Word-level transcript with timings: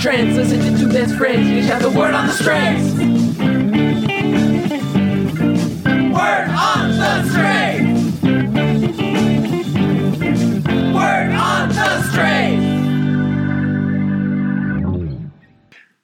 trends. 0.00 0.34
Listen 0.34 0.60
to 0.60 0.78
two 0.78 0.88
best 0.90 1.14
friends. 1.16 1.46
You 1.48 1.62
shout 1.62 1.82
the 1.82 1.90
word 1.90 2.14
on 2.14 2.26
the 2.26 2.32
strings. 2.32 2.94
Word 6.14 6.48
on 6.48 6.96
the 6.96 7.22
strings. 7.28 8.22
Word 10.94 11.32
on 11.32 11.68
the 11.68 12.02
strings. 12.10 12.64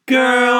Girl, 0.06 0.55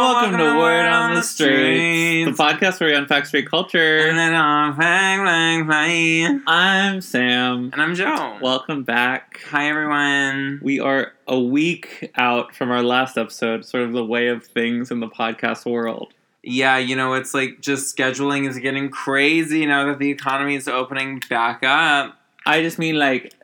podcast 2.47 2.79
where 2.79 2.91
we 2.91 2.95
unpack 2.95 3.27
straight 3.27 3.49
culture. 3.49 4.07
And 4.07 4.17
then 4.17 4.33
uh, 4.33 4.41
on 4.41 4.77
bang 4.77 5.25
bang 5.25 5.67
bang. 5.67 6.43
I'm 6.47 7.01
Sam. 7.01 7.71
And 7.73 7.83
I'm 7.83 7.97
Joe. 7.97 8.39
Welcome 8.41 8.85
back. 8.85 9.41
Hi 9.51 9.69
everyone. 9.69 10.61
We 10.63 10.79
are 10.79 11.13
a 11.27 11.41
week 11.41 12.13
out 12.15 12.55
from 12.55 12.71
our 12.71 12.85
last 12.85 13.19
episode, 13.19 13.65
sort 13.65 13.83
of 13.83 13.93
the 13.95 14.05
way 14.05 14.29
of 14.29 14.47
things 14.47 14.93
in 14.93 15.01
the 15.01 15.09
podcast 15.09 15.69
world. 15.69 16.15
Yeah, 16.45 16.79
you 16.79 16.95
know, 16.95 17.15
it's 17.15 17.35
like 17.35 17.61
just 17.61 17.97
scheduling 17.97 18.49
is 18.49 18.61
getting 18.61 18.91
crazy 18.91 19.67
now 19.67 19.87
that 19.87 19.99
the 19.99 20.11
economy 20.11 20.55
is 20.55 20.69
opening 20.69 21.21
back 21.29 21.65
up. 21.65 22.17
I 22.47 22.63
just 22.63 22.79
mean 22.79 22.97
like 22.97 23.35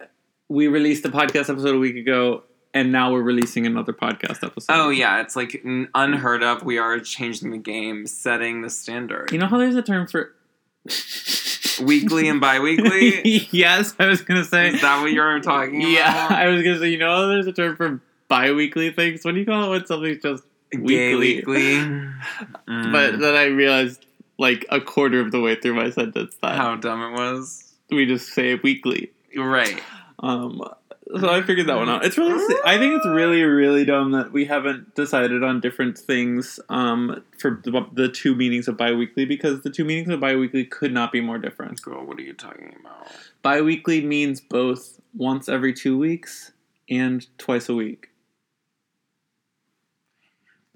we 0.49 0.69
released 0.69 1.03
the 1.03 1.09
podcast 1.09 1.51
episode 1.51 1.75
a 1.75 1.79
week 1.79 1.97
ago, 1.97 2.45
and 2.75 2.91
now 2.93 3.13
we're 3.13 3.23
releasing 3.23 3.67
another 3.67 3.93
podcast 3.93 4.45
episode. 4.45 4.73
Oh 4.73 4.89
yeah, 4.91 5.21
it's 5.21 5.37
like 5.37 5.63
unheard 5.95 6.43
of. 6.43 6.63
We 6.65 6.79
are 6.79 6.99
changing 7.01 7.51
the 7.51 7.59
game, 7.59 8.07
setting 8.07 8.63
the 8.63 8.71
standard. 8.71 9.31
You 9.33 9.39
know 9.39 9.47
how 9.47 9.59
there's 9.59 9.77
a 9.77 9.83
term 9.83 10.07
for 10.07 10.35
Weekly 11.83 12.29
and 12.29 12.41
bi-weekly? 12.41 13.49
yes, 13.51 13.95
I 13.99 14.07
was 14.07 14.21
gonna 14.21 14.45
say. 14.45 14.69
Is 14.75 14.81
that 14.83 15.01
what 15.01 15.11
you're 15.13 15.41
talking 15.41 15.81
about? 15.81 15.91
Yeah, 15.91 16.29
I 16.31 16.49
was 16.49 16.63
gonna 16.63 16.79
say. 16.79 16.91
You 16.91 16.99
know, 16.99 17.11
how 17.11 17.27
there's 17.29 17.47
a 17.47 17.53
term 17.53 17.77
for 17.77 18.01
bi-weekly 18.29 18.91
things. 18.93 19.25
What 19.25 19.33
do 19.35 19.41
you 19.41 19.47
call 19.47 19.65
it 19.67 19.71
when 19.71 19.87
something's 19.87 20.23
just 20.23 20.45
Gay 20.71 21.15
weekly? 21.15 21.37
weekly. 21.37 21.79
But 22.67 23.15
Mm. 23.17 23.21
then 23.21 23.35
I 23.35 23.45
realized, 23.47 24.05
like 24.39 24.65
a 24.71 24.81
quarter 24.81 25.21
of 25.21 25.31
the 25.33 25.41
way 25.41 25.55
through 25.55 25.75
my 25.75 25.91
sentence, 25.91 26.37
that 26.43 26.57
how 26.57 26.77
dumb 26.77 27.03
it 27.03 27.17
was. 27.19 27.73
we 27.91 28.07
just 28.07 28.29
say 28.33 28.53
it 28.53 28.63
weekly. 28.63 29.11
Right. 29.37 29.81
Um, 30.21 30.63
so 31.19 31.29
I 31.29 31.43
figured 31.43 31.67
that 31.67 31.77
one 31.77 31.89
out. 31.89 32.05
It's 32.05 32.17
really, 32.17 32.57
I 32.65 32.79
think 32.79 32.95
it's 32.95 33.07
really, 33.07 33.43
really 33.43 33.85
dumb 33.85 34.13
that 34.13 34.33
we 34.33 34.45
haven't 34.45 34.95
decided 34.95 35.43
on 35.43 35.61
different 35.61 35.99
things 35.99 36.59
um, 36.69 37.23
for 37.39 37.61
the, 37.65 37.87
the 37.93 38.09
two 38.09 38.35
meanings 38.35 38.69
of 38.69 38.77
biweekly 38.77 39.25
because 39.25 39.63
the 39.63 39.71
two 39.71 39.85
meanings 39.85 40.09
of 40.09 40.21
biweekly 40.21 40.65
could 40.65 40.93
not 40.93 41.13
be 41.13 41.21
more 41.21 41.39
different. 41.39 41.81
Girl, 41.83 42.05
what 42.05 42.19
are 42.19 42.23
you 42.23 42.33
talking 42.33 42.75
about? 42.81 43.09
Biweekly 43.43 44.05
means 44.05 44.41
both 44.41 45.01
once 45.15 45.49
every 45.49 45.73
two 45.73 45.99
weeks 45.99 46.53
and 46.89 47.27
twice 47.39 47.69
a 47.69 47.75
week. 47.75 48.09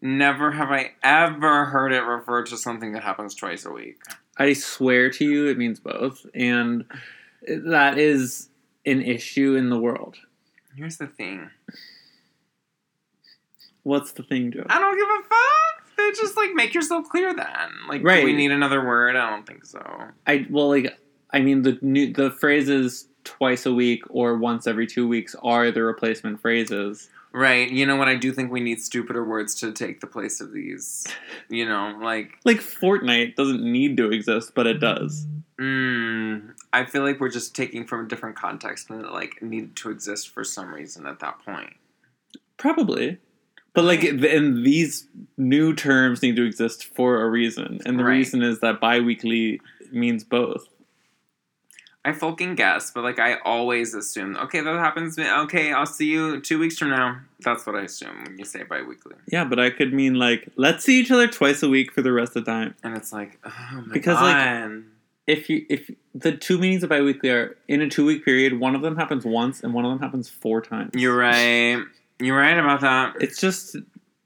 Never 0.02 0.52
have 0.52 0.70
I 0.70 0.92
ever 1.02 1.64
heard 1.66 1.92
it 1.92 2.02
referred 2.02 2.46
to 2.46 2.56
something 2.56 2.92
that 2.92 3.02
happens 3.02 3.34
twice 3.34 3.64
a 3.64 3.70
week. 3.70 4.00
I 4.36 4.52
swear 4.52 5.10
to 5.10 5.24
you, 5.24 5.46
it 5.46 5.56
means 5.56 5.80
both, 5.80 6.26
and 6.34 6.84
that 7.48 7.96
is 7.96 8.50
an 8.84 9.02
issue 9.02 9.54
in 9.54 9.70
the 9.70 9.78
world. 9.78 10.18
Here's 10.76 10.98
the 10.98 11.06
thing. 11.06 11.50
What's 13.82 14.12
the 14.12 14.22
thing, 14.22 14.52
Joe? 14.52 14.64
I 14.68 14.78
don't 14.78 14.96
give 14.96 15.08
a 15.08 15.28
fuck. 15.28 15.96
They 15.96 16.10
just 16.10 16.36
like 16.36 16.52
make 16.54 16.74
yourself 16.74 17.08
clear 17.08 17.34
then. 17.34 17.46
Like, 17.88 18.02
Right. 18.04 18.20
do 18.20 18.26
we 18.26 18.32
need 18.34 18.50
another 18.50 18.84
word? 18.84 19.16
I 19.16 19.30
don't 19.30 19.46
think 19.46 19.64
so. 19.64 19.80
I 20.26 20.46
well, 20.50 20.68
like 20.68 20.98
I 21.30 21.40
mean, 21.40 21.62
the 21.62 21.78
new 21.80 22.12
the 22.12 22.30
phrases 22.30 23.08
twice 23.24 23.64
a 23.66 23.72
week 23.72 24.02
or 24.08 24.36
once 24.36 24.66
every 24.66 24.86
two 24.86 25.08
weeks 25.08 25.34
are 25.42 25.70
the 25.70 25.82
replacement 25.82 26.40
phrases. 26.40 27.08
Right. 27.32 27.70
You 27.70 27.86
know 27.86 27.96
what? 27.96 28.08
I 28.08 28.16
do 28.16 28.32
think 28.32 28.50
we 28.50 28.60
need 28.60 28.80
stupider 28.80 29.24
words 29.24 29.54
to 29.56 29.72
take 29.72 30.00
the 30.00 30.06
place 30.06 30.40
of 30.40 30.52
these. 30.52 31.06
You 31.50 31.66
know, 31.66 31.98
like, 32.00 32.32
Like 32.44 32.58
Fortnite 32.58 33.34
doesn't 33.34 33.62
need 33.62 33.96
to 33.98 34.10
exist, 34.10 34.52
but 34.54 34.66
it 34.66 34.78
does. 34.80 35.26
Mm, 35.60 36.52
I 36.72 36.84
feel 36.84 37.02
like 37.02 37.20
we're 37.20 37.28
just 37.30 37.54
taking 37.54 37.86
from 37.86 38.06
a 38.06 38.08
different 38.08 38.36
context 38.36 38.90
and 38.90 39.04
it 39.04 39.10
like 39.12 39.40
needed 39.42 39.76
to 39.76 39.90
exist 39.90 40.28
for 40.30 40.44
some 40.44 40.72
reason 40.74 41.06
at 41.06 41.20
that 41.20 41.38
point. 41.44 41.74
Probably. 42.56 43.18
But 43.74 43.84
like, 43.84 44.02
and 44.04 44.64
these 44.64 45.06
new 45.36 45.74
terms 45.74 46.22
need 46.22 46.36
to 46.36 46.44
exist 46.44 46.86
for 46.94 47.20
a 47.22 47.28
reason, 47.28 47.80
and 47.84 47.98
the 47.98 48.04
Right. 48.04 48.12
reason 48.16 48.42
is 48.42 48.60
that 48.60 48.80
biweekly 48.80 49.60
means 49.92 50.24
both. 50.24 50.66
I 52.02 52.12
fucking 52.12 52.54
guess, 52.54 52.90
but 52.92 53.02
like 53.02 53.18
I 53.18 53.34
always 53.44 53.92
assume, 53.92 54.36
okay, 54.36 54.60
that 54.60 54.76
happens. 54.76 55.18
Okay, 55.18 55.72
I'll 55.72 55.84
see 55.86 56.06
you 56.06 56.40
two 56.40 56.58
weeks 56.58 56.78
from 56.78 56.88
now. 56.90 57.18
That's 57.40 57.66
what 57.66 57.74
I 57.76 57.82
assume 57.82 58.22
when 58.24 58.38
you 58.38 58.44
say 58.46 58.62
biweekly. 58.62 59.16
Yeah, 59.26 59.44
but 59.44 59.58
I 59.58 59.70
could 59.70 59.92
mean 59.92 60.14
like, 60.14 60.48
let's 60.56 60.84
see 60.84 61.00
each 61.00 61.10
other 61.10 61.26
twice 61.26 61.62
a 61.64 61.68
week 61.68 61.92
for 61.92 62.00
the 62.02 62.12
rest 62.12 62.36
of 62.36 62.44
the 62.44 62.50
time. 62.50 62.76
And 62.84 62.96
it's 62.96 63.12
like, 63.12 63.38
oh 63.44 63.82
my 63.86 63.92
Because, 63.92 64.20
like, 64.22 64.36
god. 64.36 64.84
If 65.26 65.50
you 65.50 65.66
if 65.68 65.90
the 66.14 66.32
two 66.32 66.58
meanings 66.58 66.82
of 66.82 66.90
biweekly 66.90 67.30
are 67.30 67.56
in 67.68 67.82
a 67.82 67.88
two 67.88 68.06
week 68.06 68.24
period, 68.24 68.58
one 68.58 68.74
of 68.74 68.82
them 68.82 68.96
happens 68.96 69.24
once 69.24 69.62
and 69.62 69.74
one 69.74 69.84
of 69.84 69.90
them 69.90 70.00
happens 70.00 70.28
four 70.28 70.60
times. 70.60 70.90
You're 70.94 71.16
right. 71.16 71.82
You're 72.20 72.38
right 72.38 72.58
about 72.58 72.80
that. 72.80 73.16
It's 73.20 73.40
just 73.40 73.76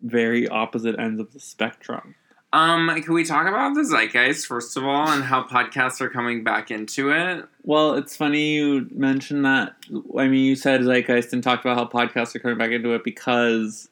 very 0.03 0.49
opposite 0.49 0.99
ends 0.99 1.21
of 1.21 1.33
the 1.33 1.41
spectrum. 1.41 2.15
Um, 2.53 2.91
can 3.03 3.15
we 3.15 3.25
talk 3.25 3.47
about 3.47 3.75
the 3.75 3.83
zeitgeist 3.83 4.47
first 4.47 4.77
of 4.77 4.85
all 4.85 5.09
and 5.09 5.23
how 5.23 5.45
podcasts 5.45 6.01
are 6.01 6.11
coming 6.11 6.43
back 6.43 6.71
into 6.71 7.11
it? 7.11 7.47
Well, 7.63 7.95
it's 7.95 8.17
funny 8.17 8.55
you 8.55 8.89
mentioned 8.93 9.45
that. 9.45 9.77
I 10.19 10.27
mean, 10.27 10.45
you 10.45 10.57
said 10.57 10.81
Zeitgeist 10.81 11.33
and 11.33 11.45
talked 11.45 11.65
about 11.65 11.77
how 11.77 11.87
podcasts 11.87 12.35
are 12.35 12.41
coming 12.41 12.59
back 12.59 12.73
into 12.73 12.93
it 12.95 13.05
because 13.05 13.89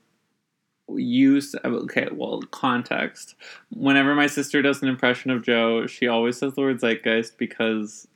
you. 0.95 1.39
s- 1.39 1.55
Okay, 1.65 2.09
well, 2.13 2.41
context. 2.51 3.35
Whenever 3.71 4.15
my 4.15 4.27
sister 4.27 4.63
does 4.63 4.83
an 4.83 4.89
impression 4.89 5.31
of 5.31 5.43
Joe, 5.43 5.87
she 5.87 6.07
always 6.09 6.39
says 6.39 6.55
the 6.55 6.61
word 6.63 6.81
Zeitgeist 6.81 7.37
because 7.39 8.07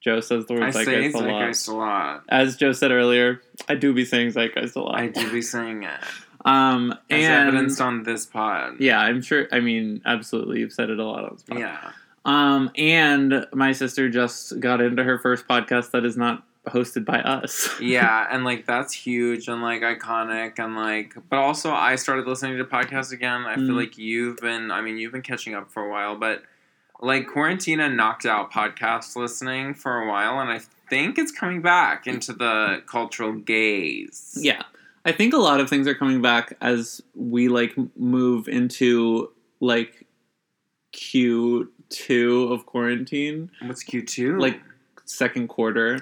Joe 0.00 0.20
says 0.20 0.46
the 0.46 0.54
word 0.54 0.62
I 0.64 0.70
say 0.70 0.84
Zeitgeist 0.84 1.14
a 1.14 1.18
lot. 1.18 1.26
zeitgeist 1.28 1.68
a 1.68 1.72
lot. 1.74 2.24
As 2.28 2.56
Joe 2.56 2.72
said 2.72 2.90
earlier, 2.90 3.42
I 3.68 3.74
do 3.74 3.92
be 3.92 4.04
saying 4.04 4.30
Zeitgeist 4.32 4.76
a 4.76 4.80
lot. 4.80 4.98
I 4.98 5.08
do 5.08 5.30
be 5.32 5.42
saying 5.42 5.82
it. 5.82 6.00
Um, 6.42 6.92
As 7.10 7.22
and 7.24 7.48
evidenced 7.48 7.80
on 7.82 8.02
this 8.04 8.24
pod. 8.24 8.76
yeah, 8.80 8.98
I'm 8.98 9.20
sure. 9.20 9.46
I 9.52 9.60
mean, 9.60 10.00
absolutely, 10.06 10.60
you've 10.60 10.72
said 10.72 10.88
it 10.88 10.98
a 10.98 11.04
lot 11.04 11.24
on 11.24 11.34
this 11.34 11.42
podcast. 11.42 11.58
Yeah. 11.58 11.90
Um, 12.24 12.70
and 12.76 13.46
my 13.52 13.72
sister 13.72 14.08
just 14.08 14.58
got 14.60 14.80
into 14.80 15.04
her 15.04 15.18
first 15.18 15.46
podcast 15.46 15.90
that 15.90 16.04
is 16.06 16.16
not 16.16 16.42
hosted 16.68 17.04
by 17.04 17.20
us. 17.20 17.68
Yeah, 17.80 18.26
and 18.30 18.44
like 18.44 18.66
that's 18.66 18.92
huge 18.92 19.48
and 19.48 19.62
like 19.62 19.80
iconic 19.82 20.58
and 20.58 20.76
like 20.76 21.14
but 21.30 21.38
also 21.38 21.70
I 21.72 21.96
started 21.96 22.26
listening 22.26 22.58
to 22.58 22.64
podcasts 22.64 23.12
again. 23.12 23.46
I 23.46 23.54
feel 23.56 23.64
Mm. 23.68 23.76
like 23.76 23.96
you've 23.98 24.36
been 24.38 24.70
I 24.70 24.80
mean 24.82 24.98
you've 24.98 25.12
been 25.12 25.22
catching 25.22 25.54
up 25.54 25.70
for 25.70 25.84
a 25.84 25.90
while, 25.90 26.16
but 26.16 26.42
like 27.00 27.26
Quarantina 27.28 27.92
knocked 27.94 28.26
out 28.26 28.52
podcast 28.52 29.16
listening 29.16 29.72
for 29.74 30.02
a 30.02 30.06
while 30.08 30.38
and 30.38 30.50
I 30.50 30.60
think 30.90 31.16
it's 31.18 31.32
coming 31.32 31.62
back 31.62 32.06
into 32.06 32.32
the 32.34 32.82
cultural 32.86 33.32
gaze. 33.32 34.36
yeah. 34.40 34.62
I 35.06 35.12
think 35.12 35.32
a 35.32 35.38
lot 35.38 35.60
of 35.60 35.70
things 35.70 35.86
are 35.88 35.94
coming 35.94 36.20
back 36.20 36.58
as 36.60 37.00
we 37.14 37.48
like 37.48 37.72
move 37.96 38.48
into 38.48 39.30
like 39.60 40.06
Q2 40.94 42.52
of 42.52 42.66
quarantine, 42.66 43.50
What's 43.62 43.82
Q 43.82 44.02
two? 44.02 44.38
like 44.38 44.60
second 45.06 45.48
quarter. 45.48 46.00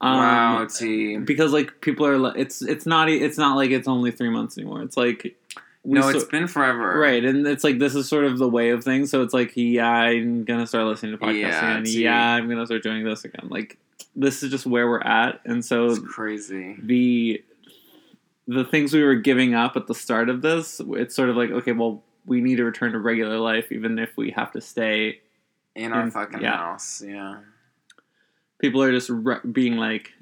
Um, 0.00 0.18
wow, 0.18 0.66
T. 0.66 1.16
because 1.18 1.52
like 1.52 1.80
people 1.80 2.04
are 2.06 2.36
it's 2.36 2.60
it's 2.62 2.84
not 2.84 3.08
it's 3.08 3.38
not 3.38 3.56
like 3.56 3.70
it's 3.70 3.88
only 3.88 4.10
3 4.10 4.28
months 4.30 4.58
anymore. 4.58 4.82
It's 4.82 4.96
like 4.96 5.36
we 5.84 5.94
No, 5.98 6.02
so- 6.02 6.08
it's 6.10 6.24
been 6.24 6.46
forever. 6.46 6.98
Right, 6.98 7.24
and 7.24 7.46
it's 7.46 7.64
like 7.64 7.78
this 7.78 7.94
is 7.94 8.08
sort 8.08 8.24
of 8.24 8.38
the 8.38 8.48
way 8.48 8.70
of 8.70 8.82
things. 8.84 9.10
So 9.10 9.22
it's 9.22 9.32
like, 9.34 9.52
yeah, 9.54 9.88
I'm 9.88 10.44
gonna 10.44 10.66
start 10.66 10.84
listening 10.86 11.12
to 11.12 11.18
podcasts 11.18 11.40
Yeah, 11.40 11.70
again. 11.72 11.86
see. 11.86 12.02
Yeah, 12.04 12.26
I'm 12.34 12.48
gonna 12.48 12.66
start 12.66 12.82
doing 12.82 13.04
this 13.04 13.24
again. 13.24 13.48
Like 13.48 13.78
this 14.16 14.42
is 14.42 14.50
just 14.50 14.66
where 14.66 14.88
we're 14.88 15.00
at, 15.00 15.40
and 15.44 15.64
so 15.64 15.86
It's 15.86 15.98
crazy. 16.00 16.76
the 16.82 17.42
the 18.46 18.64
things 18.64 18.92
we 18.92 19.02
were 19.02 19.14
giving 19.14 19.54
up 19.54 19.74
at 19.76 19.86
the 19.86 19.94
start 19.94 20.28
of 20.28 20.42
this, 20.42 20.78
it's 20.90 21.14
sort 21.14 21.30
of 21.30 21.36
like, 21.36 21.50
okay, 21.50 21.72
well, 21.72 22.02
we 22.26 22.42
need 22.42 22.56
to 22.56 22.64
return 22.64 22.92
to 22.92 22.98
regular 22.98 23.38
life, 23.38 23.72
even 23.72 23.98
if 23.98 24.14
we 24.18 24.30
have 24.32 24.52
to 24.52 24.60
stay. 24.60 25.20
In 25.74 25.92
our 25.94 26.10
fucking 26.10 26.42
yeah. 26.42 26.56
house, 26.58 27.02
yeah. 27.06 27.38
People 28.68 28.82
are 28.82 28.92
just 28.92 29.10
re- 29.10 29.40
being 29.50 29.76
like, 29.76 30.12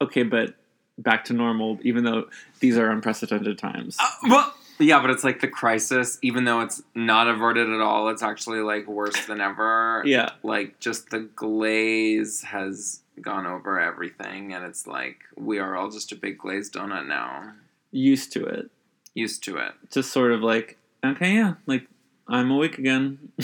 okay, 0.00 0.22
but 0.22 0.54
back 0.98 1.24
to 1.26 1.32
normal, 1.32 1.78
even 1.82 2.04
though 2.04 2.28
these 2.60 2.76
are 2.76 2.90
unprecedented 2.90 3.58
times. 3.58 3.96
Uh, 4.00 4.10
well, 4.28 4.54
yeah, 4.78 5.00
but 5.00 5.10
it's 5.10 5.24
like 5.24 5.40
the 5.40 5.48
crisis, 5.48 6.18
even 6.22 6.44
though 6.44 6.60
it's 6.60 6.82
not 6.94 7.28
averted 7.28 7.68
at 7.70 7.80
all, 7.80 8.08
it's 8.08 8.22
actually 8.22 8.60
like 8.60 8.86
worse 8.86 9.26
than 9.26 9.40
ever. 9.40 10.02
yeah, 10.06 10.30
Like 10.42 10.78
just 10.80 11.10
the 11.10 11.20
glaze 11.20 12.42
has 12.42 13.00
gone 13.20 13.46
over 13.46 13.78
everything, 13.78 14.52
and 14.54 14.64
it's 14.64 14.86
like 14.86 15.18
we 15.36 15.58
are 15.58 15.76
all 15.76 15.90
just 15.90 16.12
a 16.12 16.16
big 16.16 16.38
glazed 16.38 16.74
donut 16.74 17.06
now. 17.06 17.52
used 17.90 18.32
to 18.32 18.44
it. 18.46 18.70
Used 19.14 19.42
to 19.44 19.56
it. 19.58 19.72
Just 19.90 20.12
sort 20.12 20.32
of 20.32 20.40
like, 20.40 20.78
okay, 21.04 21.34
yeah, 21.34 21.54
like 21.66 21.86
I'm 22.30 22.50
awake 22.52 22.78
again. 22.78 23.18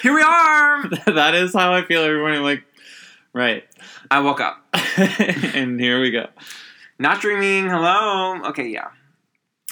Here 0.00 0.14
we 0.14 0.22
are. 0.22 0.88
that 1.06 1.34
is 1.34 1.52
how 1.52 1.74
I 1.74 1.84
feel 1.84 2.02
every 2.02 2.18
morning. 2.18 2.42
Like, 2.42 2.64
right. 3.34 3.64
I 4.10 4.20
woke 4.20 4.40
up. 4.40 4.64
and 4.96 5.78
here 5.78 6.00
we 6.00 6.10
go. 6.10 6.28
Not 6.98 7.20
dreaming. 7.20 7.68
Hello. 7.68 8.40
Okay, 8.48 8.68
yeah. 8.68 8.88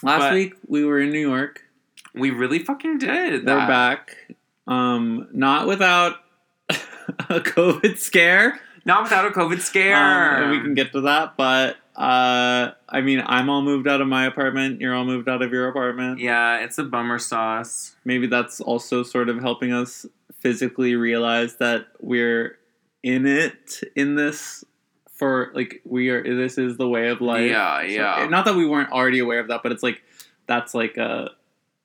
Last 0.03 0.21
But- 0.21 0.35
week 0.35 0.55
we 0.69 0.85
were 0.85 1.01
in 1.01 1.11
New 1.11 1.27
York. 1.27 1.63
We 2.15 2.31
really 2.31 2.59
fucking 2.59 2.99
did. 2.99 3.47
We're 3.47 3.67
back. 3.67 4.35
Um, 4.67 5.29
not 5.33 5.67
without 5.67 6.17
a 6.69 7.41
COVID 7.41 7.99
scare. 7.99 8.61
Not 8.85 9.05
without 9.05 9.25
a 9.27 9.31
COVID 9.31 9.61
scare. 9.61 10.45
Um, 10.45 10.51
we 10.51 10.61
can 10.61 10.75
get 10.75 10.93
to 10.93 11.01
that, 11.03 11.37
but 11.37 11.77
uh, 11.97 12.73
I 12.89 13.01
mean, 13.01 13.23
I'm 13.27 13.49
all 13.49 13.63
moved 13.63 13.89
out 13.89 14.01
of 14.01 14.09
my 14.09 14.27
apartment. 14.27 14.81
You're 14.81 14.95
all 14.95 15.05
moved 15.05 15.29
out 15.29 15.43
of 15.43 15.51
your 15.53 15.69
apartment. 15.69 16.19
yeah, 16.21 16.59
it's 16.59 16.79
a 16.79 16.85
bummer 16.85 17.19
sauce. 17.19 17.97
Maybe 18.05 18.27
that's 18.27 18.61
also 18.61 19.03
sort 19.03 19.29
of 19.29 19.41
helping 19.41 19.73
us 19.73 20.05
physically 20.41 20.95
realize 20.95 21.57
that 21.57 21.87
we're 22.01 22.59
in 23.03 23.27
it 23.27 23.81
in 23.95 24.15
this 24.17 24.65
for 25.13 25.51
like 25.55 25.81
we 25.85 26.11
are. 26.11 26.23
This 26.23 26.59
is 26.59 26.77
the 26.77 26.89
way 26.89 27.09
of 27.09 27.21
life. 27.23 27.51
Yeah, 27.51 27.81
So- 27.81 27.87
yeah. 27.87 28.27
not 28.29 28.45
that 28.45 28.55
we 28.57 28.67
weren't 28.67 28.91
already 28.93 29.19
aware 29.21 29.41
of 29.41 29.49
that, 29.49 29.63
but 29.63 29.73
it's 29.73 29.83
like 29.83 30.03
that's 30.47 30.75
like 30.75 30.97
a 30.99 31.31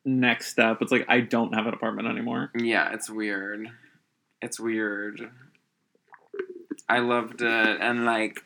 next 0.04 0.48
step. 0.48 0.80
It's 0.81 0.92
like 0.92 1.06
I 1.08 1.22
don't 1.22 1.54
have 1.54 1.68
an 1.68 1.74
apartment 1.74 2.10
anymore. 2.10 2.52
Yeah, 2.54 2.92
it's 2.94 3.10
weird. 3.10 3.68
It's 4.42 4.60
weird. 4.60 5.30
I 6.90 7.00
loved 7.00 7.42
it, 7.42 7.48
and 7.81 8.06
like 8.06 8.44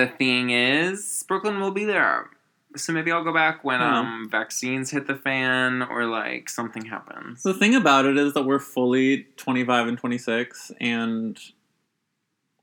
the 0.00 0.06
thing 0.06 0.50
is, 0.50 1.24
Brooklyn 1.28 1.60
will 1.60 1.70
be 1.70 1.84
there. 1.84 2.30
So 2.76 2.92
maybe 2.92 3.10
I'll 3.10 3.24
go 3.24 3.32
back 3.34 3.64
when 3.64 3.80
Yeah. 3.80 3.98
um 3.98 4.28
vaccines 4.30 4.90
hit 4.90 5.06
the 5.06 5.16
fan 5.16 5.82
or 5.82 6.04
like 6.06 6.48
something 6.48 6.84
happens. 6.84 7.42
The 7.42 7.54
thing 7.54 7.74
about 7.74 8.04
it 8.06 8.16
is 8.16 8.32
that 8.34 8.42
we're 8.44 8.60
fully 8.60 9.26
25 9.36 9.88
and 9.88 9.98
26, 9.98 10.70
and 10.80 11.38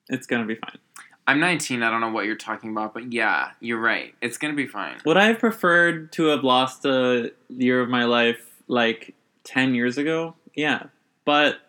it's 0.09 0.25
gonna 0.27 0.45
be 0.45 0.55
fine. 0.55 0.77
I'm 1.29 1.41
19. 1.41 1.83
I 1.83 1.91
don't 1.91 1.99
know 1.99 2.09
what 2.09 2.25
you're 2.25 2.37
talking 2.37 2.71
about, 2.71 2.93
but 2.93 3.11
yeah, 3.11 3.51
you're 3.59 3.81
right. 3.81 4.15
It's 4.21 4.37
gonna 4.37 4.53
be 4.53 4.65
fine. 4.67 4.95
Would 5.05 5.17
I 5.17 5.25
have 5.25 5.39
preferred 5.39 6.13
to 6.13 6.27
have 6.27 6.43
lost 6.45 6.85
a 6.85 7.31
year 7.49 7.81
of 7.81 7.89
my 7.89 8.05
life 8.05 8.61
like 8.69 9.13
10 9.43 9.75
years 9.75 9.97
ago? 9.97 10.35
Yeah. 10.55 10.83
But, 11.25 11.59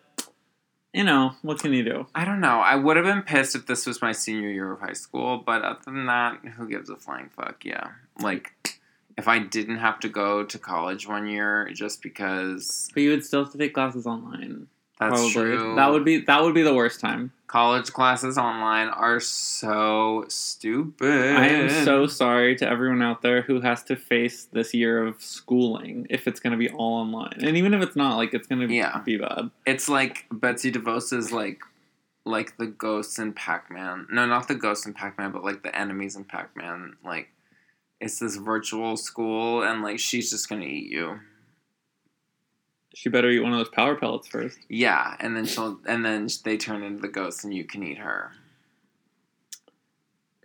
you 0.93 1.03
know, 1.03 1.33
what 1.41 1.59
can 1.59 1.73
you 1.73 1.83
do? 1.83 2.07
I 2.15 2.25
don't 2.25 2.41
know. 2.41 2.59
I 2.59 2.75
would 2.75 2.97
have 2.97 3.05
been 3.05 3.21
pissed 3.21 3.55
if 3.55 3.67
this 3.67 3.85
was 3.85 4.01
my 4.01 4.11
senior 4.11 4.49
year 4.49 4.71
of 4.71 4.79
high 4.79 4.93
school, 4.93 5.37
but 5.37 5.63
other 5.63 5.79
than 5.85 6.07
that, 6.07 6.39
who 6.57 6.67
gives 6.67 6.89
a 6.89 6.95
flying 6.95 7.29
fuck? 7.29 7.63
Yeah. 7.63 7.89
Like, 8.19 8.79
if 9.17 9.27
I 9.27 9.39
didn't 9.39 9.77
have 9.77 9.99
to 9.99 10.09
go 10.09 10.43
to 10.43 10.57
college 10.57 11.07
one 11.07 11.27
year 11.27 11.69
just 11.73 12.01
because 12.01 12.89
But 12.93 13.03
you 13.03 13.11
would 13.11 13.25
still 13.25 13.43
have 13.43 13.51
to 13.51 13.57
take 13.57 13.73
classes 13.73 14.07
online. 14.07 14.67
That's 14.99 15.13
probably. 15.13 15.31
true. 15.31 15.75
That 15.75 15.91
would 15.91 16.05
be 16.05 16.19
that 16.21 16.41
would 16.43 16.53
be 16.53 16.61
the 16.61 16.73
worst 16.73 16.99
time. 16.99 17.31
college 17.47 17.91
classes 17.93 18.37
online 18.37 18.89
are 18.89 19.19
so 19.19 20.25
stupid. 20.27 21.35
I 21.37 21.47
am 21.47 21.69
so 21.85 22.05
sorry 22.05 22.55
to 22.57 22.67
everyone 22.69 23.01
out 23.01 23.21
there 23.21 23.41
who 23.41 23.61
has 23.61 23.81
to 23.85 23.95
face 23.95 24.45
this 24.51 24.73
year 24.73 25.05
of 25.07 25.21
schooling 25.21 26.05
if 26.09 26.27
it's 26.27 26.39
going 26.39 26.51
to 26.51 26.57
be 26.57 26.69
all 26.69 26.95
online. 27.01 27.39
And 27.41 27.57
even 27.57 27.73
if 27.73 27.81
it's 27.81 27.95
not, 27.95 28.17
like 28.17 28.33
it's 28.33 28.47
going 28.47 28.67
to 28.67 28.73
Yeah. 28.73 28.99
be 28.99 29.17
bad. 29.17 29.49
It's 29.65 29.89
like 29.89 30.25
Betsy 30.31 30.71
DeVos 30.71 31.11
is 31.17 31.31
like, 31.31 31.61
like 32.25 32.57
the 32.57 32.67
ghosts 32.67 33.17
in 33.17 33.33
Pac 33.33 33.71
Man. 33.71 34.05
No, 34.11 34.25
not 34.27 34.47
the 34.47 34.55
ghosts 34.55 34.85
in 34.85 34.93
Pac 34.93 35.17
Man, 35.17 35.31
but 35.31 35.43
like 35.43 35.63
the 35.63 35.75
enemies 35.75 36.15
in 36.15 36.25
Pac 36.25 36.55
Man. 36.55 36.97
Like, 37.03 37.29
it's 37.99 38.19
this 38.19 38.35
virtual 38.35 38.95
school, 38.95 39.63
and 39.63 39.81
like 39.81 39.97
she's 39.99 40.29
just 40.29 40.47
gonna 40.49 40.65
eat 40.65 40.91
you. 40.91 41.19
She 42.95 43.09
better 43.09 43.29
eat 43.29 43.39
one 43.39 43.53
of 43.53 43.59
those 43.59 43.69
power 43.69 43.95
pellets 43.95 44.27
first. 44.27 44.57
Yeah, 44.67 45.15
and 45.19 45.35
then 45.35 45.45
she'll, 45.45 45.79
and 45.87 46.03
then 46.03 46.27
they 46.43 46.57
turn 46.57 46.83
into 46.83 47.01
the 47.01 47.07
ghost, 47.07 47.43
and 47.43 47.53
you 47.53 47.63
can 47.63 47.83
eat 47.83 47.99
her. 47.99 48.31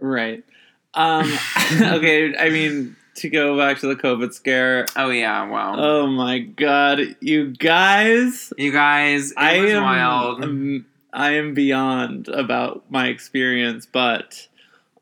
Right. 0.01 0.45
Um, 0.93 1.33
okay, 1.81 2.37
I 2.37 2.51
mean, 2.51 2.97
to 3.17 3.29
go 3.29 3.57
back 3.57 3.79
to 3.81 3.87
the 3.87 3.97
COVID 3.97 4.33
scare. 4.33 4.87
Oh 4.97 5.11
yeah, 5.11 5.47
wow. 5.49 5.75
Oh 5.77 6.07
my 6.07 6.41
god, 6.41 7.17
you 7.21 7.51
guys. 7.51 8.53
you 8.59 8.73
guys, 8.73 9.31
it 9.33 9.39
I 9.39 9.61
was 9.61 9.73
am 9.73 9.83
wild. 9.83 10.85
I 11.13 11.33
am 11.33 11.55
beyond 11.55 12.29
about 12.29 12.85
my 12.91 13.09
experience, 13.09 13.87
but 13.91 14.49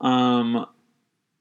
um 0.01 0.67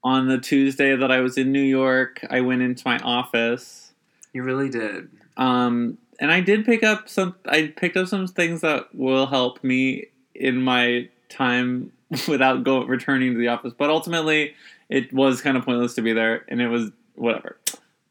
on 0.04 0.26
the 0.28 0.38
Tuesday 0.38 0.96
that 0.96 1.10
I 1.12 1.20
was 1.20 1.38
in 1.38 1.52
New 1.52 1.62
York, 1.62 2.24
I 2.28 2.40
went 2.40 2.62
into 2.62 2.82
my 2.84 2.98
office. 2.98 3.92
you 4.32 4.42
really 4.42 4.68
did. 4.68 5.08
Um 5.36 5.98
and 6.20 6.30
I 6.30 6.40
did 6.40 6.64
pick 6.64 6.82
up 6.82 7.08
some 7.08 7.34
I 7.46 7.72
picked 7.76 7.96
up 7.96 8.06
some 8.08 8.26
things 8.26 8.60
that 8.60 8.94
will 8.94 9.26
help 9.26 9.62
me 9.64 10.06
in 10.34 10.62
my 10.62 11.08
time 11.28 11.92
without 12.28 12.64
go 12.64 12.84
returning 12.84 13.32
to 13.32 13.38
the 13.38 13.48
office. 13.48 13.72
But 13.76 13.90
ultimately 13.90 14.54
it 14.88 15.12
was 15.12 15.40
kind 15.40 15.56
of 15.56 15.64
pointless 15.64 15.94
to 15.94 16.02
be 16.02 16.12
there 16.12 16.44
and 16.48 16.60
it 16.60 16.68
was 16.68 16.90
whatever. 17.14 17.56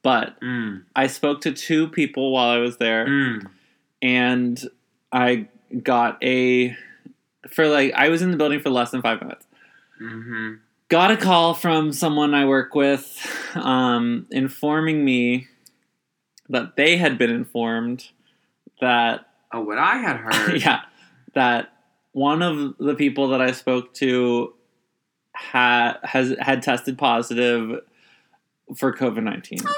But 0.04 0.40
Mm. 0.42 0.84
I 0.96 1.08
spoke 1.08 1.42
to 1.42 1.52
two 1.52 1.88
people 1.88 2.32
while 2.32 2.50
I 2.50 2.58
was 2.58 2.78
there 2.78 3.06
Mm. 3.06 3.48
and 4.02 4.70
I 5.12 5.48
got 5.84 6.18
a 6.24 6.76
for 7.50 7.68
like 7.68 7.94
I 7.94 8.10
was 8.10 8.22
in 8.22 8.32
the 8.32 8.38
building 8.38 8.60
for 8.60 8.70
less 8.70 8.92
than 8.92 9.02
five 9.02 9.22
minutes. 9.22 9.46
hmm 10.00 10.54
Got 10.90 11.12
a 11.12 11.16
call 11.18 11.54
from 11.54 11.94
someone 11.94 12.34
I 12.34 12.44
work 12.46 12.76
with, 12.76 13.18
um, 13.56 14.28
informing 14.30 15.06
me 15.06 15.48
that 16.52 16.76
they 16.76 16.98
had 16.98 17.18
been 17.18 17.30
informed 17.32 18.10
that 18.80 19.26
Oh, 19.54 19.62
what 19.62 19.78
I 19.78 19.98
had 19.98 20.16
heard. 20.26 20.62
yeah 20.62 20.82
that 21.34 21.74
one 22.14 22.42
of 22.42 22.78
the 22.78 22.94
people 22.96 23.30
that 23.30 23.42
I 23.42 23.52
spoke 23.52 23.94
to 23.96 24.54
had 25.34 25.94
has 26.04 26.36
had 26.40 26.62
tested 26.62 26.98
positive 26.98 27.80
for 28.76 28.94
COVID 28.94 29.24
nineteen. 29.24 29.60
Oh 29.66 29.74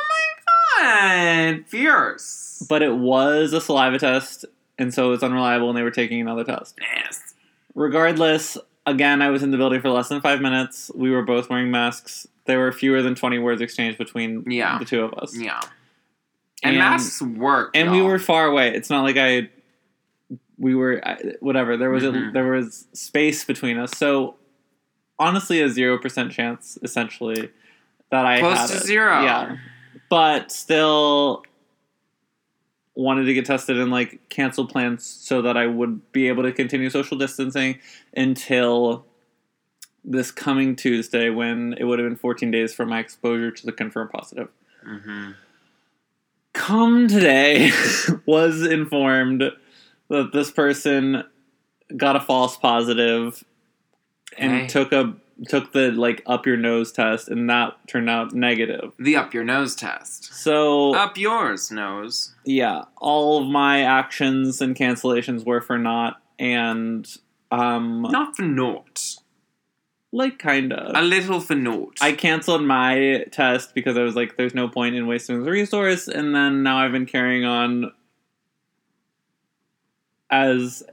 my 0.80 1.56
God, 1.58 1.68
fierce. 1.68 2.66
But 2.68 2.82
it 2.82 2.96
was 2.96 3.54
a 3.54 3.62
saliva 3.62 4.00
test, 4.00 4.46
and 4.80 4.94
so 4.94 5.08
it 5.08 5.10
was 5.12 5.24
unreliable, 5.24 5.70
and 5.70 5.78
they 5.78 5.84
were 5.84 5.92
taking 5.92 6.22
another 6.22 6.44
test. 6.44 6.78
Yes. 6.82 7.34
regardless, 7.76 8.58
again, 8.86 9.22
I 9.22 9.30
was 9.30 9.42
in 9.44 9.52
the 9.52 9.58
building 9.58 9.82
for 9.82 9.90
less 9.90 10.10
than 10.10 10.22
five 10.22 10.42
minutes. 10.42 10.92
We 10.96 11.10
were 11.12 11.24
both 11.24 11.50
wearing 11.50 11.72
masks. 11.72 12.28
There 12.46 12.60
were 12.60 12.72
fewer 12.72 13.02
than 13.02 13.16
20 13.16 13.40
words 13.40 13.62
exchanged 13.62 13.98
between 13.98 14.44
Yeah. 14.50 14.78
the 14.80 14.86
two 14.86 15.02
of 15.04 15.14
us. 15.16 15.36
Yeah. 15.36 15.62
And, 16.64 16.76
And- 16.76 16.80
masks 16.80 17.22
work. 17.22 17.72
And 17.76 17.92
we 17.92 17.98
y'all. 18.00 18.08
were 18.08 18.20
far 18.20 18.46
away. 18.46 18.74
It's 18.76 18.90
not 18.90 19.04
like 19.04 19.18
I, 19.18 19.50
we 20.58 20.76
were, 20.76 21.02
whatever. 21.40 21.76
There 21.78 21.90
was, 21.90 22.04
a, 22.04 22.08
Mhm. 22.12 22.34
there 22.34 22.52
was 22.52 22.88
space 22.94 23.44
between 23.44 23.78
us. 23.78 23.92
So, 23.98 24.36
honestly, 25.20 25.62
a 25.62 25.68
0% 25.70 26.32
chance, 26.32 26.78
essentially, 26.84 27.50
that 28.12 28.26
I 28.26 28.40
close 28.40 28.58
had 28.60 28.68
to 28.70 28.76
it. 28.78 28.84
zero. 28.84 29.24
Yeah. 29.24 29.58
But 30.10 30.52
still 30.52 31.44
wanted 32.96 33.26
to 33.26 33.34
get 33.34 33.46
tested 33.46 33.78
and 33.80 33.90
like 33.90 34.30
cancel 34.30 34.68
plans 34.68 35.04
so 35.04 35.42
that 35.42 35.58
I 35.58 35.66
would 35.66 36.12
be 36.12 36.28
able 36.28 36.44
to 36.44 36.52
continue 36.52 36.90
social 36.92 37.18
distancing 37.18 37.80
until 38.16 39.06
this 40.06 40.30
coming 40.32 40.76
Tuesday 40.76 41.30
when 41.32 41.74
it 41.80 41.86
would 41.86 41.98
have 41.98 42.08
been 42.08 42.16
14 42.18 42.52
days 42.52 42.74
from 42.74 42.90
my 42.90 43.00
exposure 43.00 43.50
to 43.50 43.66
the 43.66 43.72
confirmed 43.72 44.12
positive. 44.12 44.50
hmm 44.86 45.32
Come 46.54 47.08
today 47.08 47.72
was 48.26 48.62
informed 48.66 49.44
that 50.10 50.32
this 50.34 50.52
person 50.52 51.24
got 51.98 52.16
a 52.16 52.20
false 52.20 52.56
positive 52.58 53.44
and 54.38 54.54
Okay. 54.54 54.68
took 54.68 54.92
a 54.92 55.16
took 55.48 55.74
the 55.74 55.92
like 55.92 56.22
up 56.28 56.46
your 56.46 56.56
nose 56.58 56.92
test 56.92 57.28
and 57.28 57.50
that 57.50 57.76
turned 57.88 58.10
out 58.10 58.34
negative. 58.34 58.94
The 59.00 59.16
up 59.16 59.34
your 59.34 59.44
nose 59.44 59.76
test. 59.76 60.32
So 60.34 60.94
Up 60.94 61.18
yours 61.18 61.72
nose. 61.72 62.36
yeah, 62.46 62.84
all 62.98 63.42
of 63.42 63.48
my 63.50 63.82
actions 63.82 64.62
and 64.62 64.76
cancellations 64.76 65.44
were 65.46 65.60
for 65.60 65.78
naught, 65.80 66.22
and 66.38 67.08
um, 67.52 68.04
Not 68.10 68.36
for 68.36 68.44
naught. 68.44 69.16
Like 70.14 70.38
kinda. 70.40 70.92
A 70.96 71.02
little 71.02 71.40
for 71.42 71.56
naught. 71.56 71.98
I 72.00 72.14
canceled 72.14 72.64
my 72.64 73.26
test 73.32 73.74
because 73.74 73.98
I 73.98 74.04
was 74.04 74.16
like, 74.16 74.38
"There's 74.38 74.54
no 74.54 74.70
point 74.70 74.96
in 74.96 75.08
wasting 75.08 75.44
the 75.44 75.52
resource," 75.52 76.08
and 76.08 76.34
then 76.34 76.64
now 76.64 76.78
I've 76.78 76.92
been 76.92 77.08
carrying 77.08 77.44
on 77.44 77.92
as 80.30 80.84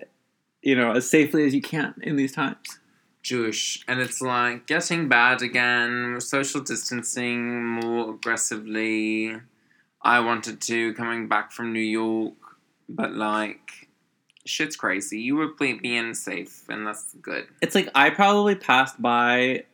you 0.63 0.75
know 0.75 0.93
as 0.93 1.09
safely 1.09 1.45
as 1.47 1.55
you 1.55 1.63
can 1.63 1.95
in 2.03 2.17
these 2.17 2.33
times. 2.33 2.79
Jewish, 3.23 3.85
and 3.87 4.01
it's 4.01 4.23
like 4.23 4.67
getting 4.67 5.07
bad 5.07 5.43
again. 5.43 6.19
Social 6.21 6.63
distancing 6.63 7.67
more 7.67 8.15
aggressively. 8.15 9.37
I 10.03 10.21
wanted 10.21 10.63
to 10.63 10.95
coming 10.95 11.29
back 11.29 11.53
from 11.53 11.75
New 11.75 11.81
York, 11.81 12.35
but 12.89 13.13
like, 13.13 13.90
shit's 14.47 14.77
crazy. 14.77 15.21
You 15.21 15.37
were 15.37 15.49
being 15.59 16.15
safe, 16.15 16.65
and 16.69 16.87
that's 16.87 17.15
good. 17.23 17.47
It's 17.61 17.75
like 17.75 17.89
I 17.95 18.11
probably 18.11 18.55
passed 18.55 19.01
by 19.01 19.65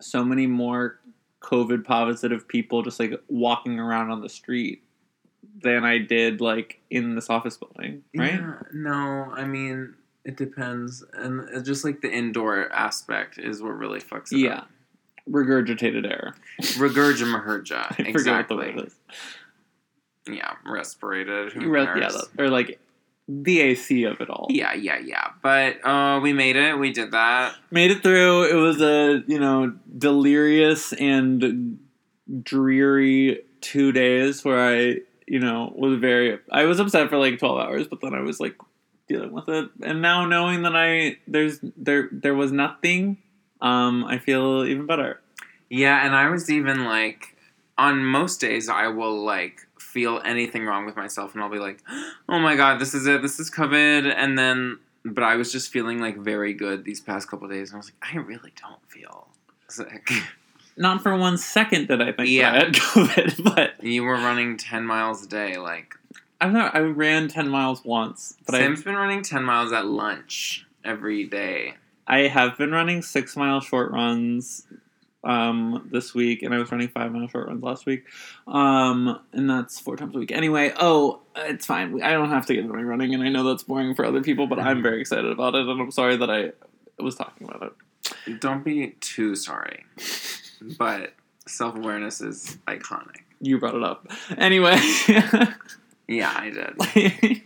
so 0.00 0.24
many 0.24 0.46
more 0.46 0.98
COVID 1.40 1.84
positive 1.84 2.46
people 2.48 2.82
just 2.82 2.98
like 3.00 3.12
walking 3.28 3.78
around 3.78 4.10
on 4.10 4.20
the 4.20 4.28
street 4.28 4.82
than 5.62 5.84
I 5.84 5.98
did 5.98 6.40
like 6.40 6.80
in 6.90 7.14
this 7.14 7.30
office 7.30 7.56
building, 7.56 8.02
right? 8.16 8.34
Yeah, 8.34 8.54
no, 8.72 9.30
I 9.32 9.44
mean 9.44 9.94
it 10.24 10.36
depends, 10.36 11.04
and 11.14 11.48
it's 11.52 11.66
just 11.66 11.84
like 11.84 12.00
the 12.00 12.10
indoor 12.10 12.70
aspect 12.72 13.38
is 13.38 13.62
what 13.62 13.78
really 13.78 14.00
fucks 14.00 14.32
it 14.32 14.36
up. 14.36 14.40
Yeah. 14.40 14.54
up. 14.58 14.68
regurgitated 15.30 16.04
air. 16.10 16.34
Regurgimaherja. 16.60 17.86
I 17.92 18.12
forget 18.12 18.48
the 18.48 18.58
Exactly. 18.58 18.88
Yeah, 20.28 20.54
respirated. 20.64 21.52
Who 21.52 21.62
You 21.62 21.70
read, 21.70 21.88
yeah, 21.94 22.00
cares? 22.00 22.14
that- 22.14 22.42
or 22.42 22.48
like 22.50 22.80
the 23.28 23.60
AC 23.60 24.04
of 24.04 24.20
it 24.20 24.30
all. 24.30 24.46
Yeah, 24.50 24.74
yeah, 24.74 24.98
yeah. 24.98 25.30
But 25.42 25.84
uh, 25.84 26.20
we 26.22 26.32
made 26.32 26.56
it. 26.56 26.78
We 26.78 26.92
did 26.92 27.12
that. 27.12 27.56
Made 27.70 27.90
it 27.90 28.02
through. 28.02 28.44
It 28.44 28.54
was 28.54 28.80
a 28.80 29.22
you 29.26 29.40
know 29.40 29.74
delirious 29.98 30.92
and 30.92 31.78
dreary 32.42 33.42
two 33.60 33.92
days 33.92 34.44
where 34.44 34.60
I 34.60 35.00
you 35.26 35.40
know 35.40 35.72
was 35.76 35.98
very. 35.98 36.38
I 36.52 36.64
was 36.64 36.78
upset 36.78 37.08
for 37.08 37.18
like 37.18 37.38
twelve 37.38 37.58
hours, 37.58 37.88
but 37.88 38.00
then 38.00 38.14
I 38.14 38.20
was 38.20 38.38
like 38.38 38.56
dealing 39.08 39.32
with 39.32 39.48
it. 39.48 39.70
And 39.82 40.02
now 40.02 40.26
knowing 40.26 40.62
that 40.62 40.76
I 40.76 41.18
there's 41.26 41.58
there 41.76 42.08
there 42.12 42.34
was 42.34 42.52
nothing, 42.52 43.18
um, 43.60 44.04
I 44.04 44.18
feel 44.18 44.64
even 44.64 44.86
better. 44.86 45.20
Yeah, 45.68 46.04
and 46.04 46.14
I 46.14 46.30
was 46.30 46.50
even 46.50 46.84
like, 46.84 47.36
on 47.76 48.04
most 48.04 48.40
days, 48.40 48.68
I 48.68 48.86
will 48.86 49.24
like 49.24 49.65
feel 49.96 50.20
anything 50.26 50.66
wrong 50.66 50.84
with 50.84 50.94
myself, 50.94 51.32
and 51.32 51.42
I'll 51.42 51.48
be 51.48 51.58
like, 51.58 51.82
oh 52.28 52.38
my 52.38 52.54
god, 52.54 52.78
this 52.78 52.92
is 52.92 53.06
it. 53.06 53.22
This 53.22 53.40
is 53.40 53.50
COVID. 53.50 54.12
And 54.14 54.38
then, 54.38 54.78
but 55.06 55.24
I 55.24 55.36
was 55.36 55.50
just 55.50 55.72
feeling 55.72 56.00
like 56.02 56.18
very 56.18 56.52
good 56.52 56.84
these 56.84 57.00
past 57.00 57.30
couple 57.30 57.48
days, 57.48 57.70
and 57.70 57.76
I 57.76 57.78
was 57.78 57.86
like, 57.86 58.14
I 58.14 58.18
really 58.18 58.52
don't 58.60 58.82
feel 58.88 59.28
sick. 59.68 60.10
Not 60.76 61.02
for 61.02 61.16
one 61.16 61.38
second 61.38 61.88
did 61.88 62.02
I 62.02 62.12
think 62.12 62.28
Yeah. 62.28 62.52
I 62.52 62.54
had 62.56 62.72
COVID, 62.74 63.54
but 63.54 63.82
you 63.82 64.02
were 64.04 64.16
running 64.16 64.58
10 64.58 64.84
miles 64.84 65.24
a 65.24 65.28
day. 65.28 65.56
Like, 65.56 65.94
I'm 66.42 66.52
not. 66.52 66.74
I 66.74 66.80
ran 66.80 67.28
ten 67.28 67.48
miles 67.48 67.82
once, 67.82 68.36
but 68.44 68.54
I 68.54 68.58
Sam's 68.58 68.82
been 68.82 68.96
running 68.96 69.22
10 69.22 69.42
miles 69.42 69.72
at 69.72 69.86
lunch 69.86 70.66
every 70.84 71.24
day. 71.24 71.76
I 72.06 72.28
have 72.28 72.58
been 72.58 72.72
running 72.72 73.00
six 73.00 73.34
mile 73.34 73.62
short 73.62 73.90
runs 73.90 74.66
um, 75.26 75.88
this 75.90 76.14
week, 76.14 76.42
and 76.42 76.54
I 76.54 76.58
was 76.58 76.70
running 76.70 76.88
five 76.88 77.12
mile 77.12 77.28
short 77.28 77.48
runs 77.48 77.62
last 77.62 77.84
week, 77.84 78.04
um, 78.46 79.20
and 79.32 79.50
that's 79.50 79.78
four 79.78 79.96
times 79.96 80.14
a 80.14 80.18
week. 80.18 80.32
Anyway, 80.32 80.72
oh, 80.78 81.20
it's 81.36 81.66
fine. 81.66 82.02
I 82.02 82.12
don't 82.12 82.30
have 82.30 82.46
to 82.46 82.54
get 82.54 82.62
into 82.62 82.74
my 82.74 82.82
running, 82.82 83.12
and 83.12 83.22
I 83.22 83.28
know 83.28 83.44
that's 83.44 83.64
boring 83.64 83.94
for 83.94 84.04
other 84.04 84.22
people, 84.22 84.46
but 84.46 84.58
I'm 84.58 84.82
very 84.82 85.00
excited 85.00 85.30
about 85.30 85.54
it, 85.54 85.66
and 85.66 85.80
I'm 85.80 85.90
sorry 85.90 86.16
that 86.16 86.30
I 86.30 86.52
was 86.98 87.16
talking 87.16 87.48
about 87.48 87.62
it. 87.62 88.40
Don't 88.40 88.64
be 88.64 88.94
too 89.00 89.34
sorry. 89.34 89.84
But 90.78 91.14
self 91.46 91.76
awareness 91.76 92.20
is 92.20 92.56
iconic. 92.68 93.22
You 93.40 93.58
brought 93.58 93.74
it 93.74 93.82
up. 93.82 94.10
Anyway, 94.38 94.78
Yeah, 96.08 96.32
I 96.34 96.50
did. 96.50 97.42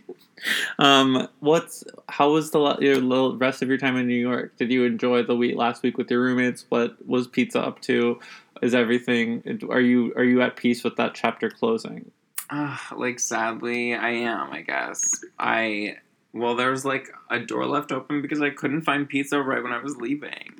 um, 0.79 1.27
what's 1.39 1.83
how 2.09 2.31
was 2.31 2.51
the 2.51 2.77
your 2.79 2.97
little 2.97 3.37
rest 3.37 3.61
of 3.61 3.67
your 3.69 3.77
time 3.77 3.97
in 3.97 4.07
New 4.07 4.19
York? 4.19 4.55
Did 4.57 4.71
you 4.71 4.85
enjoy 4.85 5.23
the 5.23 5.35
week 5.35 5.55
last 5.55 5.83
week 5.83 5.97
with 5.97 6.09
your 6.09 6.21
roommates? 6.21 6.65
What 6.69 7.05
was 7.07 7.27
pizza 7.27 7.59
up 7.61 7.81
to? 7.81 8.19
Is 8.61 8.73
everything? 8.75 9.59
Are 9.69 9.81
you 9.81 10.13
are 10.15 10.23
you 10.23 10.41
at 10.41 10.55
peace 10.55 10.83
with 10.83 10.95
that 10.97 11.13
chapter 11.15 11.49
closing? 11.49 12.11
Uh, 12.49 12.77
like 12.95 13.19
sadly, 13.19 13.93
I 13.93 14.09
am. 14.11 14.51
I 14.51 14.61
guess 14.61 15.23
I. 15.39 15.97
Well, 16.33 16.55
there 16.55 16.71
was 16.71 16.85
like 16.85 17.09
a 17.29 17.39
door 17.39 17.65
left 17.65 17.91
open 17.91 18.21
because 18.21 18.41
I 18.41 18.51
couldn't 18.51 18.83
find 18.83 19.07
pizza 19.07 19.41
right 19.41 19.61
when 19.61 19.73
I 19.73 19.79
was 19.81 19.97
leaving, 19.97 20.53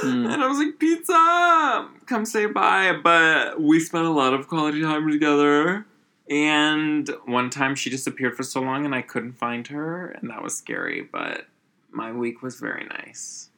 Hmm. 0.00 0.26
and 0.26 0.42
I 0.42 0.48
was 0.48 0.58
like, 0.58 0.78
"Pizza, 0.80 1.88
come 2.06 2.24
say 2.24 2.46
bye." 2.46 2.92
But 3.02 3.60
we 3.60 3.78
spent 3.80 4.04
a 4.06 4.10
lot 4.10 4.34
of 4.34 4.48
quality 4.48 4.82
time 4.82 5.08
together, 5.08 5.86
and 6.28 7.08
one 7.24 7.50
time 7.50 7.74
she 7.74 7.90
disappeared 7.90 8.36
for 8.36 8.42
so 8.42 8.60
long, 8.60 8.84
and 8.84 8.94
I 8.94 9.02
couldn't 9.02 9.34
find 9.34 9.66
her, 9.68 10.08
and 10.08 10.30
that 10.30 10.42
was 10.42 10.56
scary. 10.56 11.02
But 11.02 11.46
my 11.90 12.12
week 12.12 12.42
was 12.42 12.56
very 12.60 12.84
nice. 12.84 13.50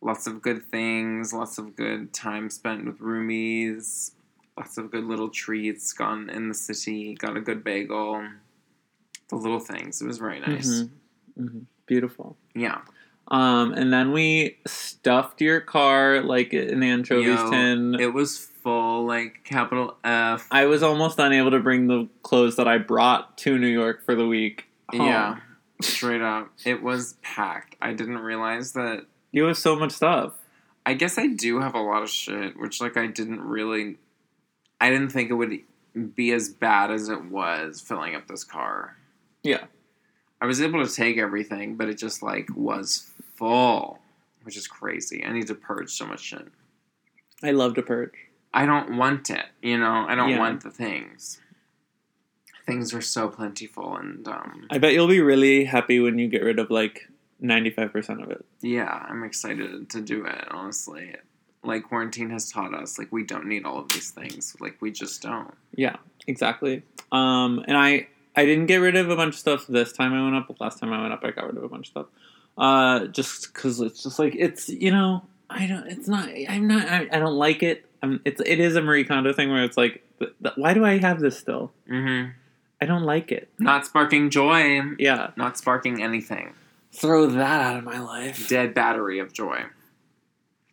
Lots 0.00 0.26
of 0.26 0.42
good 0.42 0.64
things, 0.64 1.32
lots 1.32 1.56
of 1.58 1.76
good 1.76 2.12
time 2.12 2.50
spent 2.50 2.84
with 2.84 2.98
roomies, 2.98 4.12
lots 4.56 4.76
of 4.76 4.90
good 4.90 5.04
little 5.04 5.30
treats. 5.30 5.92
Gone 5.92 6.28
in 6.28 6.48
the 6.48 6.54
city, 6.54 7.14
got 7.14 7.36
a 7.36 7.40
good 7.40 7.64
bagel. 7.64 8.26
The 9.30 9.36
little 9.36 9.60
things. 9.60 10.02
It 10.02 10.06
was 10.06 10.18
very 10.18 10.40
nice. 10.40 10.68
Mhm. 10.68 10.90
Mhm. 11.40 11.66
Beautiful. 11.86 12.36
Yeah. 12.54 12.82
Um, 13.28 13.72
and 13.72 13.92
then 13.92 14.12
we 14.12 14.58
stuffed 14.66 15.40
your 15.40 15.60
car 15.60 16.20
like 16.22 16.52
an 16.52 16.82
anchovies 16.82 17.26
Yo, 17.26 17.50
tin. 17.50 17.94
It 17.98 18.12
was 18.12 18.38
full, 18.38 19.06
like 19.06 19.44
capital 19.44 19.96
F. 20.04 20.46
I 20.50 20.66
was 20.66 20.82
almost 20.82 21.18
unable 21.18 21.50
to 21.52 21.60
bring 21.60 21.86
the 21.86 22.08
clothes 22.22 22.56
that 22.56 22.68
I 22.68 22.78
brought 22.78 23.38
to 23.38 23.58
New 23.58 23.66
York 23.68 24.04
for 24.04 24.14
the 24.14 24.26
week. 24.26 24.66
home. 24.90 25.06
Yeah. 25.06 25.36
Straight 25.80 26.22
up. 26.22 26.50
It 26.64 26.82
was 26.82 27.14
packed. 27.22 27.76
I 27.80 27.92
didn't 27.94 28.18
realize 28.18 28.72
that. 28.72 29.06
you 29.32 29.44
have 29.44 29.58
so 29.58 29.74
much 29.76 29.92
stuff. 29.92 30.34
I 30.86 30.94
guess 30.94 31.18
I 31.18 31.26
do 31.28 31.60
have 31.60 31.74
a 31.74 31.80
lot 31.80 32.02
of 32.02 32.10
shit, 32.10 32.58
which, 32.58 32.80
like, 32.80 32.96
I 32.96 33.06
didn't 33.06 33.40
really. 33.40 33.96
I 34.80 34.90
didn't 34.90 35.10
think 35.10 35.30
it 35.30 35.34
would 35.34 35.60
be 36.14 36.30
as 36.32 36.50
bad 36.50 36.90
as 36.90 37.08
it 37.08 37.24
was 37.24 37.80
filling 37.80 38.14
up 38.14 38.28
this 38.28 38.44
car. 38.44 38.96
Yeah. 39.42 39.64
I 40.40 40.46
was 40.46 40.60
able 40.60 40.84
to 40.84 40.94
take 40.94 41.16
everything, 41.16 41.76
but 41.76 41.88
it 41.88 41.96
just, 41.96 42.22
like, 42.22 42.48
was 42.54 43.10
full, 43.34 43.98
which 44.42 44.56
is 44.56 44.66
crazy. 44.66 45.24
I 45.24 45.32
need 45.32 45.46
to 45.48 45.54
purge 45.54 45.90
so 45.90 46.06
much 46.06 46.20
shit. 46.20 46.46
I 47.42 47.50
love 47.50 47.74
to 47.74 47.82
purge. 47.82 48.12
I 48.52 48.66
don't 48.66 48.96
want 48.96 49.30
it, 49.30 49.46
you 49.62 49.76
know? 49.78 50.06
I 50.08 50.14
don't 50.14 50.30
Yeah. 50.30 50.38
want 50.38 50.62
the 50.62 50.70
things. 50.70 51.40
Things 52.66 52.94
are 52.94 53.02
so 53.02 53.28
plentiful, 53.28 53.96
and, 53.96 54.26
um, 54.26 54.66
I 54.70 54.78
bet 54.78 54.94
you'll 54.94 55.08
be 55.08 55.20
really 55.20 55.64
happy 55.64 56.00
when 56.00 56.18
you 56.18 56.28
get 56.28 56.42
rid 56.42 56.58
of 56.58 56.70
like 56.70 57.08
ninety 57.38 57.68
five 57.68 57.92
percent 57.92 58.22
of 58.22 58.30
it. 58.30 58.42
yeah, 58.62 59.04
I'm 59.08 59.22
excited 59.22 59.90
to 59.90 60.00
do 60.00 60.24
it, 60.24 60.46
honestly. 60.50 61.14
Like, 61.62 61.82
quarantine 61.84 62.30
has 62.30 62.50
taught 62.50 62.72
us, 62.74 62.98
like, 62.98 63.10
we 63.12 63.22
don't 63.24 63.46
need 63.46 63.64
all 63.66 63.78
of 63.78 63.88
these 63.88 64.10
things. 64.10 64.54
Like, 64.60 64.80
we 64.80 64.90
just 64.90 65.20
don't. 65.22 65.52
Yeah, 65.74 65.96
exactly. 66.26 66.82
Um, 67.12 67.62
and 67.68 67.76
I 67.76 68.06
I 68.36 68.46
didn't 68.46 68.66
get 68.66 68.78
rid 68.78 68.96
of 68.96 69.10
a 69.10 69.16
bunch 69.16 69.34
of 69.34 69.40
stuff 69.40 69.66
this 69.66 69.92
time 69.92 70.14
I 70.14 70.22
went 70.24 70.34
up, 70.36 70.48
but 70.48 70.58
last 70.60 70.78
time 70.80 70.92
I 70.92 71.00
went 71.02 71.12
up 71.12 71.22
I 71.22 71.32
got 71.32 71.46
rid 71.46 71.56
of 71.58 71.64
a 71.64 71.68
bunch 71.68 71.88
of 71.88 71.90
stuff. 71.90 72.06
Uh, 72.56 73.06
just 73.06 73.52
because 73.52 73.80
it's 73.80 74.02
just 74.02 74.18
like 74.18 74.34
it's 74.38 74.68
you 74.68 74.90
know 74.92 75.24
I 75.50 75.66
don't 75.66 75.86
it's 75.88 76.06
not 76.08 76.28
I'm 76.48 76.68
not 76.68 76.86
I, 76.88 77.08
I 77.12 77.18
don't 77.18 77.34
like 77.36 77.62
it. 77.62 77.84
I'm, 78.02 78.20
it's 78.24 78.40
it 78.44 78.60
is 78.60 78.76
a 78.76 78.82
Marie 78.82 79.04
Kondo 79.04 79.32
thing 79.32 79.50
where 79.50 79.64
it's 79.64 79.76
like 79.76 80.02
th- 80.20 80.32
th- 80.42 80.54
why 80.56 80.72
do 80.74 80.84
I 80.84 80.98
have 80.98 81.18
this 81.20 81.38
still? 81.38 81.72
Mm-hmm. 81.90 82.30
I 82.80 82.86
don't 82.86 83.02
like 83.04 83.32
it. 83.32 83.48
Not 83.58 83.86
sparking 83.86 84.30
joy. 84.30 84.80
Yeah, 84.98 85.30
Not 85.36 85.56
sparking 85.56 86.02
anything. 86.02 86.52
throw 86.92 87.26
that 87.26 87.60
out 87.62 87.76
of 87.78 87.84
my 87.84 87.98
life. 87.98 88.48
Dead 88.48 88.74
battery 88.74 89.18
of 89.20 89.32
joy. 89.32 89.64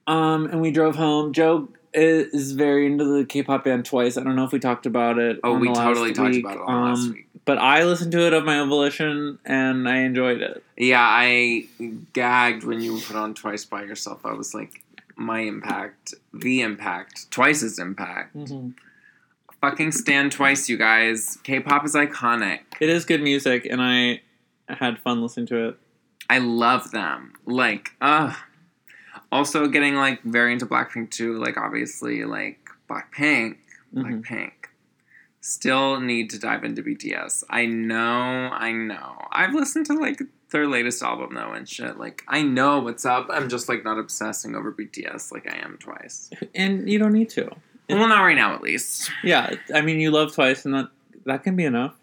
Um, 0.07 0.45
and 0.47 0.61
we 0.61 0.71
drove 0.71 0.95
home. 0.95 1.31
Joe 1.33 1.69
is 1.93 2.51
very 2.53 2.85
into 2.85 3.05
the 3.05 3.25
K-pop 3.25 3.63
band 3.63 3.85
Twice. 3.85 4.17
I 4.17 4.23
don't 4.23 4.35
know 4.35 4.43
if 4.45 4.51
we 4.51 4.59
talked 4.59 4.85
about 4.85 5.19
it. 5.19 5.39
Oh, 5.43 5.53
we 5.57 5.67
totally 5.73 6.11
talked 6.13 6.31
week. 6.35 6.43
about 6.43 6.57
it 6.57 6.63
on 6.65 6.89
last 6.89 6.99
Um, 7.05 7.11
week. 7.13 7.27
But 7.43 7.57
I 7.57 7.83
listened 7.83 8.11
to 8.13 8.25
it 8.27 8.33
of 8.33 8.45
my 8.45 8.59
own 8.59 8.69
volition, 8.69 9.39
and 9.45 9.89
I 9.89 9.97
enjoyed 10.01 10.41
it. 10.41 10.63
Yeah, 10.77 11.01
I 11.01 11.65
gagged 12.13 12.63
when 12.63 12.81
you 12.81 12.99
put 12.99 13.15
on 13.15 13.33
Twice 13.33 13.65
by 13.65 13.83
yourself. 13.83 14.25
I 14.25 14.33
was 14.33 14.53
like, 14.53 14.83
my 15.15 15.39
impact, 15.39 16.13
the 16.33 16.61
impact, 16.61 17.29
Twice's 17.31 17.79
impact. 17.79 18.35
Fucking 19.59 19.91
stand 19.91 20.31
Twice, 20.31 20.69
you 20.69 20.77
guys. 20.77 21.37
K-pop 21.43 21.85
is 21.85 21.95
iconic. 21.95 22.59
It 22.79 22.89
is 22.89 23.05
good 23.05 23.21
music, 23.21 23.65
and 23.65 23.81
I 23.81 24.21
had 24.67 24.99
fun 24.99 25.21
listening 25.21 25.47
to 25.47 25.67
it. 25.69 25.77
I 26.29 26.37
love 26.37 26.91
them. 26.91 27.33
Like, 27.45 27.91
uh 28.01 28.33
Also 29.31 29.67
getting 29.67 29.95
like 29.95 30.21
very 30.23 30.53
into 30.53 30.65
Blackpink 30.65 31.09
too. 31.11 31.37
Like 31.37 31.57
obviously 31.57 32.23
like 32.25 32.59
Blackpink, 32.89 33.57
Mhm. 33.93 34.23
Blackpink. 34.23 34.51
Still 35.43 35.99
need 35.99 36.29
to 36.29 36.39
dive 36.39 36.63
into 36.63 36.83
BTS. 36.83 37.43
I 37.49 37.65
know, 37.65 37.99
I 38.51 38.71
know. 38.71 39.17
I've 39.31 39.53
listened 39.55 39.87
to 39.87 39.93
like 39.93 40.21
their 40.51 40.67
latest 40.67 41.01
album 41.01 41.33
though 41.33 41.51
and 41.53 41.67
shit. 41.67 41.97
Like 41.97 42.23
I 42.27 42.43
know 42.43 42.79
what's 42.79 43.05
up. 43.05 43.27
I'm 43.31 43.49
just 43.49 43.67
like 43.67 43.83
not 43.83 43.97
obsessing 43.97 44.55
over 44.55 44.71
BTS 44.71 45.31
like 45.31 45.51
I 45.51 45.57
am 45.57 45.77
Twice. 45.79 46.29
And 46.53 46.87
you 46.87 46.99
don't 46.99 47.13
need 47.13 47.29
to. 47.31 47.49
Well, 47.89 48.07
not 48.07 48.21
right 48.21 48.35
now 48.37 48.53
at 48.53 48.61
least. 48.61 49.09
Yeah, 49.23 49.55
I 49.73 49.81
mean, 49.81 49.99
you 49.99 50.11
love 50.11 50.33
Twice, 50.33 50.63
and 50.63 50.73
that 50.75 50.89
that 51.25 51.43
can 51.43 51.55
be 51.55 51.65
enough. 51.65 51.95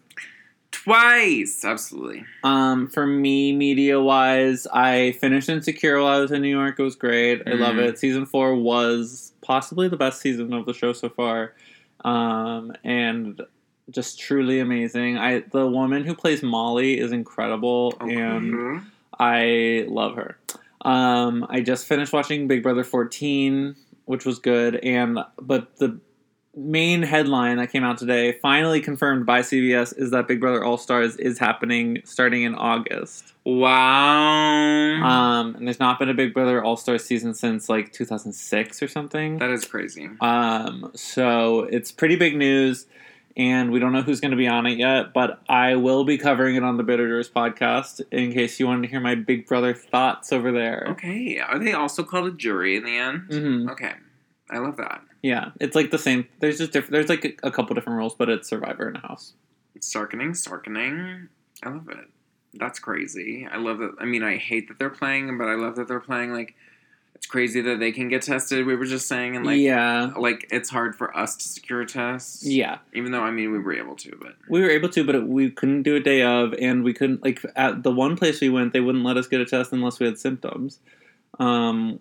Twice, 0.71 1.65
absolutely. 1.65 2.25
Um, 2.43 2.87
for 2.87 3.05
me, 3.07 3.53
media 3.55 3.99
wise, 4.01 4.67
I 4.67 5.13
finished 5.13 5.49
Insecure 5.49 5.99
while 5.99 6.17
I 6.17 6.19
was 6.19 6.31
in 6.31 6.41
New 6.41 6.49
York. 6.55 6.79
It 6.79 6.83
was 6.83 6.95
great. 6.95 7.41
I 7.47 7.51
love 7.53 7.75
Mhm. 7.75 7.87
it. 7.89 7.99
Season 7.99 8.25
four 8.25 8.53
was 8.55 9.33
possibly 9.41 9.87
the 9.87 9.97
best 9.97 10.21
season 10.21 10.53
of 10.53 10.65
the 10.65 10.73
show 10.73 10.93
so 10.93 11.09
far, 11.09 11.53
um, 12.05 12.73
and 12.83 13.41
just 13.91 14.19
truly 14.19 14.59
amazing. 14.59 15.17
I 15.17 15.39
the 15.39 15.67
woman 15.67 16.05
who 16.05 16.13
plays 16.13 16.43
Molly 16.43 16.99
is 16.99 17.11
incredible, 17.11 17.95
and 18.01 18.53
Mhm. 18.53 18.83
I 19.19 19.85
love 19.87 20.15
her. 20.15 20.37
Um, 20.81 21.45
I 21.49 21.61
just 21.61 21.87
finished 21.87 22.13
watching 22.13 22.47
Big 22.47 22.63
Brother 22.63 22.83
14, 22.83 23.75
which 24.05 24.25
was 24.25 24.39
good, 24.39 24.75
and 24.77 25.19
but 25.41 25.77
the 25.77 25.99
main 26.55 27.03
headline 27.03 27.57
that 27.57 27.71
came 27.71 27.83
out 27.83 27.97
today, 27.97 28.33
finally 28.41 28.81
confirmed 28.81 29.25
by 29.25 29.41
CBS, 29.41 29.97
is 29.97 30.11
that 30.11 30.27
Big 30.27 30.39
Brother 30.39 30.63
All 30.63 30.77
Stars 30.77 31.15
is 31.17 31.37
happening 31.39 32.01
starting 32.05 32.43
in 32.43 32.55
August. 32.55 33.33
Wow. 33.45 35.03
Um, 35.03 35.55
and 35.55 35.67
there's 35.67 35.79
not 35.79 35.99
been 35.99 36.09
a 36.09 36.13
Big 36.13 36.33
Brother 36.33 36.63
All 36.63 36.75
Stars 36.77 37.05
season 37.05 37.33
since 37.33 37.69
like 37.69 37.91
2006 37.93 38.81
or 38.83 38.87
something. 38.87 39.37
that 39.37 39.49
is 39.51 39.65
crazy. 39.65 40.09
Um, 40.21 40.91
so 40.95 41.61
it's 41.61 41.91
pretty 41.91 42.15
big 42.15 42.35
news, 42.35 42.87
and 43.37 43.71
we 43.71 43.79
don't 43.79 43.93
know 43.93 44.01
who's 44.01 44.19
going 44.19 44.31
to 44.31 44.37
be 44.37 44.47
on 44.47 44.65
it 44.65 44.77
yet, 44.77 45.13
but 45.13 45.41
I 45.47 45.75
will 45.75 46.03
be 46.03 46.17
covering 46.17 46.55
it 46.55 46.63
on 46.63 46.77
the 46.77 46.83
Bitters 46.83 47.29
podcast 47.29 48.01
in 48.11 48.33
case 48.33 48.59
you 48.59 48.67
wanted 48.67 48.81
to 48.83 48.87
hear 48.89 48.99
my 48.99 49.15
Big 49.15 49.47
Brother 49.47 49.73
thoughts 49.73 50.33
over 50.33 50.51
there. 50.51 50.87
Okay. 50.91 51.39
Are 51.39 51.59
they 51.59 51.73
also 51.73 52.03
called 52.03 52.27
a 52.27 52.31
jury 52.31 52.75
in 52.75 52.83
the 52.83 52.97
end? 52.97 53.21
hmm 53.29 53.69
Okay. 53.69 53.93
I 54.49 54.57
love 54.57 54.77
that. 54.77 55.01
Yeah, 55.21 55.51
it's 55.59 55.75
like 55.75 55.91
the 55.91 55.97
same. 55.97 56.27
There's 56.39 56.57
just 56.57 56.71
different. 56.71 56.93
There's 56.93 57.09
like 57.09 57.25
a, 57.43 57.47
a 57.47 57.51
couple 57.51 57.75
different 57.75 57.97
rules, 57.97 58.15
but 58.15 58.29
it's 58.29 58.47
Survivor 58.47 58.89
in 58.89 58.95
a 58.95 58.99
house. 58.99 59.33
Starkening, 59.79 60.31
Starkening. 60.31 61.27
I 61.63 61.69
love 61.69 61.89
it. 61.89 62.07
That's 62.53 62.79
crazy. 62.79 63.47
I 63.49 63.57
love 63.57 63.77
that. 63.79 63.91
I 63.99 64.05
mean, 64.05 64.23
I 64.23 64.37
hate 64.37 64.67
that 64.69 64.79
they're 64.79 64.89
playing, 64.89 65.37
but 65.37 65.47
I 65.47 65.53
love 65.55 65.75
that 65.75 65.87
they're 65.87 65.99
playing. 65.99 66.33
Like, 66.33 66.55
it's 67.13 67.27
crazy 67.27 67.61
that 67.61 67.79
they 67.79 67.91
can 67.91 68.07
get 68.09 68.21
tested. 68.23 68.65
We 68.65 68.75
were 68.75 68.85
just 68.85 69.07
saying, 69.07 69.35
and 69.35 69.45
like, 69.45 69.59
yeah, 69.59 70.13
like 70.17 70.47
it's 70.51 70.69
hard 70.69 70.95
for 70.95 71.15
us 71.15 71.35
to 71.35 71.47
secure 71.47 71.83
tests. 71.85 72.45
yeah. 72.45 72.77
Even 72.93 73.11
though 73.11 73.21
I 73.21 73.29
mean 73.31 73.51
we 73.51 73.59
were 73.59 73.73
able 73.73 73.95
to, 73.97 74.17
but 74.21 74.35
We 74.47 74.61
were 74.61 74.69
able 74.69 74.89
to, 74.89 75.03
but 75.03 75.15
it, 75.15 75.27
we 75.27 75.51
couldn't 75.51 75.83
do 75.83 75.95
a 75.95 75.99
day 75.99 76.21
of, 76.23 76.53
and 76.53 76.83
we 76.83 76.93
couldn't 76.93 77.21
like 77.23 77.45
at 77.57 77.83
the 77.83 77.91
one 77.91 78.15
place 78.15 78.39
we 78.41 78.49
went, 78.49 78.71
they 78.73 78.79
wouldn't 78.79 79.03
let 79.03 79.17
us 79.17 79.27
get 79.27 79.41
a 79.41 79.45
test 79.45 79.73
unless 79.73 79.99
we 79.99 80.05
had 80.05 80.17
symptoms. 80.17 80.79
Um, 81.39 81.99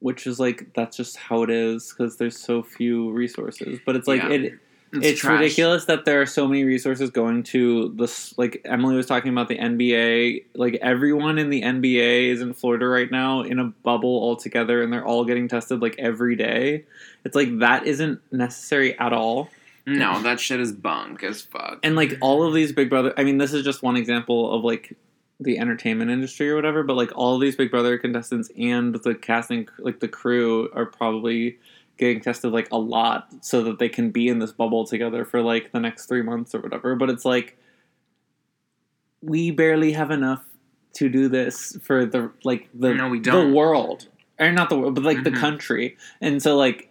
which 0.00 0.26
is 0.26 0.38
like 0.38 0.72
that's 0.74 0.96
just 0.96 1.16
how 1.16 1.42
it 1.42 1.50
is 1.50 1.92
because 1.96 2.16
there's 2.16 2.38
so 2.38 2.62
few 2.62 3.10
resources. 3.12 3.78
But 3.84 3.96
it's 3.96 4.08
like 4.08 4.22
Yeah. 4.22 4.30
it 4.30 4.52
it's, 4.90 5.20
trash. 5.20 5.40
ridiculous 5.40 5.84
that 5.84 6.06
there 6.06 6.22
are 6.22 6.24
so 6.26 6.48
many 6.48 6.64
resources 6.64 7.10
going 7.10 7.42
to 7.42 7.92
this 7.96 8.32
like 8.38 8.62
emily 8.64 8.96
was 8.96 9.04
talking 9.04 9.30
about 9.30 9.48
the 9.48 9.58
nba 9.58 10.42
like 10.54 10.76
everyone 10.80 11.36
in 11.36 11.50
the 11.50 11.60
nba 11.60 12.30
is 12.30 12.40
in 12.40 12.54
florida 12.54 12.86
right 12.86 13.10
now 13.10 13.42
in 13.42 13.58
a 13.58 13.64
bubble 13.64 14.08
all 14.08 14.34
together 14.34 14.82
and 14.82 14.90
they're 14.90 15.04
all 15.04 15.26
getting 15.26 15.46
tested 15.46 15.82
like 15.82 15.94
every 15.98 16.36
day 16.36 16.84
it's 17.26 17.36
like 17.36 17.58
that 17.58 17.86
isn't 17.86 18.18
necessary 18.32 18.98
at 18.98 19.12
all 19.12 19.50
No, 19.84 20.22
that 20.22 20.40
shit 20.40 20.58
is 20.58 20.72
bunk 20.72 21.22
as 21.22 21.42
fuck. 21.42 21.80
and 21.82 21.94
like 21.94 22.16
all 22.22 22.42
of 22.44 22.54
these 22.54 22.72
big 22.72 22.88
brother 22.88 23.12
i 23.18 23.24
mean 23.24 23.36
this 23.36 23.52
is 23.52 23.64
just 23.66 23.82
one 23.82 23.96
example 23.98 24.54
of 24.54 24.64
like 24.64 24.96
the 25.40 25.58
entertainment 25.58 26.10
industry 26.10 26.50
or 26.50 26.56
whatever 26.56 26.82
but 26.82 26.96
like 26.96 27.10
all 27.16 27.38
these 27.38 27.54
big 27.54 27.70
brother 27.70 27.96
contestants 27.96 28.50
and 28.58 28.94
the 29.04 29.14
casting 29.14 29.68
like 29.78 30.00
the 30.00 30.08
crew 30.08 30.68
are 30.74 30.86
probably 30.86 31.56
getting 31.96 32.20
tested 32.20 32.52
like 32.52 32.68
a 32.72 32.78
lot 32.78 33.28
so 33.40 33.62
that 33.62 33.78
they 33.78 33.88
can 33.88 34.10
be 34.10 34.28
in 34.28 34.38
this 34.40 34.50
bubble 34.52 34.84
together 34.84 35.24
for 35.24 35.40
like 35.40 35.70
the 35.72 35.78
next 35.80 36.06
three 36.06 36.22
months 36.22 36.54
or 36.54 36.60
whatever 36.60 36.96
but 36.96 37.08
it's 37.08 37.24
like 37.24 37.56
we 39.22 39.50
barely 39.50 39.92
have 39.92 40.10
enough 40.10 40.44
to 40.94 41.08
do 41.08 41.28
this 41.28 41.76
for 41.82 42.04
the 42.04 42.30
like 42.44 42.68
the 42.74 42.94
No, 42.94 43.08
we 43.08 43.20
don't. 43.20 43.48
the 43.50 43.54
world 43.54 44.06
or 44.40 44.50
not 44.50 44.70
the 44.70 44.78
world 44.78 44.94
but 44.96 45.04
like 45.04 45.22
the 45.22 45.30
Mhm. 45.30 45.36
country 45.40 45.96
and 46.20 46.42
so 46.42 46.56
like 46.56 46.90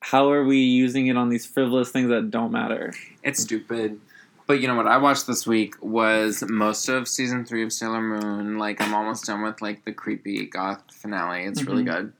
how 0.00 0.30
are 0.30 0.44
we 0.44 0.58
using 0.58 1.08
it 1.08 1.16
on 1.16 1.28
these 1.28 1.44
frivolous 1.44 1.90
things 1.90 2.08
that 2.08 2.30
don't 2.30 2.52
matter 2.52 2.94
It's 3.24 3.42
stupid. 3.42 4.00
But 4.48 4.60
you 4.62 4.66
know 4.66 4.74
what 4.76 4.86
I 4.88 4.96
watched 4.96 5.26
this 5.26 5.46
week 5.46 5.74
was 5.82 6.42
most 6.48 6.88
of 6.88 7.06
season 7.06 7.44
three 7.44 7.62
of 7.62 7.70
Sailor 7.72 8.00
Moon. 8.00 8.56
Like 8.58 8.80
I'm 8.80 8.94
almost 8.94 9.26
done 9.26 9.42
with 9.42 9.60
like 9.60 9.84
the 9.84 9.92
creepy 9.92 10.46
goth 10.46 10.82
finale. 10.90 11.44
It's 11.44 11.62
really 11.64 11.82
Mhm. 11.84 11.94
good. 11.94 12.12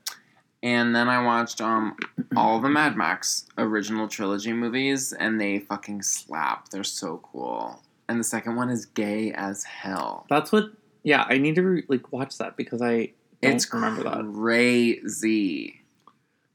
And 0.62 0.94
then 0.94 1.08
I 1.08 1.22
watched 1.24 1.62
um 1.62 1.96
all 2.36 2.60
the 2.60 2.68
Mad 2.68 2.96
Max 2.96 3.46
original 3.56 4.08
trilogy 4.08 4.52
movies, 4.52 5.14
and 5.14 5.40
they 5.40 5.58
fucking 5.60 6.02
slap. 6.02 6.68
They're 6.68 6.84
so 6.84 7.20
cool. 7.32 7.82
And 8.10 8.20
the 8.20 8.24
second 8.24 8.56
one 8.56 8.68
is 8.68 8.84
gay 8.84 9.32
as 9.32 9.64
hell. 9.64 10.26
That's 10.28 10.52
what. 10.52 10.70
Yeah, 11.04 11.24
I 11.28 11.38
need 11.38 11.54
to 11.54 11.62
re- 11.62 11.84
like 11.88 12.12
watch 12.12 12.36
that 12.38 12.56
because 12.58 12.82
I 12.82 13.12
don't 13.40 13.54
It's 13.54 13.72
remember 13.72 14.02
that. 14.02 14.30
crazy. 14.34 15.77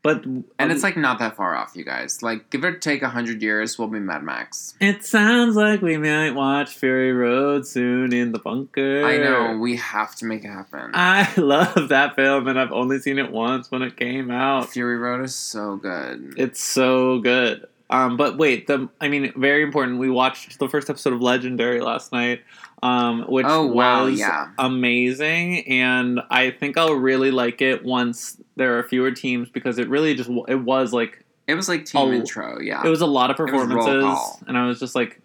But 0.03 0.25
And 0.25 0.71
it's 0.71 0.83
like 0.83 0.97
not 0.97 1.17
that 1.19 1.37
far 1.37 1.55
off, 1.55 1.71
you 1.75 1.85
guys. 1.85 2.21
Like 2.21 2.49
give 2.49 2.63
or 2.65 2.73
take 2.73 3.01
a 3.01 3.09
hundred 3.09 3.41
years, 3.41 3.79
we'll 3.79 3.87
be 3.87 3.99
Mad 3.99 4.21
Max. 4.21 4.75
it 4.81 5.05
sounds 5.05 5.55
like 5.55 5.81
we 5.81 5.97
might 5.97 6.31
watch 6.31 6.73
Fury 6.73 7.13
Road 7.13 7.65
soon 7.65 8.13
in 8.13 8.33
the 8.33 8.39
bunker. 8.39 9.05
I 9.05 9.17
know 9.17 9.57
we 9.57 9.77
have 9.77 10.13
to 10.17 10.25
make 10.25 10.43
it 10.43 10.49
happen. 10.49 10.91
I 10.93 11.31
love 11.37 11.87
that 11.89 12.15
film, 12.17 12.49
and 12.49 12.59
I've 12.59 12.73
only 12.73 12.99
seen 12.99 13.17
it 13.17 13.31
once 13.31 13.71
when 13.71 13.81
it 13.81 13.95
came 13.95 14.29
out. 14.29 14.69
Fury 14.69 14.97
Road 14.97 15.23
is 15.23 15.33
so 15.33 15.77
good. 15.77 16.33
It's 16.37 16.61
so 16.61 17.19
good. 17.19 17.65
Um, 17.89 18.17
but 18.17 18.37
wait, 18.37 18.67
the 18.67 18.89
I 18.99 19.07
mean, 19.07 19.31
very 19.37 19.63
important. 19.63 19.99
We 19.99 20.09
watched 20.09 20.59
the 20.59 20.67
first 20.67 20.89
episode 20.89 21.13
of 21.13 21.21
Legendary 21.21 21.79
last 21.79 22.11
night, 22.11 22.41
um, 22.81 23.21
which 23.29 23.45
Oh, 23.47 23.67
wow, 23.67 24.05
was 24.05 24.19
yeah. 24.19 24.49
amazing, 24.57 25.67
and 25.67 26.19
I 26.29 26.51
think 26.51 26.77
I'll 26.77 26.93
really 26.95 27.31
like 27.31 27.61
it 27.61 27.83
once 27.85 28.37
there 28.55 28.77
are 28.77 28.83
fewer 28.83 29.11
teams 29.11 29.49
because 29.49 29.79
it 29.79 29.89
really 29.89 30.13
just 30.15 30.29
it 30.47 30.55
was 30.55 30.93
like 30.93 31.23
It 31.47 31.55
was 31.55 31.67
like 31.69 31.85
team 31.85 32.01
Oh, 32.01 32.11
intro, 32.11 32.59
yeah. 32.59 32.81
it 32.85 32.89
was 32.89 33.01
a 33.01 33.05
lot 33.05 33.29
of 33.31 33.37
performances, 33.37 34.41
and 34.47 34.57
I 34.57 34.65
was 34.67 34.79
just 34.79 34.95
like, 34.95 35.21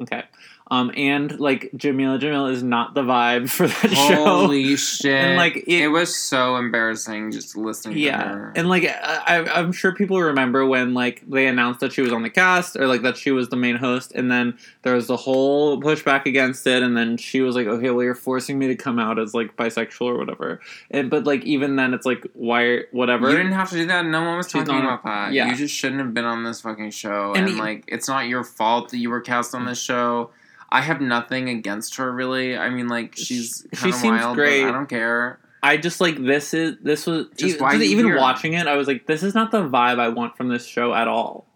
okay. 0.00 0.24
Um, 0.72 0.92
and 0.96 1.40
like 1.40 1.70
Jameela 1.76 2.20
Jamil 2.20 2.48
is 2.52 2.62
not 2.62 2.94
the 2.94 3.02
vibe 3.02 3.50
for 3.56 3.66
that 3.66 3.90
show. 3.90 4.24
Holy 4.24 4.76
shit! 4.76 5.10
And, 5.12 5.36
like, 5.36 5.56
it, 5.56 5.66
it- 5.82 5.88
was 5.88 6.14
so 6.14 6.54
embarrassing 6.56 7.32
just 7.32 7.56
listening 7.56 7.94
to 7.96 8.00
Yeah, 8.00 8.22
her. 8.22 8.52
and 8.54 8.68
like 8.68 8.84
I, 8.84 9.44
I'm 9.52 9.72
sure 9.72 9.92
people 9.92 10.20
remember 10.20 10.64
when 10.64 10.94
like 10.94 11.28
they 11.28 11.48
announced 11.48 11.80
that 11.80 11.92
she 11.92 12.02
was 12.02 12.12
on 12.12 12.22
the 12.22 12.30
cast 12.30 12.76
or 12.76 12.86
like 12.86 13.02
that 13.02 13.16
she 13.16 13.32
was 13.32 13.48
the 13.48 13.56
main 13.56 13.74
host, 13.76 14.12
and 14.14 14.30
then 14.30 14.56
there 14.82 14.94
was 14.94 15.08
the 15.08 15.16
whole 15.16 15.80
pushback 15.80 16.24
against 16.26 16.64
it, 16.68 16.84
and 16.84 16.96
then 16.96 17.16
she 17.16 17.40
was 17.40 17.56
like, 17.56 17.66
"Okay, 17.66 17.90
well, 17.90 18.04
you're 18.04 18.14
forcing 18.14 18.56
me 18.56 18.68
to 18.68 18.76
come 18.76 19.00
out 19.00 19.18
as 19.18 19.34
like 19.34 19.56
bisexual 19.56 20.02
or 20.06 20.16
whatever." 20.18 20.60
And 20.92 21.10
but 21.10 21.24
like 21.24 21.42
even 21.44 21.74
then, 21.74 21.94
it's 21.94 22.06
like 22.06 22.24
why 22.34 22.82
whatever. 22.92 23.28
you 23.28 23.36
didn't 23.36 23.52
have 23.52 23.70
to 23.70 23.76
do 23.76 23.86
that. 23.86 24.06
No 24.06 24.22
one 24.22 24.36
was 24.36 24.46
She's 24.46 24.62
talking 24.62 24.84
about 24.84 25.02
that. 25.02 25.32
yeah. 25.32 25.48
You 25.50 25.56
just 25.56 25.74
shouldn't 25.74 26.00
have 26.00 26.14
been 26.14 26.24
on 26.26 26.44
this 26.44 26.60
fucking 26.60 26.92
show. 26.92 27.32
And 27.34 27.48
And, 27.48 27.56
e- 27.56 27.60
like, 27.60 27.84
it's 27.88 28.06
not 28.06 28.28
your 28.28 28.44
fault 28.44 28.90
that 28.90 28.98
you 28.98 29.10
were 29.10 29.20
cast 29.20 29.52
on 29.54 29.64
this 29.66 29.80
show. 29.82 30.30
I 30.72 30.80
have 30.82 31.00
nothing 31.00 31.48
against 31.48 31.96
her, 31.96 32.10
really. 32.12 32.56
I 32.56 32.70
mean, 32.70 32.88
like, 32.88 33.16
she's 33.16 33.66
She 33.74 33.90
seems 33.92 34.20
wild, 34.22 34.36
great. 34.36 34.64
I 34.64 34.70
don't 34.70 34.88
care. 34.88 35.40
I 35.62 35.76
just 35.76 36.00
like 36.00 36.16
this 36.22 36.54
is 36.54 36.76
this 36.82 37.06
was 37.06 37.26
Just 37.36 37.56
even, 37.60 37.82
even 37.82 38.06
here? 38.06 38.16
watching 38.18 38.54
it. 38.54 38.66
I 38.66 38.76
was 38.76 38.86
like, 38.88 39.06
this 39.06 39.22
is 39.22 39.34
not 39.34 39.50
the 39.50 39.62
vibe 39.68 39.98
I 39.98 40.08
want 40.08 40.36
from 40.36 40.48
this 40.48 40.64
show 40.64 40.94
at 40.94 41.06
all. 41.08 41.46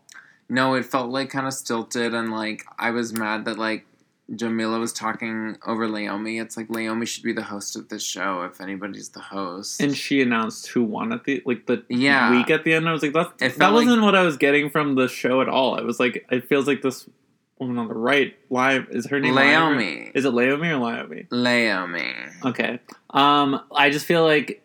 No, 0.48 0.74
it 0.74 0.84
felt 0.84 1.08
like 1.10 1.30
kind 1.30 1.46
of 1.46 1.54
stilted, 1.54 2.12
and 2.12 2.30
like 2.30 2.64
I 2.78 2.90
was 2.90 3.14
mad 3.14 3.46
that 3.46 3.56
like 3.58 3.86
Jameela 4.30 4.78
was 4.78 4.92
talking 4.92 5.56
over 5.66 5.88
Leiomy. 5.88 6.40
It's 6.42 6.56
like 6.56 6.68
Leiomy 6.68 7.06
should 7.08 7.22
be 7.22 7.32
the 7.32 7.42
host 7.44 7.76
of 7.76 7.88
this 7.88 8.02
show 8.04 8.42
if 8.42 8.60
anybody's 8.60 9.08
the 9.10 9.20
host. 9.20 9.80
And 9.80 9.96
she 9.96 10.20
announced 10.20 10.66
who 10.68 10.82
won 10.82 11.12
at 11.12 11.24
the 11.24 11.42
like 11.46 11.64
the 11.66 11.82
Yeah. 11.88 12.30
week 12.30 12.50
at 12.50 12.64
the 12.64 12.74
end. 12.74 12.86
I 12.88 12.92
was 12.92 13.02
like, 13.02 13.14
that 13.14 13.38
that 13.38 13.58
like- 13.58 13.72
wasn't 13.72 14.02
what 14.02 14.14
I 14.14 14.22
was 14.22 14.36
getting 14.36 14.68
from 14.68 14.96
the 14.96 15.08
show 15.08 15.40
at 15.40 15.48
all. 15.48 15.78
I 15.78 15.82
was 15.82 15.98
like, 15.98 16.26
it 16.30 16.46
feels 16.48 16.66
like 16.66 16.82
this 16.82 17.08
woman 17.58 17.78
on 17.78 17.88
the 17.88 17.94
right, 17.94 18.36
live 18.50 18.88
is 18.90 19.06
her 19.06 19.20
name 19.20 19.34
Leiomy. 19.34 20.10
Is 20.14 20.24
it 20.24 20.32
Leiomy 20.32 20.70
or 20.70 20.78
Leiomy? 20.80 21.28
Leiomy. 21.28 22.44
Okay. 22.46 22.80
Um, 23.10 23.60
I 23.74 23.90
just 23.90 24.06
feel 24.06 24.24
like 24.24 24.60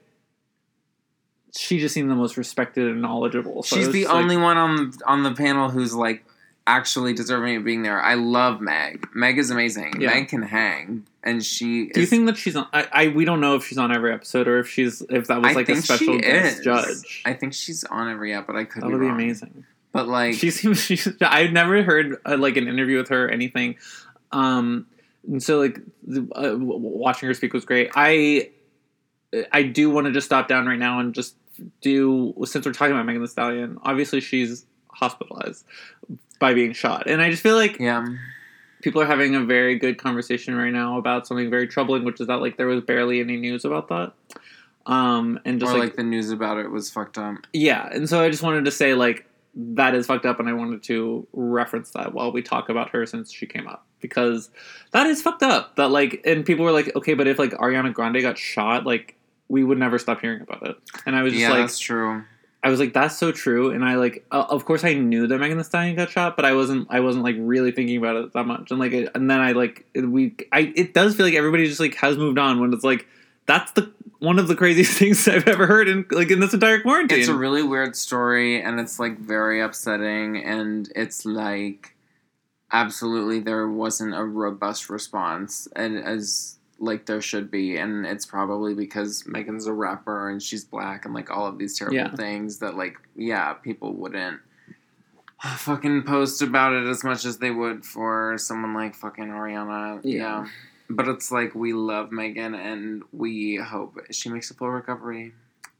she 1.55 1.79
just 1.79 1.93
seemed 1.93 2.09
the 2.11 2.15
most 2.15 2.37
respected 2.37 2.87
and 2.87 3.01
knowledgeable. 3.01 3.63
So 3.63 3.75
She's 3.75 3.91
the 3.91 4.01
just 4.03 4.13
like- 4.13 4.23
only 4.23 4.37
one 4.37 4.57
on 4.57 4.93
on 5.05 5.23
the 5.23 5.33
panel 5.33 5.69
who's 5.69 5.93
like 5.93 6.23
actually 6.67 7.13
deserving 7.13 7.55
of 7.57 7.63
being 7.63 7.81
there. 7.83 7.99
I 8.01 8.13
love 8.13 8.61
Meg. 8.61 9.07
Meg 9.15 9.37
is 9.39 9.49
amazing. 9.49 9.99
Yeah. 10.01 10.09
Meg 10.13 10.27
can 10.27 10.43
hang, 10.43 11.07
and 11.23 11.43
she. 11.43 11.87
Do 11.89 12.01
you 12.01 12.05
think 12.05 12.27
that 12.27 12.37
she's 12.37 12.55
on? 12.55 12.67
I, 12.71 12.87
I 12.91 13.07
we 13.07 13.25
don't 13.25 13.41
know 13.41 13.55
if 13.55 13.65
she's 13.65 13.79
on 13.79 13.91
every 13.91 14.13
episode 14.13 14.47
or 14.47 14.59
if 14.59 14.69
she's 14.69 15.01
if 15.09 15.27
that 15.27 15.41
was 15.41 15.51
I 15.51 15.53
like 15.53 15.69
a 15.69 15.81
special 15.81 16.19
guest 16.19 16.59
is. 16.59 16.63
judge. 16.63 17.23
I 17.25 17.33
think 17.33 17.53
she's 17.53 17.83
on 17.85 18.09
every 18.09 18.33
episode. 18.33 18.47
but 18.53 18.55
I 18.59 18.63
could 18.65 18.83
that 18.83 18.87
be 18.87 18.93
would 18.93 18.99
be 18.99 19.05
wrong. 19.07 19.15
amazing. 19.15 19.65
But 19.91 20.07
like, 20.07 20.35
she 20.35 20.51
seems 20.51 20.81
she's 20.85 21.07
I've 21.21 21.51
never 21.51 21.83
heard 21.83 22.17
uh, 22.25 22.37
like 22.37 22.57
an 22.57 22.67
interview 22.67 22.97
with 22.97 23.09
her 23.09 23.25
or 23.25 23.29
anything. 23.29 23.77
Um, 24.31 24.85
and 25.27 25.41
so 25.41 25.59
like 25.59 25.79
the, 26.05 26.21
uh, 26.35 26.55
watching 26.57 27.27
her 27.27 27.33
speak 27.33 27.53
was 27.53 27.65
great. 27.65 27.91
I 27.95 28.51
I 29.51 29.63
do 29.63 29.89
want 29.89 30.07
to 30.07 30.13
just 30.13 30.25
stop 30.25 30.47
down 30.47 30.65
right 30.65 30.79
now 30.79 30.99
and 30.99 31.13
just 31.13 31.35
do 31.81 32.33
since 32.45 32.65
we're 32.65 32.73
talking 32.73 32.93
about 32.93 33.05
Megan 33.05 33.21
Thee 33.21 33.27
Stallion. 33.27 33.77
Obviously, 33.83 34.21
she's 34.21 34.65
hospitalized 34.89 35.65
by 36.39 36.53
being 36.53 36.73
shot, 36.73 37.07
and 37.07 37.21
I 37.21 37.29
just 37.29 37.43
feel 37.43 37.55
like 37.55 37.79
yeah, 37.79 38.05
people 38.81 39.01
are 39.01 39.05
having 39.05 39.35
a 39.35 39.43
very 39.43 39.77
good 39.77 39.97
conversation 39.97 40.55
right 40.55 40.71
now 40.71 40.97
about 40.97 41.27
something 41.27 41.49
very 41.49 41.67
troubling, 41.67 42.03
which 42.05 42.19
is 42.21 42.27
that 42.27 42.41
like 42.41 42.57
there 42.57 42.67
was 42.67 42.83
barely 42.83 43.19
any 43.19 43.37
news 43.37 43.65
about 43.65 43.89
that. 43.89 44.13
Um, 44.85 45.39
and 45.45 45.59
just 45.59 45.73
like 45.73 45.81
like, 45.81 45.95
the 45.95 46.03
news 46.03 46.31
about 46.31 46.57
it 46.57 46.71
was 46.71 46.89
fucked 46.89 47.17
up. 47.17 47.35
yeah, 47.53 47.87
and 47.91 48.09
so 48.09 48.23
I 48.23 48.29
just 48.29 48.41
wanted 48.41 48.65
to 48.65 48.71
say 48.71 48.93
like 48.93 49.28
that 49.55 49.95
is 49.95 50.05
fucked 50.07 50.25
up, 50.25 50.39
and 50.39 50.47
I 50.47 50.53
wanted 50.53 50.83
to 50.83 51.27
reference 51.33 51.91
that 51.91 52.13
while 52.13 52.31
we 52.31 52.41
talk 52.41 52.69
about 52.69 52.89
her 52.91 53.05
since 53.05 53.31
she 53.31 53.45
came 53.45 53.67
up 53.67 53.85
because 53.99 54.49
that 54.91 55.07
is 55.07 55.21
fucked 55.21 55.43
up. 55.43 55.75
That 55.75 55.89
like, 55.89 56.21
and 56.25 56.45
people 56.45 56.65
were 56.65 56.71
like, 56.71 56.95
okay, 56.95 57.13
but 57.13 57.27
if 57.27 57.39
like 57.39 57.51
Ariana 57.51 57.93
Grande 57.93 58.21
got 58.21 58.37
shot, 58.37 58.85
like 58.85 59.15
we 59.47 59.63
would 59.63 59.77
never 59.79 59.97
stop 59.97 60.21
hearing 60.21 60.41
about 60.41 60.65
it. 60.67 60.75
And 61.05 61.15
I 61.15 61.23
was 61.23 61.33
just 61.33 61.41
Yeah, 61.41 61.49
like, 61.49 61.61
that's 61.61 61.79
true. 61.79 62.23
I 62.61 62.69
was 62.69 62.79
like, 62.79 62.93
that's 62.93 63.17
so 63.17 63.31
true. 63.31 63.71
And 63.71 63.83
I 63.85 63.95
like, 63.95 64.25
uh, 64.31 64.45
of 64.49 64.65
course, 64.65 64.83
I 64.83 64.93
knew 64.93 65.27
that 65.27 65.37
Megan 65.39 65.57
Thee 65.57 65.63
Stallion 65.63 65.95
got 65.95 66.09
shot, 66.09 66.35
but 66.35 66.43
I 66.45 66.53
wasn't, 66.53 66.87
I 66.89 66.99
wasn't 66.99 67.23
like 67.23 67.37
really 67.39 67.71
thinking 67.71 67.95
about 67.97 68.17
it 68.17 68.33
that 68.33 68.45
much. 68.45 68.69
And 68.69 68.79
like, 68.79 68.91
it- 68.91 69.09
and 69.15 69.31
then 69.31 69.39
I 69.39 69.53
like, 69.53 69.85
it- 69.93 70.01
we, 70.01 70.35
I, 70.51 70.71
it 70.75 70.93
does 70.93 71.15
feel 71.15 71.25
like 71.25 71.35
everybody 71.35 71.65
just 71.67 71.79
like 71.79 71.95
has 71.95 72.17
moved 72.17 72.37
on 72.37 72.59
when 72.59 72.73
it's 72.73 72.83
like, 72.83 73.07
that's 73.49 73.71
the 73.73 73.91
one 74.19 74.37
of 74.37 74.47
the 74.47 74.55
craziest 74.55 74.93
things 74.99 75.27
I've 75.27 75.47
ever 75.47 75.65
heard 75.65 75.87
in 75.89 76.05
like 76.11 76.29
in 76.31 76.39
this 76.39 76.53
entire 76.53 76.79
quarantine. 76.79 77.19
It's 77.19 77.27
a 77.27 77.33
really 77.35 77.63
weird 77.63 77.95
story, 77.95 78.61
and 78.61 78.79
it's 78.79 78.99
like 78.99 79.17
very 79.19 79.59
upsetting, 79.61 80.37
and 80.45 80.89
it's 80.95 81.25
like 81.25 81.95
absolutely 82.71 83.39
there 83.39 83.67
wasn't 83.67 84.13
a 84.15 84.23
robust 84.23 84.89
response, 84.89 85.67
and 85.75 85.97
as 85.97 86.57
like 86.77 87.07
there 87.07 87.21
should 87.21 87.49
be, 87.51 87.75
and 87.77 88.05
it's 88.05 88.25
probably 88.25 88.73
because 88.73 89.25
Megan's 89.27 89.65
a 89.67 89.73
rapper 89.73 90.29
and 90.29 90.41
she's 90.41 90.63
black, 90.63 91.03
and 91.05 91.13
like 91.13 91.29
all 91.31 91.45
of 91.47 91.57
these 91.57 91.77
terrible 91.77 91.97
Yeah. 91.97 92.15
things 92.15 92.59
that 92.59 92.77
like 92.77 92.95
yeah 93.15 93.53
people 93.53 93.93
wouldn't 93.93 94.39
fucking 95.57 96.03
post 96.03 96.41
about 96.41 96.73
it 96.73 96.85
as 96.85 97.03
much 97.03 97.23
as 97.25 97.37
they 97.37 97.51
would 97.51 97.85
for 97.85 98.37
someone 98.37 98.73
like 98.73 98.93
fucking 98.95 99.25
Ariana. 99.27 99.99
Yeah. 100.03 100.43
yeah. 100.43 100.47
But 100.89 101.07
it's 101.07 101.31
like 101.31 101.53
we 101.53 101.73
love 101.73 102.11
Megan 102.11 102.55
and 102.55 103.03
we 103.11 103.57
hope 103.57 103.97
she 104.11 104.29
makes 104.29 104.49
a 104.49 104.53
full 104.55 104.69
recovery. 104.71 105.33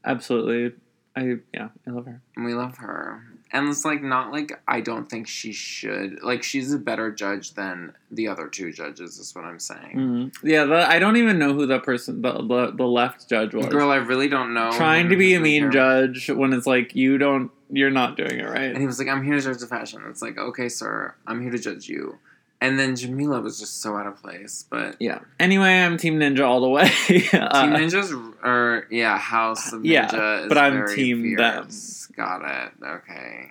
Absolutely. 0.04 0.76
I 1.16 1.38
yeah, 1.52 1.68
I 1.86 1.90
love 1.90 2.06
her. 2.06 2.20
We 2.36 2.54
love 2.54 2.78
her. 2.78 3.24
And 3.52 3.68
it's 3.68 3.84
like 3.84 4.00
not 4.00 4.30
like 4.30 4.62
I 4.68 4.80
don't 4.80 5.10
think 5.10 5.26
she 5.26 5.52
should 5.52 6.22
like 6.22 6.44
she's 6.44 6.72
a 6.72 6.78
better 6.78 7.10
judge 7.10 7.54
than 7.54 7.94
the 8.12 8.28
other 8.28 8.46
two 8.46 8.72
judges 8.72 9.18
is 9.18 9.34
what 9.34 9.44
I'm 9.44 9.58
saying. 9.58 9.96
Mhm. 9.96 10.34
Yeah, 10.44 10.64
the, 10.66 10.88
I 10.88 11.00
don't 11.00 11.16
even 11.16 11.38
know 11.40 11.52
who 11.52 11.66
that 11.66 11.82
person, 11.82 12.22
the 12.22 12.32
the, 12.34 12.72
the 12.76 12.86
left 12.86 13.28
judge 13.28 13.52
was. 13.52 13.66
Girl, 13.66 13.90
I 13.90 13.96
really 13.96 14.28
don't 14.28 14.54
know. 14.54 14.70
trying 14.70 15.08
to 15.08 15.16
be 15.16 15.34
a 15.34 15.40
mean 15.40 15.62
here. 15.62 15.70
judge 15.70 16.30
when 16.30 16.52
it's 16.52 16.66
like 16.68 16.94
you 16.94 17.18
don't, 17.18 17.50
you're 17.72 17.90
not 17.90 18.16
doing 18.16 18.38
it 18.38 18.48
right. 18.48 18.70
And 18.70 18.78
he 18.78 18.86
was 18.86 19.00
like, 19.00 19.08
I'm 19.08 19.24
here 19.24 19.34
to 19.34 19.42
judge 19.42 19.58
the 19.58 19.66
fashion. 19.66 20.02
It's 20.08 20.22
like, 20.22 20.38
okay, 20.38 20.68
sir, 20.68 21.16
I'm 21.26 21.42
here 21.42 21.50
to 21.50 21.58
judge 21.58 21.88
you. 21.88 22.18
And 22.62 22.78
then 22.78 22.92
Jameela 22.94 23.42
was 23.42 23.58
just 23.58 23.80
so 23.80 23.96
out 23.96 24.06
of 24.06 24.16
place. 24.22 24.66
But 24.68 24.96
Yeah. 25.00 25.20
Anyway, 25.38 25.70
I'm 25.80 25.96
Team 25.96 26.18
Ninja 26.20 26.46
all 26.46 26.60
the 26.60 26.68
way. 26.68 26.88
Team 27.06 27.22
Uh, 27.32 27.64
Ninja's 27.64 28.12
or 28.44 28.86
yeah, 28.90 29.16
House 29.18 29.72
of 29.72 29.80
Ninja 29.80 30.12
yeah, 30.12 30.40
is 30.42 30.48
but 30.48 30.58
I'm 30.58 30.86
Team 30.88 31.22
fierce. 31.36 32.06
Got 32.16 32.42
it. 32.44 32.72
Okay. 32.84 33.46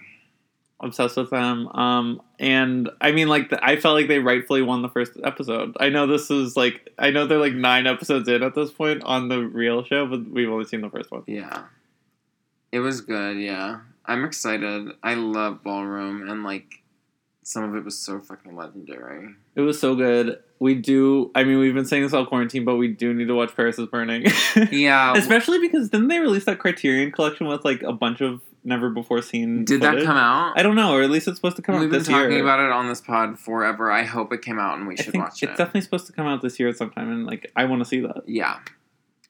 obsessed 0.80 1.18
with 1.18 1.32
them. 1.32 1.68
Um, 1.70 2.22
and 2.40 2.90
I 3.02 3.12
mean, 3.12 3.28
like, 3.30 3.50
the, 3.50 3.64
I 3.66 3.78
felt 3.78 3.96
like 3.96 4.08
they 4.08 4.20
rightfully 4.20 4.62
won 4.62 4.82
the 4.84 4.90
first 4.90 5.14
episode. 5.24 5.76
I 5.80 5.90
know 5.90 6.06
this 6.08 6.30
is 6.30 6.56
like, 6.56 6.90
I 7.00 7.10
know 7.10 7.26
they're 7.26 7.40
like 7.40 7.54
nine 7.54 7.88
episodes 7.88 8.30
in 8.30 8.44
at 8.44 8.54
this 8.56 8.72
point 8.72 9.04
on 9.04 9.28
the 9.28 9.40
real 9.40 9.84
show, 9.84 10.06
but 10.06 10.30
we've 10.30 10.50
only 10.50 10.66
seen 10.66 10.82
the 10.82 10.90
first 10.90 11.10
one. 11.12 11.24
Yeah. 11.28 11.64
It 12.72 12.80
was 12.80 13.02
good, 13.02 13.38
yeah. 13.40 13.80
I'm 14.06 14.24
excited. 14.24 14.92
I 15.04 15.16
love 15.16 15.64
ballroom 15.64 16.30
and 16.30 16.44
like 16.44 16.79
some 17.44 17.64
of 17.64 17.76
it 17.76 17.84
was 17.84 17.98
so 17.98 18.20
fucking 18.20 18.56
legendary. 18.56 19.30
It 19.56 19.62
was 19.62 19.80
so 19.80 19.96
good. 19.96 20.40
We 20.60 20.76
do. 20.76 21.32
I 21.36 21.44
mean, 21.44 21.60
we've 21.60 21.74
been 21.74 21.86
saying 21.86 22.04
this 22.04 22.14
all 22.14 22.26
quarantine, 22.26 22.66
but 22.66 22.76
we 22.76 22.90
do 22.90 23.14
need 23.14 23.28
to 23.28 23.36
watch 23.36 23.56
Paris 23.56 23.80
is 23.80 23.88
Burning. 23.88 24.26
Yeah. 24.72 25.14
Especially 25.16 25.60
because 25.60 25.90
didn't 25.90 26.10
they 26.10 26.20
release 26.20 26.46
that 26.46 26.60
Criterion 26.60 27.12
collection 27.12 27.48
with 27.48 27.64
like 27.66 27.82
a 27.82 27.94
bunch 27.94 28.22
of 28.22 28.42
never 28.64 28.90
before 28.90 29.22
seen? 29.22 29.64
Did 29.66 29.82
that 29.82 30.04
come 30.04 30.18
out? 30.18 30.54
I 30.58 30.64
don't 30.64 30.76
know, 30.76 30.92
or 30.94 31.02
at 31.02 31.10
least 31.10 31.28
it's 31.28 31.38
supposed 31.38 31.56
to 31.56 31.62
come 31.62 31.76
out. 31.76 31.82
We've 31.82 31.90
out 31.90 32.04
been 32.06 32.14
talking 32.14 32.32
year. 32.34 32.42
about 32.44 32.60
it 32.60 32.72
on 32.72 32.88
this 32.90 33.00
pod 33.02 33.40
forever. 33.40 33.90
I 33.92 34.04
hope 34.04 34.34
it 34.34 34.42
came 34.42 34.60
out 34.60 34.78
and 34.78 34.88
we 34.88 34.96
I 34.98 35.02
should 35.02 35.16
watch 35.16 35.42
it's 35.42 35.58
definitely 35.58 35.82
supposed 35.82 36.08
to 36.08 36.14
come 36.14 36.28
out 36.28 36.42
this 36.42 36.60
year 36.60 36.74
sometime, 36.74 37.10
and 37.10 37.26
like 37.26 37.52
I 37.56 37.66
want 37.66 37.82
to 37.82 37.86
see 37.86 38.02
that. 38.02 38.24
yeah. 38.28 38.60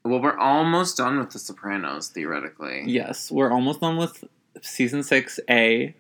Well, 0.04 0.22
we're 0.22 0.38
almost 0.38 0.96
done 0.98 1.20
with 1.20 1.32
The 1.32 1.40
Sopranos, 1.40 2.08
theoretically. 2.08 2.84
Yes, 2.88 3.30
we're 3.30 3.52
almost 3.52 3.82
done 3.82 3.98
with 3.98 4.24
season 4.62 5.04
six 5.04 5.40
A 5.50 5.94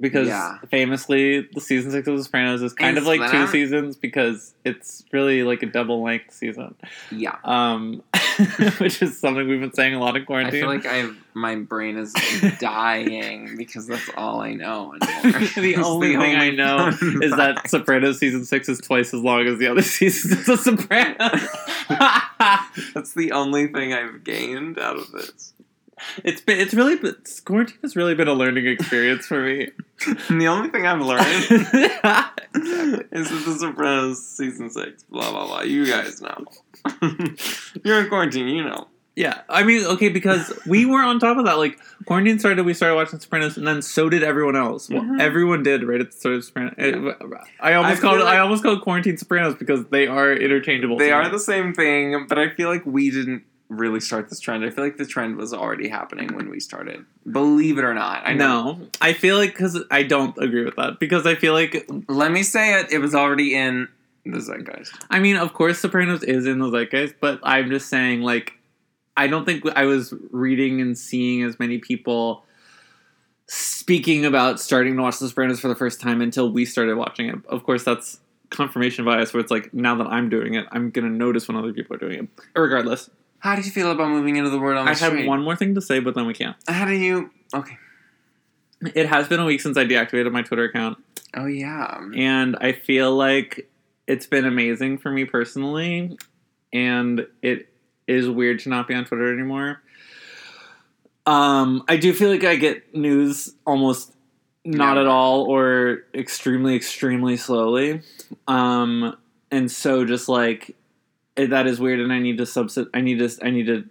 because 0.00 0.28
Yeah. 0.28 0.58
famously 0.70 1.42
the 1.52 1.60
season 1.60 1.90
six 1.90 2.08
of 2.08 2.16
The 2.16 2.24
Sopranos 2.24 2.62
is 2.62 2.72
kind 2.72 2.90
And 2.96 2.98
of 2.98 3.06
like 3.06 3.30
two 3.30 3.46
seasons 3.46 3.96
because 3.96 4.54
it's 4.64 5.04
really 5.12 5.42
like 5.42 5.62
a 5.62 5.66
double 5.66 6.02
length 6.02 6.32
season. 6.32 6.74
Yeah. 7.10 7.36
Um, 7.44 8.02
which 8.78 9.02
is 9.02 9.18
something 9.18 9.46
we've 9.48 9.60
been 9.60 9.72
saying 9.74 9.94
a 9.94 10.00
lot 10.00 10.16
in 10.16 10.24
quarantine. 10.24 10.54
I 10.56 10.60
feel 10.60 10.68
like 10.68 10.86
I 10.86 11.10
my 11.34 11.54
brain 11.56 11.96
is 11.96 12.12
dying 12.58 13.56
because 13.56 13.86
that's 13.86 14.08
all 14.16 14.40
I 14.40 14.54
know 14.54 14.94
anymore. 15.00 15.40
the 15.56 15.76
only 15.76 16.16
thing 16.16 16.36
I 16.36 16.50
know 16.50 16.88
is 17.22 17.32
that. 17.36 17.68
Sopranos 17.68 18.18
season 18.18 18.44
six 18.44 18.68
is 18.68 18.78
twice 18.80 19.12
as 19.14 19.20
long 19.20 19.46
as 19.46 19.58
the 19.58 19.66
other 19.66 19.82
seasons 19.82 20.32
of 20.40 20.46
The 20.46 20.56
Sopranos. 20.56 21.48
that's 22.94 23.14
the 23.14 23.32
only 23.32 23.66
thing 23.68 23.92
I've 23.92 24.24
gained 24.24 24.78
out 24.78 24.96
of 24.96 25.10
this. 25.12 25.52
It's 26.24 26.40
been 26.40 26.58
it's 26.58 26.74
really 26.74 26.96
been, 26.96 27.16
quarantine 27.44 27.78
has 27.82 27.96
really 27.96 28.14
been 28.14 28.28
a 28.28 28.34
learning 28.34 28.66
experience 28.66 29.26
for 29.26 29.42
me. 29.42 29.68
And 30.28 30.40
the 30.40 30.48
only 30.48 30.70
thing 30.70 30.86
I've 30.86 31.00
learned 31.00 31.24
is 31.50 31.50
that 32.02 32.32
The 32.54 33.56
Sopranos 33.58 34.26
season 34.26 34.70
six. 34.70 35.02
Blah 35.04 35.30
blah 35.30 35.46
blah. 35.46 35.62
You 35.62 35.86
guys 35.86 36.20
know. 36.20 36.44
You're 37.84 38.00
in 38.02 38.08
quarantine. 38.08 38.48
You 38.48 38.64
know. 38.64 38.88
yeah, 39.16 39.42
I 39.48 39.62
mean, 39.64 39.84
okay, 39.84 40.08
because 40.08 40.58
we 40.66 40.86
were 40.86 41.00
on 41.02 41.18
top 41.18 41.36
of 41.36 41.44
that. 41.44 41.58
Like 41.58 41.78
quarantine 42.06 42.38
started, 42.38 42.64
we 42.64 42.72
started 42.74 42.94
watching 42.94 43.18
Sopranos, 43.18 43.56
and 43.56 43.66
then 43.66 43.82
so 43.82 44.08
did 44.08 44.22
everyone 44.22 44.56
else. 44.56 44.88
Well, 44.88 45.02
Mhm. 45.02 45.20
everyone 45.20 45.62
did 45.62 45.82
right 45.84 46.00
at 46.00 46.10
the 46.10 46.16
start 46.16 46.36
of 46.36 46.44
Sopranos. 46.44 46.74
It- 46.78 46.94
I 47.60 47.74
almost 47.74 47.98
I 47.98 48.00
called 48.00 48.18
feel 48.18 48.26
I 48.26 48.30
like- 48.32 48.38
almost 48.40 48.62
called 48.62 48.80
quarantine 48.82 49.16
Sopranos 49.18 49.54
because 49.56 49.84
they 49.86 50.06
are 50.06 50.32
interchangeable. 50.32 50.96
They 50.96 51.12
are 51.12 51.28
the 51.28 51.38
same 51.38 51.74
thing, 51.74 52.26
but 52.28 52.38
I 52.38 52.48
feel 52.50 52.68
like 52.70 52.86
we 52.86 53.10
didn't 53.10 53.42
really 53.70 54.00
start 54.00 54.28
this 54.28 54.40
trend. 54.40 54.64
I 54.64 54.70
feel 54.70 54.84
like 54.84 54.96
the 54.96 55.06
trend 55.06 55.36
was 55.36 55.54
already 55.54 55.88
happening 55.88 56.34
when 56.34 56.50
we 56.50 56.60
started. 56.60 57.06
Believe 57.30 57.78
it 57.78 57.84
or 57.84 57.94
not. 57.94 58.26
I 58.26 58.34
know. 58.34 58.72
no. 58.72 58.88
I 59.00 59.12
feel 59.14 59.36
like 59.38 59.52
because 59.52 59.82
I 59.90 60.02
don't 60.02 60.36
agree 60.38 60.64
with 60.64 60.76
that 60.76 60.98
because 60.98 61.26
I 61.26 61.36
feel 61.36 61.54
like 61.54 61.88
Let 62.08 62.32
me 62.32 62.42
say 62.42 62.78
it. 62.78 62.92
It 62.92 62.98
was 62.98 63.14
already 63.14 63.54
in 63.54 63.88
the 64.26 64.40
zeitgeist. 64.40 64.92
I 65.08 65.20
mean, 65.20 65.36
of 65.36 65.54
course, 65.54 65.78
Sopranos 65.78 66.22
is 66.22 66.46
in 66.46 66.58
the 66.58 66.70
zeitgeist, 66.70 67.14
but 67.20 67.40
I'm 67.42 67.70
just 67.70 67.88
saying, 67.88 68.20
like, 68.22 68.54
I 69.16 69.28
don't 69.28 69.44
think 69.44 69.64
I 69.74 69.84
was 69.84 70.12
reading 70.30 70.80
and 70.80 70.98
seeing 70.98 71.42
as 71.42 71.58
many 71.58 71.78
people 71.78 72.44
speaking 73.46 74.24
about 74.24 74.60
starting 74.60 74.96
to 74.96 75.02
watch 75.02 75.18
The 75.18 75.28
Sopranos 75.28 75.60
for 75.60 75.68
the 75.68 75.74
first 75.74 76.00
time 76.00 76.20
until 76.20 76.50
we 76.50 76.64
started 76.64 76.96
watching 76.96 77.28
it. 77.28 77.36
Of 77.48 77.64
course, 77.64 77.84
that's 77.84 78.20
confirmation 78.50 79.04
bias, 79.04 79.32
where 79.32 79.40
it's 79.40 79.50
like, 79.50 79.72
now 79.72 79.94
that 79.96 80.06
I'm 80.06 80.28
doing 80.28 80.54
it, 80.54 80.66
I'm 80.70 80.90
gonna 80.90 81.08
notice 81.08 81.48
when 81.48 81.56
other 81.56 81.72
people 81.72 81.96
are 81.96 81.98
doing 81.98 82.24
it. 82.24 82.28
Regardless, 82.54 83.10
How 83.40 83.56
do 83.56 83.62
you 83.62 83.70
feel 83.70 83.90
about 83.90 84.08
moving 84.08 84.36
into 84.36 84.50
the 84.50 84.58
word 84.58 84.76
on 84.76 84.84
the 84.84 84.90
I 84.92 84.94
street? 84.94 85.18
had 85.20 85.26
one 85.26 85.42
more 85.42 85.56
thing 85.56 85.74
to 85.74 85.80
say, 85.80 85.98
but 85.98 86.14
then 86.14 86.26
we 86.26 86.34
can't. 86.34 86.56
How 86.68 86.84
do 86.84 86.92
you? 86.92 87.30
Okay. 87.54 87.76
It 88.94 89.06
has 89.06 89.28
been 89.28 89.40
a 89.40 89.44
week 89.44 89.60
since 89.60 89.76
I 89.76 89.84
deactivated 89.84 90.32
my 90.32 90.42
Twitter 90.42 90.64
account. 90.64 90.98
Oh 91.36 91.46
yeah. 91.46 92.00
and 92.16 92.56
I 92.60 92.72
feel 92.72 93.14
like 93.14 93.70
it's 94.06 94.26
been 94.26 94.44
amazing 94.44 94.98
for 94.98 95.10
me 95.10 95.24
personally, 95.24 96.16
and 96.72 97.26
it 97.42 97.68
is 98.06 98.28
weird 98.28 98.58
to 98.60 98.68
not 98.68 98.88
be 98.88 98.94
on 98.94 99.04
Twitter 99.04 99.32
anymore. 99.32 99.80
Um, 101.26 101.84
I 101.88 101.96
do 101.96 102.12
feel 102.12 102.30
like 102.30 102.44
I 102.44 102.56
get 102.56 102.94
news 102.94 103.54
almost 103.66 104.14
not 104.64 104.94
Yeah. 104.96 105.02
at 105.02 105.06
all 105.06 105.42
or 105.42 106.02
extremely, 106.14 106.74
extremely 106.74 107.36
slowly. 107.36 108.02
Um, 108.48 109.16
and 109.50 109.70
so 109.70 110.04
just 110.04 110.28
like 110.28 110.76
that 111.46 111.66
is 111.66 111.80
weird, 111.80 112.00
and 112.00 112.12
I 112.12 112.18
need 112.18 112.38
to 112.38 112.44
subset. 112.44 112.88
I 112.94 113.00
need 113.00 113.18
to. 113.18 113.30
I 113.44 113.50
need 113.50 113.66
to 113.66 113.84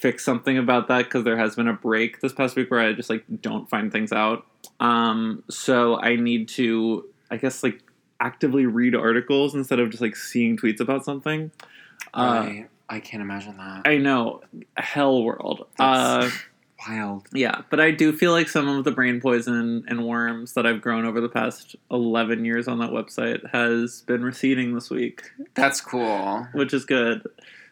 fix 0.00 0.24
something 0.24 0.56
about 0.56 0.88
that 0.88 1.04
because 1.04 1.24
there 1.24 1.36
has 1.36 1.54
been 1.56 1.68
a 1.68 1.74
break 1.74 2.20
this 2.20 2.32
past 2.32 2.56
week 2.56 2.70
where 2.70 2.80
I 2.80 2.92
just 2.92 3.10
like 3.10 3.24
don't 3.40 3.68
find 3.68 3.92
things 3.92 4.12
out. 4.12 4.46
Um, 4.78 5.44
so 5.50 6.00
I 6.00 6.16
need 6.16 6.48
to, 6.50 7.06
I 7.30 7.36
guess, 7.36 7.62
like 7.62 7.82
actively 8.18 8.66
read 8.66 8.94
articles 8.94 9.54
instead 9.54 9.78
of 9.78 9.90
just 9.90 10.00
like 10.00 10.16
seeing 10.16 10.56
tweets 10.56 10.80
about 10.80 11.04
something. 11.04 11.50
Uh, 12.14 12.18
I 12.18 12.66
I 12.88 13.00
can't 13.00 13.22
imagine 13.22 13.56
that. 13.58 13.86
I 13.86 13.98
know, 13.98 14.40
hell 14.76 15.22
world. 15.22 15.66
Uh, 15.78 16.30
wild. 16.88 17.26
yeah, 17.32 17.62
but 17.70 17.80
I 17.80 17.90
do 17.90 18.12
feel 18.12 18.32
like 18.32 18.48
some 18.48 18.68
of 18.68 18.84
the 18.84 18.90
brain 18.90 19.20
poison 19.20 19.84
and 19.88 20.06
worms 20.06 20.54
that 20.54 20.66
I've 20.66 20.80
grown 20.80 21.04
over 21.04 21.20
the 21.20 21.28
past 21.28 21.76
eleven 21.90 22.44
years 22.44 22.68
on 22.68 22.78
that 22.78 22.90
website 22.90 23.48
has 23.50 24.02
been 24.02 24.22
receding 24.24 24.74
this 24.74 24.90
week, 24.90 25.30
That's 25.54 25.80
cool. 25.80 26.46
which 26.54 26.72
is 26.74 26.84
good. 26.84 27.26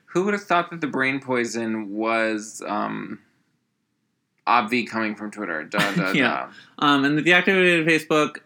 Who 0.07 0.25
would 0.25 0.35
have 0.35 0.45
thought 0.45 0.71
that 0.71 0.81
the 0.81 0.87
brain 0.87 1.21
poison 1.21 1.91
was 1.95 2.63
um 2.67 3.19
Obvi 4.47 4.89
coming 4.89 5.15
from 5.15 5.31
Twitter? 5.31 5.65
Duh 5.65 5.95
duh 5.95 6.13
Yeah. 6.15 6.49
duh. 6.79 6.85
Um, 6.87 7.05
and 7.05 7.19
the 7.19 7.23
deactivated 7.23 7.87
Facebook, 7.87 8.39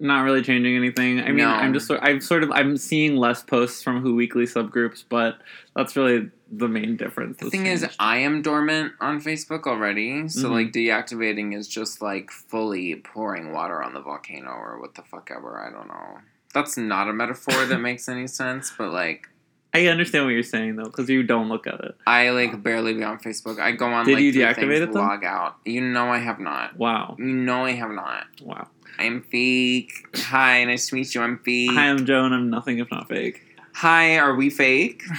not 0.00 0.22
really 0.22 0.42
changing 0.42 0.76
anything. 0.76 1.20
I 1.20 1.26
mean, 1.26 1.36
No. 1.38 1.50
I'm 1.50 1.72
just 1.72 1.90
I'm 1.90 2.20
sort 2.20 2.42
of 2.42 2.50
I'm 2.50 2.76
seeing 2.76 3.16
less 3.16 3.42
posts 3.42 3.82
from 3.82 4.00
Who 4.00 4.14
Weekly 4.16 4.44
subgroups, 4.44 5.04
but 5.08 5.38
that's 5.76 5.96
really 5.96 6.30
the 6.58 6.68
main 6.68 6.96
difference. 6.96 7.38
The 7.38 7.50
thing 7.50 7.66
is. 7.66 7.86
I 7.98 8.18
am 8.18 8.42
dormant 8.42 8.92
on 9.00 9.20
Facebook 9.20 9.64
already, 9.66 10.28
so 10.28 10.48
Mhm. 10.48 10.52
like 10.52 10.72
deactivating 10.72 11.54
is 11.56 11.66
just 11.68 12.00
like 12.02 12.30
fully 12.30 12.94
pouring 12.96 13.52
water 13.52 13.82
on 13.82 13.94
the 13.94 14.00
volcano 14.00 14.50
or 14.50 14.78
what 14.80 14.94
the 14.94 15.02
fuck 15.02 15.30
ever. 15.34 15.58
I 15.60 15.70
don't 15.70 15.88
know. 15.88 16.18
That's 16.52 16.76
not 16.76 17.08
a 17.08 17.12
metaphor 17.12 17.64
that 17.66 17.78
makes 17.88 18.08
any 18.08 18.26
sense, 18.26 18.72
but 18.76 18.90
like 18.92 19.28
I 19.76 19.86
understand 19.88 20.24
what 20.24 20.30
you're 20.30 20.44
saying 20.44 20.76
though, 20.76 20.84
because 20.84 21.10
you 21.10 21.24
don't 21.24 21.48
look 21.48 21.66
at 21.66 21.80
it. 21.80 21.96
I 22.06 22.30
like 22.30 22.62
barely 22.62 22.94
be 22.94 23.02
on 23.02 23.18
Facebook. 23.18 23.58
I 23.58 23.72
go 23.72 23.86
on. 23.86 24.06
Did 24.06 24.14
like, 24.14 24.22
you 24.22 24.32
deactivate 24.32 24.82
it, 24.82 24.92
though? 24.92 25.00
Log 25.00 25.24
out. 25.24 25.56
You 25.64 25.80
know 25.80 26.10
I 26.12 26.18
have 26.18 26.38
not. 26.38 26.76
Wow, 26.76 27.16
You 27.18 27.24
know 27.26 27.64
I 27.64 27.72
have 27.72 27.90
not. 27.90 28.26
wow. 28.40 28.68
I'm 29.00 29.22
fake. 29.22 29.92
Hi, 30.14 30.62
nice 30.64 30.86
to 30.90 30.94
meet 30.94 31.12
you. 31.16 31.20
I'm 31.22 31.38
fake. 31.38 31.72
Hi, 31.72 31.86
I'm 31.90 32.06
Joan. 32.06 32.32
I'm 32.32 32.48
nothing 32.50 32.78
if 32.78 32.88
not 32.92 33.08
fake. 33.08 33.42
Hi, 33.72 34.18
are 34.18 34.36
we 34.36 34.48
fake? 34.50 35.02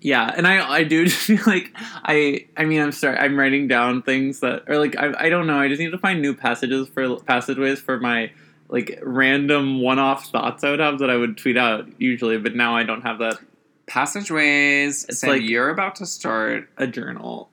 Yeah, 0.00 0.32
and 0.36 0.46
I 0.46 0.68
I 0.68 0.84
do 0.84 1.04
just 1.06 1.18
feel 1.18 1.40
like 1.46 1.72
I 1.76 2.46
I 2.56 2.64
mean 2.64 2.80
I'm 2.80 2.92
sorry 2.92 3.16
I'm 3.18 3.38
writing 3.38 3.68
down 3.68 4.02
things 4.02 4.40
that 4.40 4.64
or 4.68 4.78
like 4.78 4.96
I 4.98 5.26
I 5.26 5.28
don't 5.28 5.46
know 5.46 5.58
I 5.58 5.68
just 5.68 5.80
need 5.80 5.90
to 5.90 5.98
find 5.98 6.20
new 6.22 6.34
passages 6.34 6.88
for 6.88 7.16
passageways 7.20 7.80
for 7.80 7.98
my 7.98 8.30
like 8.68 8.98
random 9.02 9.80
one-off 9.80 10.26
thoughts 10.30 10.62
I 10.62 10.70
would 10.70 10.80
have 10.80 10.98
that 10.98 11.08
I 11.10 11.16
would 11.16 11.38
tweet 11.38 11.56
out 11.56 11.88
usually, 11.98 12.36
but 12.38 12.54
now 12.54 12.76
I 12.76 12.82
don't 12.82 13.02
have 13.02 13.18
that 13.20 13.38
Passageways 13.86 15.04
It's 15.08 15.22
like- 15.24 15.42
you're 15.42 15.70
about 15.70 15.96
to 15.96 16.06
start 16.06 16.68
a 16.76 16.86
journal. 16.86 17.48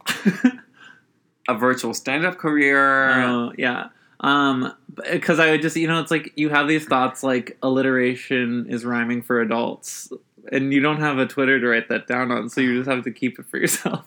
a 1.47 1.53
virtual 1.55 1.93
stand-up 1.93 2.37
career. 2.37 3.21
Oh 3.21 3.53
yeah. 3.57 3.89
Um, 4.19 4.73
because 5.11 5.39
I 5.39 5.51
would 5.51 5.61
just 5.61 5.75
you 5.75 5.87
know 5.87 6.01
it's 6.01 6.11
like 6.11 6.33
you 6.35 6.49
have 6.49 6.67
these 6.67 6.85
thoughts 6.85 7.23
like 7.23 7.57
alliteration 7.61 8.67
is 8.69 8.83
rhyming 8.85 9.21
for 9.21 9.41
adults, 9.41 10.11
and 10.51 10.73
you 10.73 10.79
don't 10.81 10.99
have 11.01 11.17
a 11.17 11.25
Twitter 11.25 11.59
to 11.59 11.67
write 11.67 11.89
that 11.89 12.07
down 12.07 12.31
on, 12.31 12.49
so 12.49 12.61
you 12.61 12.77
just 12.77 12.89
have 12.89 13.03
to 13.03 13.11
keep 13.11 13.39
it 13.39 13.45
for 13.47 13.57
yourself. 13.57 14.05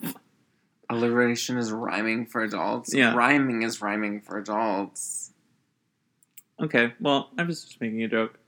Alliteration 0.90 1.58
is 1.58 1.70
rhyming 1.70 2.26
for 2.26 2.42
adults. 2.42 2.94
Yeah. 2.94 3.14
Rhyming 3.14 3.62
is 3.62 3.82
rhyming 3.82 4.20
for 4.22 4.38
adults. 4.38 5.32
okay, 6.60 6.92
well 7.00 7.30
I 7.38 7.42
was 7.42 7.64
just 7.64 7.80
making 7.80 8.02
a 8.02 8.08
joke. 8.08 8.38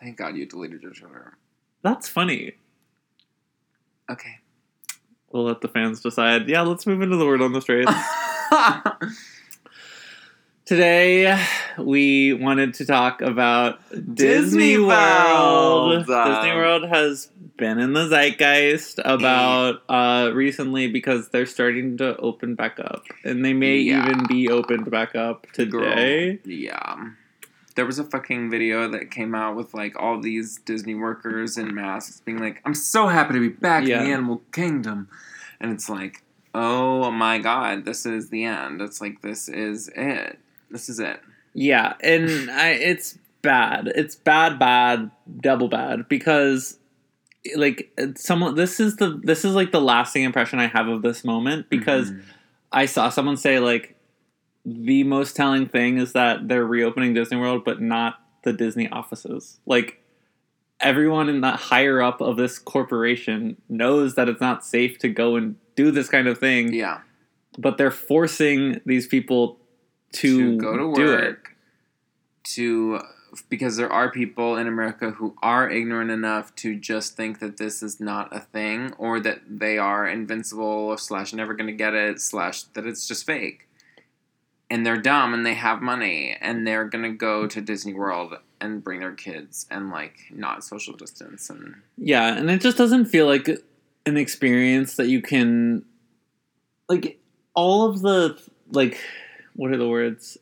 Thank 0.00 0.18
God 0.18 0.36
you 0.36 0.44
deleted 0.46 0.82
your 0.82 0.92
Twitter. 0.92 1.38
That's 1.82 2.08
funny. 2.08 2.52
Okay. 4.10 4.38
We'll 5.30 5.44
let 5.44 5.62
the 5.62 5.68
fans 5.68 6.00
decide. 6.00 6.48
Yeah, 6.48 6.60
let's 6.62 6.86
move 6.86 7.00
into 7.02 7.16
the 7.16 7.24
word 7.26 7.40
on 7.40 7.52
the 7.52 7.60
street. 7.62 7.88
Today, 10.64 11.38
we 11.76 12.32
wanted 12.32 12.72
to 12.74 12.86
talk 12.86 13.20
about 13.20 13.80
Disney, 13.90 14.14
Disney 14.14 14.78
World. 14.78 16.06
World. 16.08 16.10
Um, 16.10 16.34
Disney 16.34 16.52
World 16.56 16.84
has 16.88 17.26
been 17.58 17.78
in 17.78 17.92
the 17.92 18.08
zeitgeist 18.08 18.98
about 19.04 19.82
uh, 19.90 20.30
recently 20.32 20.90
because 20.90 21.28
they're 21.28 21.44
starting 21.44 21.98
to 21.98 22.16
open 22.16 22.54
back 22.54 22.80
up, 22.80 23.02
and 23.24 23.44
they 23.44 23.52
may 23.52 23.76
Yeah. 23.76 24.06
even 24.06 24.26
be 24.26 24.48
opened 24.48 24.90
back 24.90 25.14
up 25.14 25.46
today. 25.52 26.36
Girl, 26.36 26.50
yeah. 26.50 27.08
There 27.76 27.84
was 27.84 27.98
a 27.98 28.04
fucking 28.04 28.50
video 28.50 28.88
that 28.88 29.10
came 29.10 29.34
out 29.34 29.56
with 29.56 29.74
like 29.74 30.00
all 30.00 30.18
these 30.18 30.56
Disney 30.64 30.94
workers 30.94 31.58
in 31.58 31.74
masks 31.74 32.20
being 32.20 32.38
like, 32.38 32.62
I'm 32.64 32.72
so 32.74 33.08
happy 33.08 33.34
to 33.34 33.40
be 33.40 33.48
back 33.48 33.86
Yeah. 33.86 33.98
in 34.00 34.04
the 34.06 34.12
animal 34.14 34.42
kingdom. 34.50 35.08
And 35.60 35.72
it's 35.72 35.90
like, 35.90 36.22
oh 36.54 37.10
my 37.10 37.38
god, 37.38 37.84
this 37.84 38.06
is 38.06 38.30
the 38.30 38.44
end. 38.44 38.80
It's 38.80 39.02
like, 39.02 39.20
this 39.20 39.48
is 39.50 39.88
it. 39.94 40.38
This 40.70 40.88
is 40.88 40.98
it. 41.00 41.20
Yeah, 41.52 41.94
and 42.00 42.50
I, 42.50 42.70
it's 42.70 43.18
bad. 43.42 43.88
It's 43.94 44.14
bad, 44.16 44.58
bad, 44.58 45.10
double 45.40 45.68
bad 45.68 46.08
because 46.08 46.78
like 47.56 47.90
someone 48.16 48.54
this 48.54 48.80
is 48.80 48.96
the 48.96 49.20
this 49.22 49.44
is 49.44 49.54
like 49.54 49.70
the 49.70 49.80
lasting 49.80 50.22
impression 50.22 50.58
I 50.58 50.66
have 50.66 50.88
of 50.88 51.02
this 51.02 51.24
moment 51.24 51.68
because 51.68 52.10
Mhm. 52.10 52.22
I 52.72 52.86
saw 52.86 53.10
someone 53.10 53.36
say 53.36 53.58
like 53.58 53.94
the 54.64 55.04
most 55.04 55.36
telling 55.36 55.68
thing 55.68 55.98
is 55.98 56.12
that 56.12 56.48
they're 56.48 56.64
reopening 56.64 57.12
Disney 57.12 57.36
World 57.36 57.62
but 57.64 57.82
not 57.82 58.18
the 58.44 58.52
Disney 58.54 58.88
offices. 58.88 59.60
Like 59.66 60.00
everyone 60.80 61.28
in 61.28 61.42
the 61.42 61.50
higher 61.52 62.00
up 62.00 62.22
of 62.22 62.38
this 62.38 62.58
corporation 62.58 63.58
knows 63.68 64.14
that 64.14 64.28
it's 64.28 64.40
not 64.40 64.64
safe 64.64 64.96
to 65.00 65.08
go 65.10 65.36
and 65.36 65.56
do 65.76 65.90
this 65.90 66.08
kind 66.08 66.26
of 66.28 66.38
thing, 66.38 66.72
yeah. 66.72 67.00
but 67.58 67.76
they're 67.78 67.90
forcing 67.90 68.80
these 68.86 69.06
people 69.06 69.58
to, 70.14 70.38
to 70.38 70.58
go 70.58 70.76
to 70.76 70.88
work 70.88 71.56
to 72.44 73.00
because 73.48 73.76
there 73.76 73.92
are 73.92 74.10
people 74.10 74.56
in 74.56 74.66
America 74.66 75.10
who 75.12 75.36
are 75.42 75.68
ignorant 75.68 76.10
enough 76.10 76.54
to 76.56 76.78
just 76.78 77.16
think 77.16 77.40
that 77.40 77.56
this 77.56 77.82
is 77.82 78.00
not 78.00 78.34
a 78.34 78.40
thing 78.40 78.92
or 78.96 79.20
that 79.20 79.40
they 79.48 79.76
are 79.78 80.06
invincible 80.06 80.96
slash 80.96 81.32
never 81.32 81.54
gonna 81.54 81.72
get 81.72 81.94
it 81.94 82.20
slash 82.20 82.62
that 82.74 82.86
it's 82.86 83.08
just 83.08 83.26
fake. 83.26 83.68
And 84.70 84.84
they're 84.84 85.00
dumb 85.00 85.34
and 85.34 85.44
they 85.44 85.54
have 85.54 85.82
money 85.82 86.36
and 86.40 86.66
they're 86.66 86.84
gonna 86.84 87.12
go 87.12 87.46
to 87.46 87.60
Disney 87.60 87.94
World 87.94 88.34
and 88.60 88.82
bring 88.82 89.00
their 89.00 89.12
kids 89.12 89.66
and 89.70 89.90
like 89.90 90.16
not 90.30 90.64
social 90.64 90.94
distance 90.94 91.50
and 91.50 91.74
Yeah, 91.98 92.36
and 92.36 92.50
it 92.50 92.60
just 92.60 92.78
doesn't 92.78 93.06
feel 93.06 93.26
like 93.26 93.48
an 94.06 94.16
experience 94.16 94.96
that 94.96 95.08
you 95.08 95.20
can 95.20 95.84
like 96.88 97.18
all 97.54 97.86
of 97.86 98.00
the 98.00 98.40
like 98.70 98.98
what 99.54 99.70
are 99.72 99.76
the 99.76 99.88
words? 99.88 100.36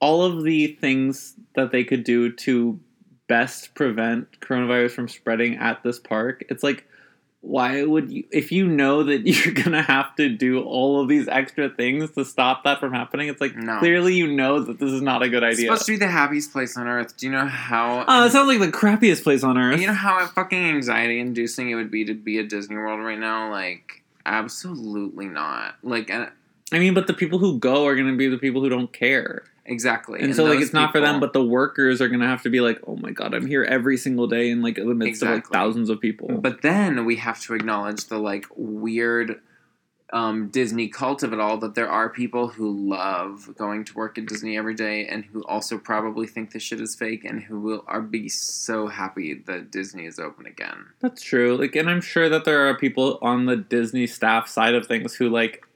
All 0.00 0.22
of 0.22 0.44
the 0.44 0.68
things 0.80 1.34
that 1.56 1.72
they 1.72 1.84
could 1.84 2.04
do 2.04 2.30
to 2.32 2.78
best 3.26 3.74
prevent 3.74 4.40
coronavirus 4.40 4.92
from 4.92 5.08
spreading 5.08 5.56
at 5.56 5.82
this 5.82 5.98
park. 5.98 6.44
It's 6.48 6.62
like 6.62 6.84
why 7.40 7.84
would 7.84 8.10
you 8.10 8.24
if 8.32 8.50
you 8.50 8.66
know 8.66 9.04
that 9.04 9.18
you're 9.26 9.54
to 9.54 9.80
have 9.82 10.14
to 10.16 10.28
do 10.28 10.60
all 10.60 11.00
of 11.00 11.08
these 11.08 11.28
extra 11.28 11.68
things 11.68 12.10
to 12.12 12.24
stop 12.24 12.64
that 12.64 12.80
from 12.80 12.92
happening? 12.92 13.28
It's 13.28 13.40
like 13.40 13.54
No. 13.56 13.78
clearly 13.78 14.14
you 14.14 14.26
know 14.26 14.58
that 14.60 14.78
this 14.80 14.90
is 14.92 15.02
not 15.02 15.22
a 15.22 15.28
good 15.28 15.44
idea. 15.44 15.52
it's 15.52 15.60
supposed 15.82 15.86
to 15.86 15.92
be 15.92 15.98
the 15.98 16.08
happiest 16.08 16.52
place 16.52 16.76
on 16.76 16.88
earth. 16.88 17.16
Do 17.16 17.26
you 17.26 17.32
know 17.32 17.46
how 17.46 18.04
Oh, 18.08 18.24
it 18.24 18.30
sounds 18.32 18.48
like 18.48 18.58
the 18.58 18.76
crappiest 18.76 19.22
place 19.22 19.44
on 19.44 19.56
earth. 19.56 19.80
You 19.80 19.86
know 19.86 19.92
how 19.92 20.26
fucking 20.26 20.58
anxiety 20.64 21.20
inducing 21.20 21.70
it 21.70 21.76
would 21.76 21.90
be 21.92 22.04
to 22.06 22.14
be 22.14 22.38
at 22.38 22.48
Disney 22.48 22.76
World 22.76 23.00
right 23.04 23.18
now? 23.18 23.50
Like, 23.52 24.02
absolutely 24.26 25.26
not. 25.26 25.76
Like, 25.82 26.10
and 26.10 26.30
I 26.72 26.78
mean, 26.78 26.94
but 26.94 27.06
the 27.06 27.14
people 27.14 27.38
who 27.38 27.58
go 27.58 27.86
are 27.86 27.94
going 27.94 28.10
to 28.10 28.16
be 28.16 28.28
the 28.28 28.38
people 28.38 28.60
who 28.60 28.68
don't 28.68 28.92
care. 28.92 29.44
exactly. 29.64 30.20
and, 30.20 30.34
so 30.34 30.44
like 30.44 30.60
it's 30.60 30.72
not 30.72 30.92
for 30.92 31.00
them 31.00 31.20
but 31.20 31.32
the 31.32 31.44
workers 31.44 32.00
are 32.00 32.08
gonna 32.08 32.26
have 32.26 32.42
to 32.42 32.48
be 32.48 32.60
like 32.60 32.80
oh 32.86 32.96
my 32.96 33.10
god 33.10 33.34
i'm 33.34 33.46
here 33.46 33.64
every 33.64 33.98
single 33.98 34.26
day 34.26 34.48
in 34.50 34.62
like 34.62 34.78
in 34.78 34.88
the 34.88 34.94
midst 34.94 35.22
of 35.22 35.28
like 35.28 35.46
thousands 35.48 35.90
of 35.90 36.00
people 36.00 36.28
But 36.40 36.62
then 36.62 37.04
we 37.04 37.16
have 37.16 37.38
to 37.42 37.54
acknowledge 37.54 38.06
the 38.06 38.18
like 38.18 38.46
weird 38.56 39.40
um, 40.10 40.48
Disney 40.48 40.88
cult 40.88 41.22
of 41.22 41.34
it 41.34 41.40
all. 41.40 41.58
That 41.58 41.74
there 41.74 41.90
are 41.90 42.08
people 42.08 42.48
who 42.48 42.88
love 42.88 43.54
going 43.58 43.84
to 43.84 43.94
work 43.94 44.16
at 44.16 44.24
Disney 44.24 44.56
every 44.56 44.74
day, 44.74 45.06
and 45.06 45.22
who 45.26 45.42
also 45.44 45.76
probably 45.76 46.26
think 46.26 46.52
this 46.52 46.62
shit 46.62 46.80
is 46.80 46.94
fake, 46.96 47.26
and 47.26 47.42
who 47.42 47.60
will 47.60 47.84
are 47.86 48.00
be 48.00 48.26
so 48.30 48.86
happy 48.86 49.34
that 49.46 49.70
Disney 49.70 50.06
is 50.06 50.18
open 50.18 50.46
again. 50.46 50.86
that's 51.00 51.20
true 51.22 51.58
like 51.58 51.76
and 51.76 51.90
i'm 51.90 52.00
sure 52.00 52.30
that 52.30 52.46
there 52.46 52.66
are 52.66 52.74
people 52.74 53.18
on 53.20 53.44
the 53.44 53.56
disney 53.56 54.06
staff 54.06 54.48
side 54.48 54.74
of 54.74 54.86
things 54.86 55.14
who 55.14 55.28
like 55.28 55.67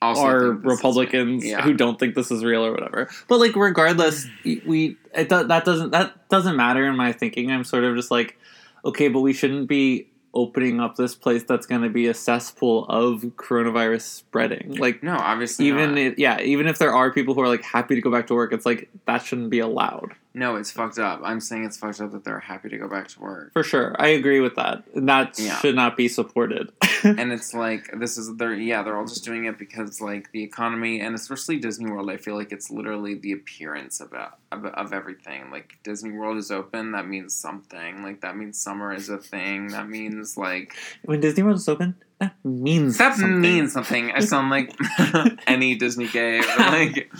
Also, 0.00 0.22
are 0.22 0.58
is 0.58 0.64
republicans. 0.64 1.44
Yeah. 1.44 1.62
who 1.62 1.74
don't 1.74 1.98
think 1.98 2.14
this 2.14 2.30
is 2.30 2.44
real 2.44 2.64
or 2.64 2.72
whatever 2.72 3.10
but 3.26 3.38
like 3.40 3.56
regardless 3.56 4.26
we 4.44 4.96
it 5.14 5.28
that 5.28 5.64
doesn't 5.64 5.90
that 5.90 6.28
doesn't 6.28 6.56
matter 6.56 6.86
in 6.86 6.96
my 6.96 7.12
thinking 7.12 7.50
i'm 7.50 7.64
sort 7.64 7.84
of 7.84 7.96
just 7.96 8.10
like 8.10 8.38
okay 8.84 9.08
but 9.08 9.20
we 9.20 9.32
shouldn't 9.32 9.68
be 9.68 10.08
opening 10.34 10.78
up 10.78 10.96
this 10.96 11.14
place 11.14 11.42
that's 11.42 11.66
going 11.66 11.82
to 11.82 11.88
be 11.88 12.06
a 12.06 12.14
cesspool 12.14 12.84
of 12.88 13.22
coronavirus 13.36 14.02
spreading 14.02 14.76
like 14.76 15.02
no, 15.02 15.16
obviously 15.16 15.66
even 15.66 15.90
not. 15.94 15.98
if, 15.98 16.18
yeah 16.18 16.40
even 16.40 16.66
if 16.66 16.78
there 16.78 16.92
are 16.92 17.10
people 17.12 17.34
who 17.34 17.40
are 17.40 17.48
like 17.48 17.62
happy 17.62 17.94
to 17.94 18.00
go 18.00 18.10
back 18.10 18.26
to 18.26 18.34
work 18.34 18.52
it's 18.52 18.66
like 18.66 18.88
that 19.06 19.22
shouldn't 19.22 19.50
be 19.50 19.58
allowed 19.58 20.14
no, 20.34 20.56
it's 20.56 20.70
fucked 20.70 20.98
up. 20.98 21.20
I'm 21.24 21.40
saying 21.40 21.64
it's 21.64 21.76
fucked 21.78 22.00
up 22.00 22.12
that 22.12 22.22
they're 22.22 22.38
happy 22.38 22.68
to 22.68 22.78
go 22.78 22.86
back 22.88 23.08
to 23.08 23.20
work. 23.20 23.52
for 23.52 23.62
sure 23.64 23.94
i 23.98 24.08
agree 24.08 24.40
with 24.40 24.54
that 24.56 24.84
and 24.94 25.08
that 25.08 25.38
Yeah. 25.38 25.58
should 25.58 25.74
not 25.74 25.96
be 25.96 26.06
supported 26.08 26.70
and 27.04 27.32
it's 27.32 27.54
like 27.54 27.90
this 27.98 28.18
is 28.18 28.36
they're 28.36 28.54
yeah 28.54 28.82
they're 28.82 28.96
all 28.96 29.06
just 29.06 29.24
doing 29.24 29.46
it 29.46 29.58
because 29.58 30.00
like 30.00 30.30
the 30.32 30.42
economy 30.42 31.00
and 31.00 31.14
especially 31.14 31.58
Disney 31.58 31.90
World 31.90 32.10
I 32.10 32.16
feel 32.18 32.36
like 32.36 32.52
it's 32.52 32.70
literally 32.70 33.14
the 33.14 33.32
appearance 33.32 34.00
of, 34.00 34.12
a, 34.12 34.32
of 34.52 34.64
of 34.66 34.92
everything 34.92 35.50
like 35.50 35.78
Disney 35.82 36.12
World 36.12 36.36
is 36.38 36.50
open 36.50 36.92
that 36.92 37.06
means 37.08 37.34
something 37.34 38.02
like 38.02 38.20
that 38.20 38.36
means 38.36 38.58
summer 38.60 38.92
is 38.92 39.08
a 39.08 39.18
thing 39.18 39.68
that 39.68 39.88
means 39.88 40.36
like 40.36 40.74
when 41.04 41.20
disney 41.20 41.42
world 41.42 41.56
is 41.56 41.68
open 41.68 41.94
that 42.20 42.34
means 42.44 42.98
that 42.98 43.14
something. 43.16 43.40
means 43.40 43.72
something 43.72 44.10
I 44.10 44.20
sound 44.20 44.50
like 44.50 44.72
any 45.46 45.74
Disney 45.76 46.08
gay 46.08 46.40
like 46.58 47.10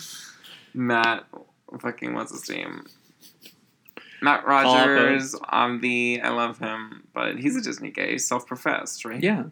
Matt 0.75 1.25
fucking 1.81 2.15
what's 2.15 2.33
his 2.33 2.49
name 2.49 2.85
Matt 4.21 4.47
Rogers 4.47 5.35
on 5.49 5.81
the 5.81 6.21
I 6.23 6.31
love 6.31 6.59
him 6.59 7.05
but 7.15 7.39
he's 7.39 7.57
a 7.57 7.61
Disney 7.63 7.91
gay 7.91 8.19
self 8.19 8.47
professed 8.47 9.05
right 9.05 9.23
yeah 9.23 9.45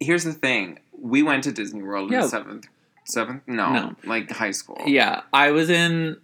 here's 0.00 0.24
the 0.24 0.32
thing 0.32 0.78
we 1.00 1.22
went 1.22 1.44
to 1.44 1.52
disney 1.52 1.82
world 1.82 2.10
Yeah. 2.10 2.22
in 2.24 2.28
seventh 2.28 2.66
seventh 3.04 3.42
no, 3.46 3.72
No. 3.72 3.96
like 4.04 4.30
high 4.30 4.50
school 4.50 4.82
Yeah, 4.86 5.22
I 5.32 5.50
was 5.52 5.70
in 5.70 6.16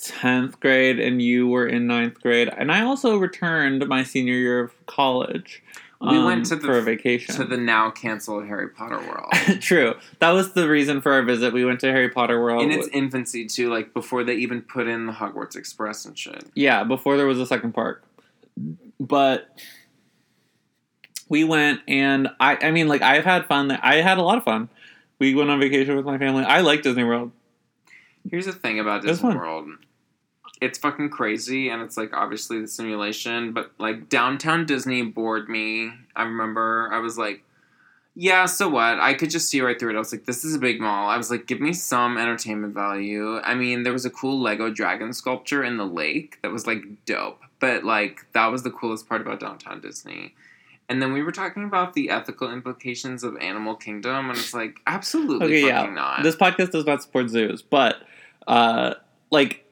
10th 0.00 0.60
grade 0.60 1.00
and 1.00 1.22
you 1.22 1.48
were 1.48 1.66
in 1.66 1.86
ninth 1.86 2.20
grade. 2.20 2.48
And 2.56 2.70
I 2.70 2.82
also 2.82 3.16
returned 3.16 3.86
my 3.88 4.02
senior 4.02 4.34
year 4.34 4.60
of 4.60 4.86
college. 4.86 5.62
We 6.00 6.08
um, 6.18 6.24
went 6.24 6.46
to 6.46 6.56
the- 6.56 6.66
for 6.66 6.78
a 6.78 6.82
vacation. 6.82 7.34
to 7.36 7.44
the 7.44 7.56
now 7.56 7.90
canceled 7.90 8.46
harry 8.46 8.68
potter 8.68 8.98
world 8.98 9.32
True. 9.60 9.94
That 10.18 10.30
was 10.30 10.52
the 10.52 10.68
reason 10.68 11.00
for 11.00 11.12
our 11.12 11.22
visit. 11.22 11.52
We 11.52 11.64
went 11.64 11.80
to 11.80 11.90
Harry 11.90 12.10
Potter 12.10 12.40
World. 12.40 12.62
in 12.62 12.70
its 12.70 12.88
infancy 12.92 13.46
too 13.46 13.70
like 13.70 13.94
before 13.94 14.22
they 14.24 14.34
even 14.34 14.60
put 14.62 14.86
in 14.88 15.06
the 15.06 15.12
hogwarts 15.12 15.56
express 15.56 16.04
and 16.04 16.18
shit 16.18 16.44
yeah, 16.54 16.84
before 16.84 17.16
there 17.16 17.26
was 17.26 17.40
a 17.40 17.46
second 17.46 17.72
park. 17.72 18.02
but 19.00 19.48
we 21.28 21.44
went 21.44 21.80
and 21.88 22.28
I 22.38 22.56
I 22.60 22.70
mean 22.70 22.88
like 22.88 23.02
I've 23.02 23.24
had 23.24 23.46
fun. 23.46 23.70
I 23.70 23.96
had 23.96 24.18
a 24.18 24.22
lot 24.22 24.38
of 24.38 24.44
fun. 24.44 24.68
We 25.18 25.34
went 25.34 25.50
on 25.50 25.58
vacation 25.60 25.96
with 25.96 26.04
my 26.04 26.18
family. 26.18 26.44
I 26.44 26.60
like 26.60 26.82
Disney 26.82 27.04
World. 27.04 27.32
Here's 28.30 28.46
the 28.46 28.52
thing 28.52 28.78
about 28.78 29.02
Disney. 29.02 29.34
World. 29.34 29.68
It's 30.60 30.78
fucking 30.78 31.10
crazy 31.10 31.68
and 31.68 31.82
it's 31.82 31.96
like 31.96 32.14
obviously 32.14 32.60
the 32.60 32.68
simulation, 32.68 33.52
but 33.52 33.72
like 33.78 34.08
downtown 34.08 34.64
Disney 34.64 35.02
bored 35.02 35.48
me. 35.48 35.90
I 36.14 36.22
remember 36.24 36.88
I 36.92 36.98
was 36.98 37.18
like, 37.18 37.42
yeah, 38.18 38.46
so 38.46 38.66
what? 38.70 38.98
I 38.98 39.12
could 39.12 39.28
just 39.28 39.50
see 39.50 39.60
right 39.60 39.78
through 39.78 39.90
it. 39.90 39.96
I 39.96 39.98
was 39.98 40.10
like, 40.10 40.24
this 40.24 40.42
is 40.42 40.54
a 40.54 40.58
big 40.58 40.80
mall. 40.80 41.10
I 41.10 41.18
was 41.18 41.30
like, 41.30 41.46
give 41.46 41.60
me 41.60 41.74
some 41.74 42.16
entertainment 42.16 42.72
value. 42.72 43.38
I 43.40 43.54
mean, 43.54 43.82
there 43.82 43.92
was 43.92 44.06
a 44.06 44.10
cool 44.10 44.40
Lego 44.40 44.70
dragon 44.70 45.12
sculpture 45.12 45.62
in 45.62 45.76
the 45.76 45.84
lake 45.84 46.38
that 46.40 46.50
was 46.50 46.66
like 46.66 46.82
dope, 47.04 47.42
but 47.60 47.84
like 47.84 48.26
that 48.32 48.46
was 48.46 48.62
the 48.62 48.70
coolest 48.70 49.06
part 49.06 49.20
about 49.20 49.40
downtown 49.40 49.82
Disney. 49.82 50.34
And 50.88 51.02
then 51.02 51.12
we 51.12 51.22
were 51.22 51.32
talking 51.32 51.64
about 51.64 51.92
the 51.92 52.08
ethical 52.08 52.50
implications 52.50 53.22
of 53.24 53.36
Animal 53.38 53.74
Kingdom, 53.74 54.30
and 54.30 54.38
it's 54.38 54.54
like, 54.54 54.78
absolutely 54.86 55.46
Okay, 55.46 55.68
fucking 55.68 55.88
yeah. 55.88 55.94
not. 55.94 56.22
This 56.22 56.36
podcast 56.36 56.70
does 56.70 56.86
not 56.86 57.02
support 57.02 57.28
zoos, 57.28 57.60
but 57.60 57.96
uh 58.46 58.94
like 59.30 59.65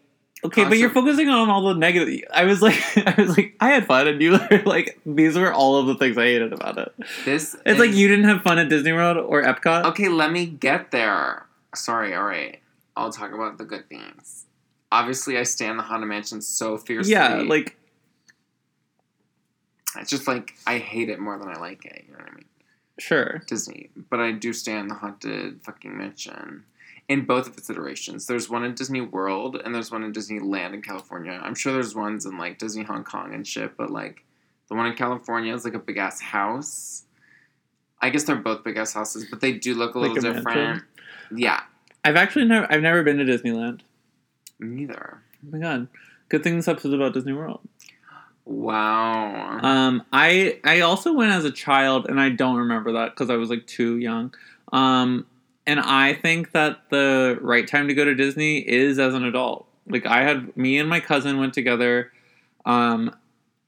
okay, 0.45 0.65
but 0.65 0.79
you're 0.79 0.91
focusing 0.91 1.29
on 1.29 1.51
all 1.51 1.63
the 1.63 1.75
negative. 1.75 2.23
I 2.33 2.45
was 2.45 2.63
like 2.63 2.75
I 2.97 3.15
was 3.19 3.37
like 3.37 3.57
I 3.61 3.71
had 3.71 3.87
fun 3.87 4.07
and 4.07 4.21
you 4.21 4.33
were 4.33 4.63
like 4.67 5.01
these 5.05 5.37
were 5.37 5.53
all 5.53 5.77
of 5.77 5.87
the 5.87 5.95
things 5.97 6.19
I 6.19 6.25
hated 6.25 6.53
about 6.53 6.79
it. 6.79 6.93
this 7.25 7.57
It's 7.65 7.79
like 7.79 7.93
you 7.93 8.09
didn't 8.09 8.27
have 8.27 8.43
fun 8.43 8.59
at 8.59 8.69
Disney 8.69 8.93
World 8.93 9.17
or 9.17 9.43
Epcot. 9.43 9.85
Okay, 9.87 10.09
let 10.09 10.33
me 10.33 10.47
get 10.47 10.91
there. 10.91 11.47
Sorry, 11.75 12.15
all 12.15 12.25
right. 12.25 12.61
I'll 12.97 13.13
talk 13.13 13.33
about 13.33 13.59
the 13.59 13.65
good 13.65 13.89
things. 13.89 14.47
Obviously, 14.93 15.37
I 15.39 15.43
stand 15.43 15.79
the 15.79 15.83
Haunted 15.83 16.09
Mansion 16.09 16.41
so 16.41 16.79
fiercely. 16.79 17.13
yeah, 17.13 17.43
like 17.47 17.77
it's 19.97 20.11
just 20.11 20.29
like 20.29 20.55
I 20.67 20.79
hate 20.79 21.09
it 21.09 21.19
more 21.19 21.39
than 21.39 21.49
I 21.49 21.59
like 21.59 21.85
it. 21.85 22.05
You 22.07 22.13
know 22.13 22.19
what 22.19 22.31
I 22.31 22.35
mean? 22.35 22.45
sure. 22.99 23.43
Disney, 23.47 23.91
but 24.09 24.21
I 24.21 24.33
do 24.33 24.53
stand 24.53 24.91
the 24.91 24.95
Haunted 24.95 25.63
fucking 25.65 25.97
Mansion 25.97 26.65
in 27.09 27.25
both 27.27 27.47
of 27.49 27.59
its 27.59 27.69
iterations. 27.69 28.27
There's 28.27 28.49
one 28.49 28.65
in 28.65 28.75
Disney 28.75 29.01
World 29.03 29.61
and 29.63 29.75
there's 29.75 29.91
one 29.91 30.03
in 30.05 30.13
Disneyland 30.13 30.73
in 30.75 30.83
California. 30.83 31.39
I'm 31.43 31.55
sure 31.55 31.73
there's 31.73 31.95
ones 31.95 32.25
in 32.27 32.39
like 32.39 32.59
Disney 32.59 32.83
Hong 32.83 33.05
Kong 33.05 33.35
and 33.35 33.47
shit, 33.47 33.77
but 33.77 33.91
like 33.91 34.25
the 34.69 34.75
one 34.75 34.87
in 34.87 34.95
California 34.95 35.53
is 35.55 35.65
like 35.65 35.75
a 35.75 35.79
big 35.79 35.99
ass 35.99 36.21
house. 36.21 37.03
I 38.01 38.11
guess 38.11 38.25
they're 38.25 38.37
both 38.37 38.65
big 38.65 38.77
ass 38.77 38.93
houses, 38.95 39.27
but 39.31 39.41
they 39.41 39.53
do 39.53 39.75
look 39.75 39.95
a 39.95 39.99
Like 39.99 40.13
little 40.13 40.31
a 40.31 40.35
different. 40.35 40.57
mansion? 40.59 40.87
Yeah, 41.37 41.61
I've 42.05 42.17
actually 42.17 42.47
never 42.47 42.67
I've 42.73 42.83
never 42.83 43.03
been 43.03 43.19
to 43.19 43.25
Disneyland. 43.25 43.81
neither. 44.59 45.19
Oh 45.45 45.49
my 45.51 45.59
god. 45.59 45.89
Good 46.31 46.43
thing 46.43 46.57
this 46.57 46.69
episode's 46.69 46.95
about 46.95 47.13
Disney 47.13 47.33
World. 47.35 47.61
Wow. 48.47 49.59
Um, 49.63 50.03
I 50.13 50.59
I 50.65 50.81
also 50.81 51.13
went 51.13 51.33
as 51.33 51.45
a 51.45 51.51
child, 51.51 52.07
and 52.09 52.21
I 52.21 52.29
don't 52.31 52.57
remember 52.57 52.93
that 52.93 53.11
because 53.11 53.31
I 53.31 53.37
was 53.37 53.51
like 53.51 53.67
too 53.67 53.97
young. 53.99 54.35
Um, 54.73 55.27
and 55.67 55.81
I 55.81 56.15
think 56.15 56.53
that 56.53 56.91
the 56.91 57.39
right 57.41 57.67
time 57.67 57.89
to 57.89 57.95
go 57.95 58.05
to 58.05 58.15
Disney 58.15 58.59
is 58.59 58.99
as 58.99 59.15
an 59.15 59.25
adult. 59.25 59.67
Like 59.87 60.07
I 60.07 60.23
had 60.23 60.57
me 60.57 60.79
and 60.79 60.89
my 60.89 61.01
cousin 61.01 61.39
went 61.39 61.55
together, 61.55 62.13
um, 62.65 63.15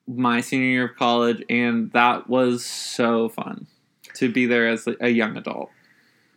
my 0.06 0.40
senior 0.40 0.66
year 0.66 0.84
of 0.86 0.96
college, 0.96 1.42
and 1.48 1.92
that 1.92 2.28
was 2.28 2.64
so 2.64 3.28
fun 3.28 3.66
to 4.14 4.30
be 4.32 4.46
there 4.46 4.68
as 4.68 4.88
a 5.00 5.08
young 5.08 5.36
adult. 5.36 5.70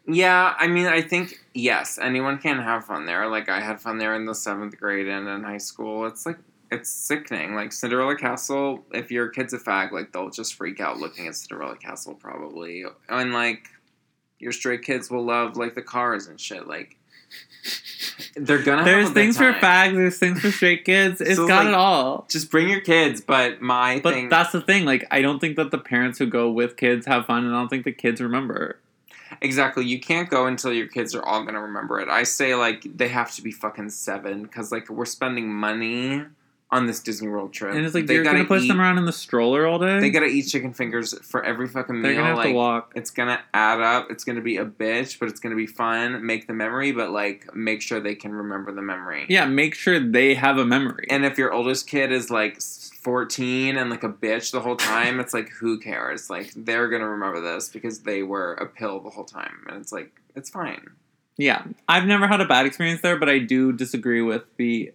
yeah, 0.07 0.55
I 0.57 0.67
mean, 0.67 0.85
I 0.87 1.01
think 1.01 1.39
yes, 1.53 1.97
anyone 2.01 2.39
can 2.39 2.59
have 2.59 2.85
fun 2.85 3.05
there. 3.05 3.27
Like 3.27 3.47
I 3.47 3.61
had 3.61 3.79
fun 3.79 3.97
there 3.99 4.15
in 4.15 4.25
the 4.25 4.35
seventh 4.35 4.77
grade 4.77 5.07
and 5.07 5.27
in 5.27 5.43
high 5.43 5.57
school. 5.57 6.05
It's 6.07 6.25
like 6.25 6.39
it's 6.71 6.89
sickening. 6.89 7.55
Like 7.55 7.71
Cinderella 7.71 8.15
Castle, 8.15 8.83
if 8.91 9.11
your 9.11 9.29
kid's 9.29 9.53
a 9.53 9.59
fag, 9.59 9.91
like 9.91 10.11
they'll 10.11 10.29
just 10.29 10.55
freak 10.55 10.79
out 10.79 10.97
looking 10.97 11.27
at 11.27 11.35
Cinderella 11.35 11.77
Castle 11.77 12.15
probably. 12.15 12.83
And 13.07 13.33
like 13.33 13.69
your 14.39 14.51
straight 14.51 14.81
kids 14.83 15.09
will 15.11 15.23
love 15.25 15.57
like 15.57 15.75
the 15.75 15.81
cars 15.81 16.27
and 16.27 16.39
shit. 16.39 16.67
Like 16.67 16.97
they're 18.35 18.63
gonna. 18.63 18.83
There's 18.83 19.07
have 19.07 19.11
a 19.11 19.13
good 19.13 19.13
things 19.13 19.37
for 19.37 19.51
fags. 19.53 19.93
There's 19.93 20.17
things 20.17 20.39
for 20.41 20.51
straight 20.51 20.85
kids. 20.85 21.21
It's 21.21 21.35
So, 21.35 21.47
got 21.47 21.65
like, 21.65 21.67
it 21.69 21.73
all. 21.73 22.25
Just 22.29 22.49
bring 22.49 22.69
your 22.69 22.81
kids, 22.81 23.21
but 23.21 23.61
my 23.61 23.99
But 24.03 24.13
thing. 24.13 24.29
that's 24.29 24.51
the 24.51 24.61
thing. 24.61 24.85
Like 24.85 25.05
I 25.11 25.21
don't 25.21 25.39
think 25.39 25.55
that 25.57 25.71
the 25.71 25.77
parents 25.77 26.17
who 26.19 26.25
go 26.25 26.49
with 26.49 26.77
kids 26.77 27.05
have 27.05 27.25
fun, 27.25 27.45
and 27.45 27.53
I 27.55 27.59
don't 27.59 27.69
think 27.69 27.83
the 27.85 27.91
kids 27.91 28.21
remember. 28.21 28.79
Exactly. 29.41 29.85
You 29.85 29.99
can't 29.99 30.29
go 30.29 30.47
until 30.47 30.73
your 30.73 30.87
kids 30.87 31.13
are 31.13 31.23
all 31.23 31.43
gonna 31.43 31.61
remember 31.61 31.99
it. 31.99 32.09
I 32.09 32.23
say 32.23 32.55
like 32.55 32.85
they 32.97 33.09
have 33.09 33.31
to 33.35 33.41
be 33.41 33.51
fucking 33.51 33.89
seven 33.91 34.43
because 34.43 34.71
like 34.71 34.89
we're 34.89 35.05
spending 35.05 35.53
money 35.53 36.23
on 36.71 36.85
this 36.85 36.99
Disney 36.99 37.27
World 37.27 37.51
trip, 37.51 37.73
And 37.73 37.83
it's 37.83 37.95
like 37.95 38.05
they 38.05 38.13
you're 38.13 38.23
gonna 38.23 38.45
push 38.45 38.61
eat, 38.63 38.67
them 38.67 38.79
around 38.79 38.99
in 38.99 39.05
the 39.05 39.11
stroller 39.11 39.65
all 39.65 39.79
day. 39.79 39.99
They 39.99 40.11
gotta 40.11 40.27
eat 40.27 40.43
chicken 40.43 40.71
fingers 40.71 41.17
for 41.25 41.43
every 41.43 41.67
fucking 41.67 42.03
They're 42.03 42.11
meal. 42.11 42.19
gonna 42.21 42.27
have 42.29 42.37
like 42.37 42.47
to 42.49 42.53
walk. 42.53 42.91
it's 42.95 43.09
gonna 43.09 43.39
add 43.55 43.81
up. 43.81 44.11
It's 44.11 44.23
gonna 44.23 44.41
be 44.41 44.57
a 44.57 44.65
bitch, 44.65 45.17
but 45.19 45.29
it's 45.29 45.39
gonna 45.39 45.55
be 45.55 45.65
fun. 45.65 46.23
Make 46.23 46.45
the 46.45 46.53
memory, 46.53 46.91
but 46.91 47.09
like 47.09 47.55
make 47.55 47.81
sure 47.81 47.99
they 47.99 48.13
can 48.13 48.33
remember 48.35 48.71
the 48.71 48.83
memory. 48.83 49.25
Yeah, 49.29 49.45
make 49.45 49.73
sure 49.73 49.99
they 49.99 50.35
have 50.35 50.59
a 50.59 50.65
memory. 50.65 51.07
And 51.09 51.25
if 51.25 51.39
your 51.39 51.51
oldest 51.51 51.87
kid 51.87 52.11
is 52.11 52.29
like 52.29 52.61
14 52.61 53.77
and 53.77 53.89
like 53.89 54.03
a 54.03 54.09
bitch 54.09 54.51
the 54.51 54.59
whole 54.59 54.75
time, 54.75 55.19
it's 55.19 55.33
like, 55.33 55.49
who 55.49 55.79
cares? 55.79 56.29
Like, 56.29 56.51
they're 56.55 56.87
gonna 56.87 57.09
remember 57.09 57.41
this 57.41 57.69
because 57.69 58.01
they 58.01 58.21
were 58.23 58.53
a 58.53 58.65
pill 58.67 58.99
the 58.99 59.09
whole 59.09 59.23
time. 59.25 59.65
And 59.67 59.81
it's 59.81 59.91
like, 59.91 60.11
it's 60.35 60.49
fine. 60.49 60.85
yeah, 61.37 61.63
I've 61.87 62.05
never 62.05 62.27
had 62.27 62.41
a 62.41 62.45
bad 62.45 62.65
experience 62.65 63.01
there, 63.01 63.17
but 63.17 63.29
I 63.29 63.39
do 63.39 63.71
disagree 63.73 64.21
with 64.21 64.43
the 64.57 64.91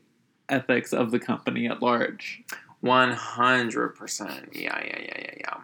ethics 0.48 0.92
of 0.92 1.10
the 1.10 1.18
company 1.18 1.66
at 1.66 1.82
large. 1.82 2.42
100%. 2.84 4.48
Yeah, 4.52 4.78
yeah, 4.84 4.98
yeah, 5.00 5.18
yeah, 5.18 5.34
yeah. 5.40 5.56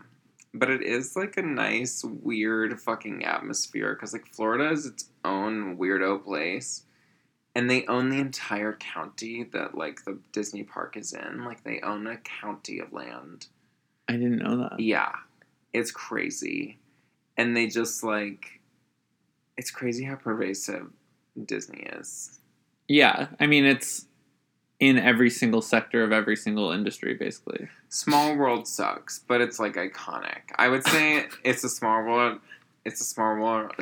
But 0.52 0.70
it 0.70 0.82
is 0.82 1.14
like 1.14 1.36
a 1.36 1.42
nice, 1.42 2.02
weird 2.04 2.80
fucking 2.80 3.24
atmosphere 3.24 3.94
because 3.94 4.12
like 4.12 4.26
Florida 4.26 4.70
is 4.70 4.86
its 4.86 5.10
own 5.24 5.76
weirdo 5.76 6.24
place. 6.24 6.84
And 7.54 7.68
they 7.68 7.84
own 7.86 8.10
the 8.10 8.18
entire 8.18 8.74
county 8.74 9.44
that 9.52 9.76
like 9.76 10.04
the 10.04 10.18
Disney 10.32 10.62
park 10.62 10.96
is 10.96 11.12
in. 11.12 11.44
Like 11.44 11.64
they 11.64 11.80
own 11.80 12.06
a 12.06 12.16
county 12.18 12.78
of 12.78 12.92
land. 12.92 13.48
I 14.08 14.12
didn't 14.12 14.38
know 14.38 14.56
that. 14.56 14.80
Yeah, 14.80 15.12
it's 15.72 15.90
crazy. 15.90 16.78
And 17.36 17.56
they 17.56 17.66
just 17.66 18.02
like, 18.02 18.60
it's 19.56 19.70
crazy 19.70 20.04
how 20.04 20.14
pervasive 20.14 20.90
Disney 21.44 21.82
is. 21.92 22.40
Yeah, 22.88 23.28
I 23.38 23.46
mean 23.46 23.64
it's 23.64 24.06
in 24.80 24.98
every 24.98 25.28
single 25.28 25.60
sector 25.60 26.02
of 26.02 26.10
every 26.10 26.34
single 26.34 26.72
industry, 26.72 27.14
basically. 27.14 27.68
Small 27.90 28.34
World 28.34 28.66
sucks, 28.66 29.20
but 29.20 29.42
it's 29.42 29.60
like 29.60 29.74
iconic. 29.74 30.40
I 30.56 30.68
would 30.68 30.84
say 30.86 31.26
it's 31.44 31.62
a 31.62 31.68
small 31.68 32.02
world. 32.02 32.40
It's 32.84 33.00
a 33.00 33.04
small 33.04 33.36
world. 33.36 33.72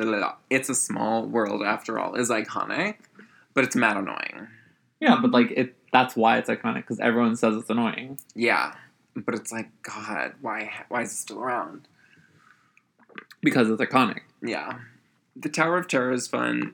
It's 0.49 0.67
a 0.67 0.75
small 0.75 1.25
world 1.25 1.63
after 1.63 1.97
all. 1.97 2.15
Is 2.15 2.29
iconic, 2.29 2.95
but 3.53 3.63
it's 3.63 3.75
mad 3.75 3.95
annoying. 3.95 4.49
Yeah, 4.99 5.17
but 5.21 5.31
like 5.31 5.51
it. 5.51 5.75
That's 5.91 6.15
why 6.15 6.37
it's 6.37 6.49
iconic 6.49 6.81
because 6.81 6.99
everyone 6.99 7.35
says 7.37 7.55
it's 7.55 7.69
annoying. 7.69 8.19
Yeah, 8.35 8.73
but 9.15 9.33
it's 9.33 9.51
like 9.53 9.69
God, 9.81 10.33
why? 10.41 10.71
Why 10.89 11.03
is 11.03 11.13
it 11.13 11.15
still 11.15 11.39
around? 11.39 11.87
Because 13.41 13.69
it's 13.69 13.81
iconic. 13.81 14.19
Yeah, 14.41 14.79
the 15.33 15.47
Tower 15.47 15.77
of 15.77 15.87
Terror 15.87 16.11
is 16.11 16.27
fun. 16.27 16.73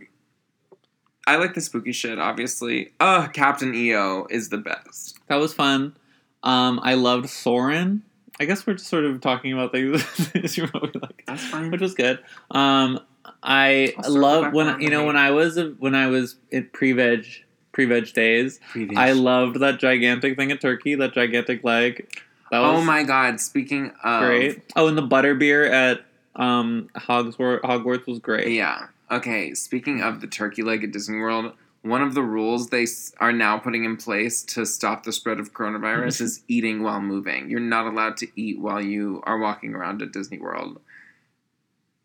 I 1.27 1.37
like 1.37 1.53
the 1.55 1.61
spooky 1.61 1.91
shit. 1.91 2.19
Obviously, 2.19 2.91
uh, 2.99 3.27
Captain 3.27 3.73
EO 3.73 4.27
is 4.29 4.49
the 4.49 4.57
best. 4.57 5.17
That 5.27 5.37
was 5.37 5.53
fun. 5.53 5.95
Um, 6.43 6.79
I 6.83 6.93
loved 6.93 7.29
Soarin'. 7.29 8.03
I 8.39 8.45
guess 8.45 8.67
we're 8.67 8.73
just 8.73 8.87
sort 8.87 9.05
of 9.05 9.21
talking 9.21 9.53
about 9.53 9.71
things 9.71 10.03
that 10.33 10.55
you 10.57 10.67
really 10.73 10.91
like. 11.01 11.23
That's 11.25 11.45
fine. 11.45 11.71
which 11.71 11.81
was 11.81 11.93
good. 11.95 12.19
Um, 12.51 12.99
I 13.41 13.93
love 14.07 14.53
when 14.53 14.81
you 14.81 14.89
know 14.89 15.05
when 15.05 15.17
I 15.17 15.31
was 15.31 15.57
when 15.79 15.95
I 15.95 16.07
was 16.07 16.35
in 16.51 16.69
pre 16.73 16.91
veg 16.91 17.25
pre 17.71 17.85
veg 17.85 18.13
days. 18.13 18.59
Previous. 18.71 18.99
I 18.99 19.13
loved 19.13 19.59
that 19.61 19.79
gigantic 19.79 20.37
thing 20.37 20.51
of 20.51 20.59
turkey, 20.59 20.95
that 20.95 21.13
gigantic 21.13 21.63
leg. 21.63 22.07
That 22.51 22.59
was 22.59 22.81
Oh 22.81 22.83
my 22.85 23.03
God! 23.03 23.39
Speaking 23.39 23.91
of 24.03 24.21
great. 24.23 24.61
Oh, 24.75 24.87
and 24.87 24.97
the 24.97 25.01
butter 25.01 25.33
beer 25.33 25.65
at 25.65 26.05
um 26.35 26.89
Hogsworth 26.95 27.61
Hogwarts 27.63 28.05
was 28.05 28.19
great. 28.19 28.51
Yeah. 28.51 28.87
Okay. 29.11 29.53
Speaking 29.53 30.01
of 30.01 30.21
the 30.21 30.27
turkey 30.27 30.61
leg 30.61 30.83
at 30.83 30.91
Disney 30.91 31.19
World, 31.19 31.53
one 31.81 32.01
of 32.01 32.15
the 32.15 32.23
rules 32.23 32.69
they 32.69 32.87
are 33.19 33.31
now 33.31 33.59
putting 33.59 33.85
in 33.85 33.95
place 33.95 34.41
to 34.43 34.65
stop 34.65 35.03
the 35.03 35.11
spread 35.11 35.39
of 35.39 35.53
coronavirus 35.53 36.21
is 36.21 36.43
eating 36.47 36.81
while 36.81 36.99
moving. 36.99 37.49
You're 37.49 37.59
not 37.59 37.85
allowed 37.85 38.17
to 38.17 38.27
eat 38.35 38.59
while 38.59 38.81
you 38.81 39.21
are 39.25 39.37
walking 39.37 39.75
around 39.75 40.01
at 40.01 40.11
Disney 40.11 40.39
World. 40.39 40.81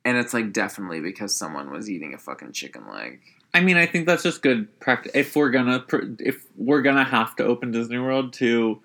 And 0.05 0.18
it's 0.18 0.34
like 0.34 0.53
definitely 0.53 1.01
because 1.01 1.34
someone 1.34 1.70
was 1.70 1.90
eating 1.90 2.12
a 2.14 2.18
fucking 2.18 2.53
chicken 2.53 2.90
leg. 2.90 3.20
I 3.53 3.61
mean, 3.61 3.76
I 3.76 3.86
think 3.86 4.07
that's 4.07 4.22
just 4.22 4.42
good 4.42 4.78
practice. 4.80 5.12
If 5.14 5.34
we're 5.34 5.51
gonna 5.51 5.84
if 6.18 6.44
we're 6.57 6.82
gonna 6.82 7.05
have 7.05 7.34
to 7.36 7.44
open 7.44 7.72
Disney 7.72 7.98
World 7.98 8.32
to 8.34 8.80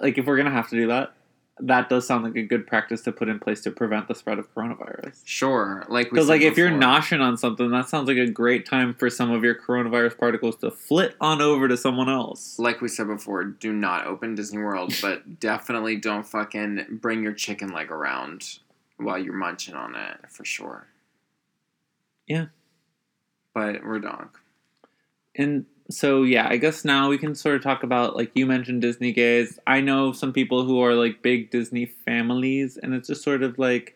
like 0.00 0.18
if 0.18 0.26
we're 0.26 0.36
gonna 0.36 0.50
have 0.50 0.68
to 0.70 0.76
do 0.76 0.88
that, 0.88 1.14
that 1.60 1.88
does 1.88 2.06
sound 2.06 2.24
like 2.24 2.36
a 2.36 2.42
good 2.42 2.66
practice 2.66 3.00
to 3.02 3.12
put 3.12 3.28
in 3.28 3.38
place 3.38 3.60
to 3.62 3.70
prevent 3.70 4.08
the 4.08 4.14
spread 4.14 4.38
of 4.38 4.52
coronavirus. 4.54 5.20
Sure, 5.24 5.84
like 5.88 6.10
Because 6.10 6.28
like 6.28 6.42
if 6.42 6.56
you're 6.56 6.70
before. 6.70 6.82
noshing 6.82 7.20
on 7.20 7.36
something, 7.36 7.70
that 7.70 7.88
sounds 7.88 8.08
like 8.08 8.16
a 8.16 8.30
great 8.30 8.64
time 8.66 8.94
for 8.94 9.10
some 9.10 9.30
of 9.30 9.42
your 9.44 9.54
coronavirus 9.54 10.18
particles 10.18 10.56
to 10.56 10.70
flit 10.70 11.16
on 11.20 11.40
over 11.40 11.68
to 11.68 11.76
someone 11.76 12.08
else. 12.08 12.58
like 12.58 12.80
we 12.80 12.88
said 12.88 13.06
before, 13.06 13.44
do 13.44 13.72
not 13.72 14.06
open 14.06 14.34
Disney 14.34 14.58
World, 14.62 14.94
but 15.02 15.40
definitely 15.40 15.96
don't 15.96 16.26
fucking 16.26 16.98
bring 17.00 17.22
your 17.22 17.32
chicken 17.32 17.70
leg 17.72 17.90
around 17.90 18.58
while 18.96 19.18
you're 19.18 19.32
munching 19.34 19.74
on 19.74 19.94
it 19.94 20.18
for 20.28 20.44
sure. 20.44 20.86
Yeah. 22.26 22.46
But 23.54 23.84
we're 23.84 23.98
dog. 23.98 24.36
And 25.34 25.66
so 25.90 26.22
yeah, 26.22 26.46
I 26.48 26.56
guess 26.58 26.84
now 26.84 27.08
we 27.08 27.18
can 27.18 27.34
sort 27.34 27.56
of 27.56 27.62
talk 27.62 27.82
about 27.82 28.16
like 28.16 28.30
you 28.34 28.46
mentioned 28.46 28.82
Disney 28.82 29.12
gays. 29.12 29.58
I 29.66 29.80
know 29.80 30.12
some 30.12 30.32
people 30.32 30.64
who 30.64 30.80
are 30.82 30.94
like 30.94 31.22
big 31.22 31.50
Disney 31.50 31.86
families, 31.86 32.76
and 32.76 32.94
it's 32.94 33.08
just 33.08 33.22
sort 33.22 33.42
of 33.42 33.58
like 33.58 33.94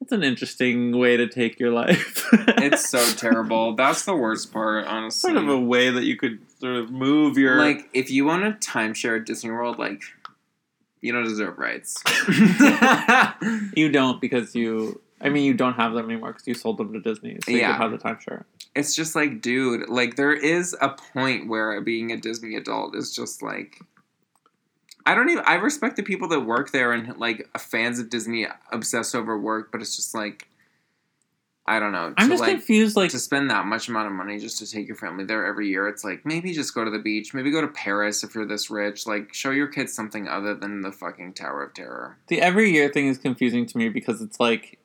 it's 0.00 0.12
an 0.12 0.22
interesting 0.22 0.96
way 0.98 1.16
to 1.16 1.26
take 1.26 1.58
your 1.58 1.70
life. 1.82 2.26
It's 2.32 2.88
so 2.88 3.04
terrible. 3.16 3.74
That's 3.74 4.04
the 4.04 4.14
worst 4.14 4.52
part, 4.52 4.86
honestly. 4.86 5.32
sort 5.32 5.42
of 5.42 5.48
a 5.48 5.58
way 5.58 5.90
that 5.90 6.04
you 6.04 6.16
could 6.16 6.38
sort 6.60 6.76
of 6.76 6.90
move 6.90 7.36
your 7.38 7.56
like 7.58 7.88
if 7.94 8.10
you 8.10 8.24
want 8.24 8.44
a 8.44 8.52
timeshare 8.52 9.18
at 9.20 9.26
Disney 9.26 9.50
World, 9.50 9.78
like 9.78 10.02
you 11.00 11.12
don't 11.12 11.24
deserve 11.24 11.58
rights. 11.58 12.02
You 13.76 13.90
don't 13.90 14.20
because 14.20 14.54
you. 14.54 15.00
I 15.20 15.28
mean, 15.30 15.44
you 15.44 15.54
don't 15.54 15.74
have 15.74 15.94
them 15.94 16.10
anymore 16.10 16.32
because 16.32 16.46
you 16.46 16.54
sold 16.54 16.76
them 16.78 16.92
to 16.92 17.00
Disney, 17.00 17.38
so 17.44 17.50
you 17.50 17.58
Yeah. 17.58 17.72
can 17.72 17.80
have 17.80 17.90
the 17.92 17.98
timeshare. 17.98 18.44
It's 18.74 18.94
just 18.94 19.14
like, 19.14 19.40
dude, 19.40 19.88
like 19.88 20.16
there 20.16 20.32
is 20.32 20.76
a 20.80 20.88
point 20.88 21.48
where 21.48 21.80
being 21.80 22.12
a 22.12 22.16
Disney 22.16 22.56
adult 22.56 22.96
is 22.96 23.14
just 23.14 23.42
like 23.42 23.80
I 25.06 25.14
don't 25.14 25.28
even 25.28 25.44
I 25.46 25.54
respect 25.54 25.96
the 25.96 26.02
people 26.02 26.28
that 26.28 26.40
work 26.40 26.72
there 26.72 26.92
and 26.92 27.16
like 27.18 27.46
fans 27.58 27.98
of 27.98 28.10
Disney 28.10 28.46
obsessed 28.72 29.14
over 29.14 29.38
work, 29.38 29.70
but 29.70 29.80
it's 29.80 29.96
just 29.96 30.14
like 30.14 30.48
I 31.66 31.78
don't 31.78 31.92
know. 31.92 32.12
I'm 32.18 32.28
just 32.28 32.42
like 32.42 32.50
confused. 32.50 32.94
Like, 32.94 33.10
to 33.12 33.18
spend 33.18 33.48
that 33.50 33.64
much 33.64 33.88
amount 33.88 34.06
of 34.08 34.12
money 34.12 34.38
just 34.38 34.58
to 34.58 34.70
take 34.70 34.86
your 34.86 34.96
family 34.96 35.24
there 35.24 35.46
every 35.46 35.68
year, 35.68 35.88
it's 35.88 36.04
like 36.04 36.26
maybe 36.26 36.52
just 36.52 36.74
go 36.74 36.84
to 36.84 36.90
the 36.90 36.98
beach, 36.98 37.32
maybe 37.32 37.50
go 37.50 37.62
to 37.62 37.68
Paris 37.68 38.22
if 38.22 38.34
you're 38.34 38.46
this 38.46 38.70
rich. 38.70 39.06
Like 39.06 39.32
show 39.32 39.50
your 39.50 39.68
kids 39.68 39.94
something 39.94 40.28
other 40.28 40.54
than 40.54 40.82
the 40.82 40.92
fucking 40.92 41.32
Tower 41.32 41.62
of 41.64 41.72
Terror. 41.72 42.18
the 42.28 42.42
every 42.42 42.70
year 42.70 42.90
thing 42.90 43.06
is 43.06 43.16
confusing 43.16 43.64
to 43.66 43.78
me 43.78 43.88
because 43.88 44.20
it's 44.20 44.38
like 44.38 44.78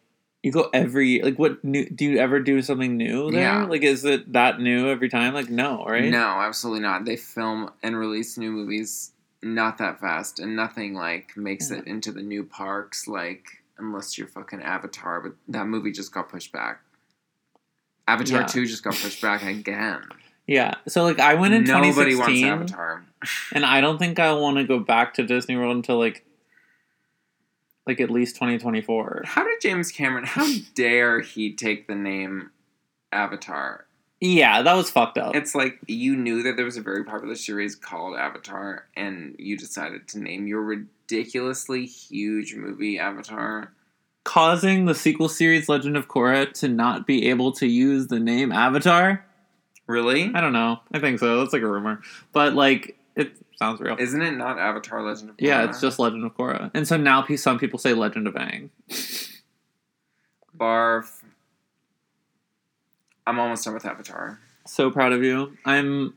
you 0.44 0.52
go 0.52 0.70
every 0.74 1.22
like 1.22 1.38
what 1.38 1.64
new 1.64 1.90
do 1.90 2.06
you 2.06 2.18
ever 2.18 2.40
do 2.40 2.62
something 2.62 2.96
new 2.96 3.30
there? 3.32 3.42
Yeah. 3.42 3.66
Like, 3.66 3.84
is 3.84 4.06
it 4.06 4.32
that 4.34 4.60
new 4.60 4.90
every 4.90 5.10
time? 5.10 5.34
Like, 5.34 5.50
no, 5.50 5.84
right? 5.86 6.10
No, 6.10 6.26
absolutely 6.40 6.82
not. 6.82 7.06
They 7.06 7.18
film 7.18 7.72
and 7.84 7.98
release 7.98 8.38
new 8.38 8.52
movies 8.52 9.12
not 9.42 9.78
that 9.78 10.00
fast, 10.00 10.40
and 10.40 10.56
nothing 10.56 10.94
like 10.94 11.36
makes 11.38 11.72
Yeah. 11.72 11.78
it 11.78 11.88
into 11.88 12.12
the 12.12 12.22
new 12.22 12.44
parks. 12.44 13.08
Like 13.08 13.46
unless 13.78 14.18
you're 14.18 14.28
fucking 14.28 14.62
Avatar, 14.62 15.22
but 15.22 15.34
that 15.48 15.66
movie 15.68 15.92
just 15.92 16.14
got 16.14 16.30
pushed 16.30 16.52
back. 16.52 16.82
Avatar 18.08 18.42
Yeah. 18.42 18.46
two 18.48 18.66
just 18.66 18.84
got 18.84 18.96
pushed 18.96 19.22
back 19.22 19.44
again. 19.44 20.02
Yeah. 20.48 20.76
So 20.88 21.04
like, 21.04 21.20
I 21.20 21.36
went 21.36 21.54
in 21.54 21.64
Nobody 21.64 22.16
wants 22.16 22.42
Avatar. 22.44 23.06
and 23.54 23.66
I 23.66 23.82
don't 23.82 23.98
think 24.00 24.20
I 24.20 24.34
want 24.34 24.58
to 24.58 24.64
go 24.64 24.80
back 24.80 25.14
to 25.16 25.24
Disney 25.24 25.56
World 25.56 25.76
until 25.76 25.98
like, 26.00 26.26
like 27.88 28.00
at 28.00 28.10
least 28.12 28.36
2024. 28.36 29.24
How 29.26 29.44
did 29.44 29.62
James 29.62 29.92
Cameron? 29.92 30.26
How 30.26 30.48
dare 30.76 31.22
he 31.22 31.56
take 31.56 31.88
the 31.88 31.96
name 31.96 32.52
Avatar? 33.12 33.86
Yeah, 34.22 34.62
that 34.62 34.74
was 34.74 34.90
fucked 34.90 35.18
up. 35.18 35.36
It's 35.36 35.56
like 35.56 35.80
you 35.88 36.16
knew 36.16 36.44
that 36.44 36.58
there 36.58 36.66
was 36.66 36.76
a 36.78 36.82
very 36.82 37.06
popular 37.06 37.36
series 37.36 37.76
called 37.76 38.18
Avatar, 38.18 38.86
and 38.96 39.36
you 39.40 39.58
decided 39.58 40.08
to 40.10 40.20
name 40.20 40.46
your 40.46 40.62
ridiculously 40.62 41.86
huge 41.86 42.54
movie 42.54 43.00
Avatar. 43.00 43.72
causing 44.26 44.86
the 44.86 44.94
sequel 44.94 45.30
series 45.30 45.68
Legend 45.70 45.98
of 45.98 46.08
Korra 46.08 46.52
to 46.60 46.68
not 46.68 47.08
be 47.08 47.30
able 47.30 47.52
to 47.54 47.66
use 47.66 48.08
the 48.08 48.20
name 48.20 48.52
Avatar. 48.52 49.26
Really? 49.88 50.32
I 50.36 50.42
don't 50.42 50.54
know. 50.54 50.82
I 50.92 51.00
think 51.00 51.20
so. 51.20 51.40
That's 51.40 51.54
like 51.54 51.64
a 51.64 51.68
rumor, 51.68 52.02
but 52.32 52.54
like 52.54 52.96
it 53.16 53.34
sounds 53.60 53.80
real. 53.82 53.96
Isn't 54.00 54.22
it 54.22 54.32
not 54.38 54.58
Avatar 54.58 55.04
Legend 55.04 55.30
of 55.32 55.38
Korra? 55.38 55.42
yeah, 55.48 55.64
it's 55.66 55.80
just 55.82 56.00
Legend 56.00 56.26
of 56.26 56.36
Korra, 56.36 56.72
and 56.74 56.88
so 56.88 56.98
now 56.98 57.22
pe- 57.22 57.36
some 57.36 57.60
people 57.60 57.78
say 57.78 57.94
Legend 57.94 58.26
of 58.28 58.34
Aang. 58.36 58.70
Barf. 60.58 61.22
I'm 63.28 63.40
almost 63.40 63.64
done 63.66 63.74
with 63.76 63.86
Avatar. 63.86 64.40
So 64.66 64.90
proud 64.90 65.14
of 65.14 65.24
you. 65.24 65.56
I'm 65.66 66.16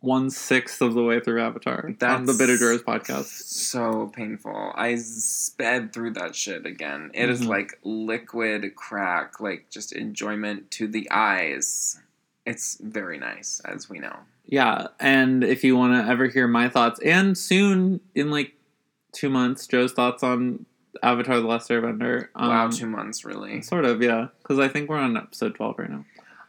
one 0.00 0.30
sixth 0.30 0.80
of 0.80 0.94
the 0.94 1.02
way 1.02 1.20
through 1.20 1.42
Avatar 1.42 1.92
on 2.02 2.24
the 2.26 2.34
Bitter 2.38 2.56
Jurors 2.56 2.82
podcast. 2.82 3.24
So 3.26 4.10
painful. 4.14 4.72
I 4.74 4.94
sped 4.96 5.92
through 5.92 6.12
that 6.12 6.34
shit 6.36 6.64
again. 6.64 7.10
It 7.14 7.28
is 7.28 7.42
Mhm. 7.42 7.48
like 7.48 7.78
liquid 7.82 8.74
crack, 8.76 9.40
like 9.40 9.68
just 9.70 9.92
enjoyment 9.92 10.70
to 10.72 10.86
the 10.86 11.10
eyes. 11.10 12.00
It's 12.44 12.78
very 12.80 13.18
nice, 13.18 13.60
as 13.64 13.90
we 13.90 13.98
know. 13.98 14.20
Yeah, 14.46 14.88
and 15.00 15.42
if 15.42 15.64
you 15.64 15.76
want 15.76 15.94
to 15.94 16.10
ever 16.10 16.28
hear 16.28 16.46
my 16.46 16.68
thoughts, 16.68 17.00
and 17.00 17.36
soon 17.36 18.00
in 18.14 18.30
like 18.30 18.54
two 19.12 19.28
months, 19.28 19.66
Joe's 19.66 19.92
thoughts 19.92 20.22
on 20.22 20.66
Avatar: 21.02 21.40
The 21.40 21.46
Last 21.46 21.68
Airbender. 21.68 22.28
wow, 22.36 22.66
um, 22.66 22.70
two 22.70 22.86
months, 22.86 23.24
really. 23.24 23.62
Sort 23.62 23.84
of, 23.84 24.02
yeah. 24.02 24.28
Because 24.42 24.58
I 24.58 24.68
think 24.68 24.88
we're 24.88 24.98
on 24.98 25.16
episode 25.16 25.54
12 25.56 25.78
right 25.78 25.90
now. 25.90 26.04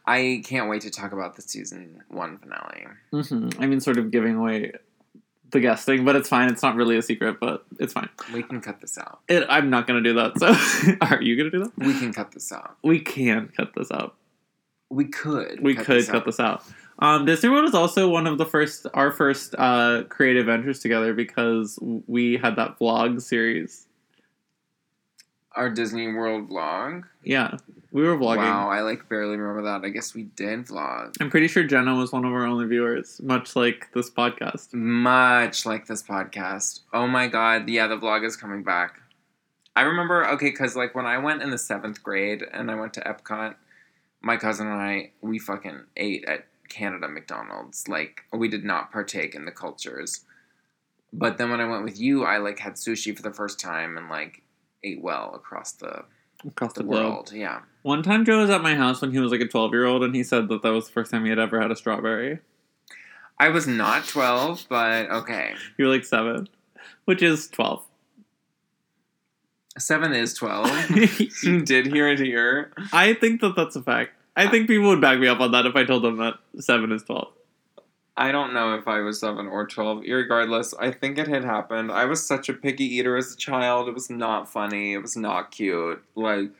I 0.06 0.42
can't 0.44 0.70
wait 0.70 0.82
to 0.82 0.90
talk 0.90 1.12
about 1.12 1.36
the 1.36 1.42
season 1.42 2.02
one 2.08 2.38
finale. 2.38 2.86
hmm 3.10 3.50
I 3.58 3.66
mean, 3.66 3.80
sort 3.80 3.98
of 3.98 4.10
giving 4.10 4.36
away 4.36 4.72
the 5.50 5.60
guesting, 5.60 6.04
but 6.04 6.16
it's 6.16 6.28
fine. 6.28 6.50
It's 6.50 6.62
not 6.62 6.76
really 6.76 6.96
a 6.96 7.02
secret, 7.02 7.38
but 7.40 7.64
it's 7.78 7.92
fine. 7.92 8.08
We 8.32 8.42
can 8.42 8.60
cut 8.60 8.80
this 8.80 8.96
out. 8.96 9.20
It, 9.28 9.44
I'm 9.48 9.70
not 9.70 9.86
going 9.86 10.02
to 10.02 10.08
do 10.08 10.14
that. 10.14 10.38
So, 10.38 10.96
are 11.06 11.22
you 11.22 11.36
going 11.36 11.50
to 11.50 11.58
do 11.58 11.64
that? 11.64 11.86
We 11.86 11.98
can 11.98 12.12
cut 12.12 12.32
this 12.32 12.52
out. 12.52 12.76
We 12.82 13.00
can 13.00 13.48
cut 13.56 13.72
this 13.74 13.90
out. 13.90 14.14
We 14.90 15.06
could. 15.06 15.60
We 15.60 15.74
could 15.74 16.06
cut 16.06 16.14
out. 16.16 16.24
this 16.24 16.40
out. 16.40 16.64
Um, 17.00 17.24
Disney 17.24 17.48
World 17.50 17.68
is 17.68 17.74
also 17.74 18.08
one 18.08 18.26
of 18.26 18.38
the 18.38 18.46
first, 18.46 18.86
our 18.92 19.12
first 19.12 19.54
uh, 19.56 20.02
creative 20.08 20.46
ventures 20.46 20.80
together 20.80 21.14
because 21.14 21.78
we 21.80 22.36
had 22.36 22.56
that 22.56 22.78
vlog 22.78 23.22
series. 23.22 23.86
Our 25.52 25.70
Disney 25.70 26.12
World 26.12 26.50
vlog. 26.50 27.04
Yeah, 27.22 27.56
we 27.92 28.02
were 28.02 28.16
vlogging. 28.16 28.38
Wow, 28.38 28.68
I 28.68 28.80
like 28.80 29.08
barely 29.08 29.36
remember 29.36 29.62
that. 29.70 29.86
I 29.86 29.90
guess 29.90 30.14
we 30.14 30.24
did 30.24 30.66
vlog. 30.66 31.14
I'm 31.20 31.30
pretty 31.30 31.48
sure 31.48 31.64
Jenna 31.64 31.94
was 31.94 32.12
one 32.12 32.24
of 32.24 32.32
our 32.32 32.44
only 32.44 32.66
viewers, 32.66 33.20
much 33.22 33.56
like 33.56 33.88
this 33.92 34.10
podcast. 34.10 34.74
Much 34.74 35.66
like 35.66 35.86
this 35.86 36.02
podcast. 36.02 36.80
Oh 36.92 37.06
my 37.06 37.28
god, 37.28 37.68
yeah, 37.68 37.86
the 37.86 37.96
vlog 37.96 38.24
is 38.24 38.36
coming 38.36 38.62
back. 38.62 39.00
I 39.74 39.82
remember, 39.82 40.28
okay, 40.30 40.50
because 40.50 40.74
like 40.74 40.96
when 40.96 41.06
I 41.06 41.18
went 41.18 41.42
in 41.42 41.50
the 41.50 41.58
seventh 41.58 42.02
grade 42.02 42.44
and 42.52 42.70
I 42.70 42.74
went 42.74 42.94
to 42.94 43.00
Epcot, 43.00 43.54
my 44.20 44.36
cousin 44.36 44.66
and 44.66 44.80
I, 44.80 45.12
we 45.20 45.38
fucking 45.38 45.82
ate 45.96 46.24
at 46.24 46.47
Canada 46.68 47.08
McDonald's. 47.08 47.88
Like, 47.88 48.24
we 48.32 48.48
did 48.48 48.64
not 48.64 48.92
partake 48.92 49.34
in 49.34 49.44
the 49.44 49.52
cultures. 49.52 50.24
But 51.12 51.38
then 51.38 51.50
when 51.50 51.60
I 51.60 51.68
went 51.68 51.84
with 51.84 51.98
you, 51.98 52.24
I 52.24 52.38
like 52.38 52.58
had 52.58 52.74
sushi 52.74 53.16
for 53.16 53.22
the 53.22 53.32
first 53.32 53.58
time 53.58 53.96
and 53.96 54.08
like 54.08 54.42
ate 54.84 55.02
well 55.02 55.32
across 55.34 55.72
the, 55.72 56.04
Across 56.46 56.74
the 56.74 56.82
the 56.82 56.88
world. 56.88 57.32
Yeah. 57.32 57.62
One 57.82 58.02
time, 58.02 58.24
Joe 58.24 58.38
was 58.38 58.50
at 58.50 58.62
my 58.62 58.74
house 58.74 59.00
when 59.00 59.10
he 59.10 59.18
was 59.18 59.32
like 59.32 59.40
a 59.40 59.48
12 59.48 59.72
year 59.72 59.86
old, 59.86 60.04
and 60.04 60.14
he 60.14 60.22
said 60.22 60.48
that 60.48 60.62
that 60.62 60.70
was 60.70 60.86
the 60.86 60.92
first 60.92 61.10
time 61.10 61.24
he 61.24 61.30
had 61.30 61.38
ever 61.38 61.60
had 61.60 61.70
a 61.70 61.76
strawberry. 61.76 62.38
I 63.40 63.48
was 63.48 63.66
not 63.66 64.06
12, 64.06 64.66
but 64.68 65.10
okay. 65.10 65.54
You 65.76 65.86
were 65.86 65.92
like 65.92 66.04
seven, 66.04 66.48
which 67.06 67.22
is 67.22 67.48
12. 67.48 67.84
Seven 69.78 70.12
is 70.12 70.34
12. 70.34 70.90
you 71.42 71.62
did 71.62 71.86
hear 71.86 72.08
it 72.08 72.18
here. 72.18 72.72
I 72.92 73.14
think 73.14 73.40
that 73.40 73.54
that's 73.56 73.76
a 73.76 73.82
fact. 73.82 74.12
I 74.38 74.48
think 74.48 74.68
people 74.68 74.88
would 74.88 75.00
back 75.00 75.18
me 75.18 75.26
up 75.26 75.40
on 75.40 75.50
that 75.50 75.66
if 75.66 75.74
I 75.74 75.84
told 75.84 76.04
them 76.04 76.16
that 76.18 76.34
seven 76.60 76.92
is 76.92 77.02
12. 77.02 77.32
I 78.16 78.32
don't 78.32 78.54
know 78.54 78.74
if 78.74 78.86
I 78.86 79.00
was 79.00 79.20
7 79.20 79.46
or 79.46 79.66
12. 79.66 80.04
Regardless, 80.08 80.74
I 80.74 80.92
think 80.92 81.18
it 81.18 81.28
had 81.28 81.44
happened. 81.44 81.90
I 81.90 82.04
was 82.04 82.24
such 82.24 82.48
a 82.48 82.52
picky 82.52 82.84
eater 82.84 83.16
as 83.16 83.32
a 83.32 83.36
child. 83.36 83.88
It 83.88 83.94
was 83.94 84.10
not 84.10 84.48
funny. 84.48 84.92
It 84.92 84.98
was 84.98 85.16
not 85.16 85.50
cute. 85.50 86.02
Like, 86.14 86.50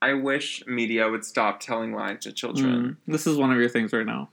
I 0.00 0.14
wish 0.14 0.62
media 0.66 1.10
would 1.10 1.24
stop 1.24 1.60
telling 1.60 1.92
lies 1.94 2.20
to 2.20 2.32
children. 2.32 2.98
Mm, 3.06 3.12
this 3.12 3.26
is 3.26 3.36
one 3.36 3.50
of 3.50 3.58
your 3.58 3.68
things 3.68 3.92
right 3.92 4.06
now. 4.06 4.30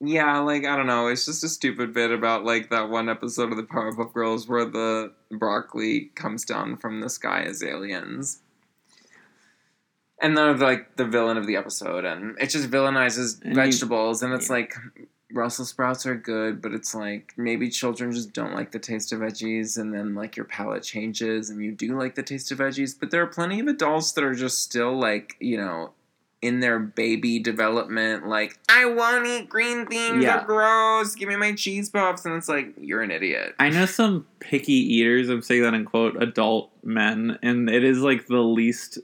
Yeah, 0.00 0.38
like, 0.40 0.66
I 0.66 0.76
don't 0.76 0.86
know. 0.86 1.08
It's 1.08 1.24
just 1.24 1.44
a 1.44 1.48
stupid 1.48 1.94
bit 1.94 2.10
about, 2.10 2.44
like, 2.44 2.68
that 2.70 2.90
one 2.90 3.08
episode 3.08 3.50
of 3.50 3.56
the 3.56 3.64
Powerpuff 3.64 4.12
Girls 4.12 4.46
where 4.46 4.66
the 4.66 5.12
broccoli 5.30 6.10
comes 6.14 6.44
down 6.44 6.76
from 6.76 7.00
the 7.00 7.08
sky 7.08 7.42
as 7.42 7.62
aliens. 7.62 8.40
And 10.20 10.36
they're, 10.36 10.54
like, 10.56 10.96
the 10.96 11.04
villain 11.04 11.36
of 11.36 11.46
the 11.46 11.56
episode. 11.56 12.04
And 12.04 12.38
it 12.40 12.48
just 12.50 12.70
villainizes 12.70 13.40
And 13.42 13.50
you- 13.50 13.54
vegetables. 13.54 14.22
and 14.22 14.32
it's 14.32 14.48
yeah. 14.48 14.54
like, 14.56 14.74
Brussels 15.32 15.68
sprouts 15.70 16.06
are 16.06 16.14
good, 16.14 16.62
but 16.62 16.72
it's 16.72 16.94
like 16.94 17.34
maybe 17.36 17.68
children 17.68 18.12
just 18.12 18.32
don't 18.32 18.54
like 18.54 18.70
the 18.70 18.78
taste 18.78 19.12
of 19.12 19.18
veggies, 19.20 19.76
and 19.76 19.92
then 19.92 20.14
like 20.14 20.36
your 20.36 20.46
palate 20.46 20.84
changes 20.84 21.50
and 21.50 21.60
you 21.62 21.72
do 21.72 21.98
like 21.98 22.14
the 22.14 22.22
taste 22.22 22.52
of 22.52 22.58
veggies. 22.58 22.94
But 22.98 23.10
there 23.10 23.22
are 23.22 23.26
plenty 23.26 23.58
of 23.58 23.66
adults 23.66 24.12
that 24.12 24.22
are 24.22 24.36
just 24.36 24.62
still 24.62 24.96
like, 24.96 25.34
you 25.40 25.56
know, 25.56 25.90
in 26.42 26.60
their 26.60 26.78
baby 26.78 27.40
development, 27.40 28.28
like 28.28 28.56
I 28.68 28.84
want 28.86 29.24
to 29.24 29.38
eat 29.40 29.48
green 29.48 29.84
things. 29.86 30.22
Yeah. 30.22 30.38
They're 30.38 30.46
gross. 30.46 31.16
Give 31.16 31.28
me 31.28 31.34
my 31.36 31.54
cheese 31.54 31.90
puffs, 31.90 32.24
and 32.24 32.34
it's 32.36 32.48
like 32.48 32.74
you're 32.80 33.02
an 33.02 33.10
idiot. 33.10 33.56
I 33.58 33.68
know 33.70 33.86
some 33.86 34.26
picky 34.38 34.74
eaters. 34.74 35.28
I'm 35.28 35.42
saying 35.42 35.62
that 35.62 35.74
in 35.74 35.84
quote 35.84 36.22
adult 36.22 36.70
men, 36.84 37.36
and 37.42 37.68
it 37.68 37.82
is 37.82 37.98
like 37.98 38.28
the 38.28 38.38
least. 38.38 39.00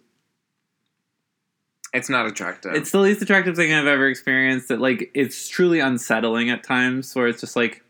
It's 1.92 2.08
not 2.08 2.26
attractive. 2.26 2.74
It's 2.74 2.90
the 2.90 2.98
least 3.00 3.20
attractive 3.20 3.54
thing 3.54 3.72
I've 3.72 3.86
ever 3.86 4.08
experienced. 4.08 4.68
That 4.68 4.80
like 4.80 5.10
it's 5.14 5.48
truly 5.48 5.80
unsettling 5.80 6.50
at 6.50 6.64
times, 6.64 7.14
where 7.14 7.28
it's 7.28 7.40
just 7.40 7.56
like, 7.56 7.82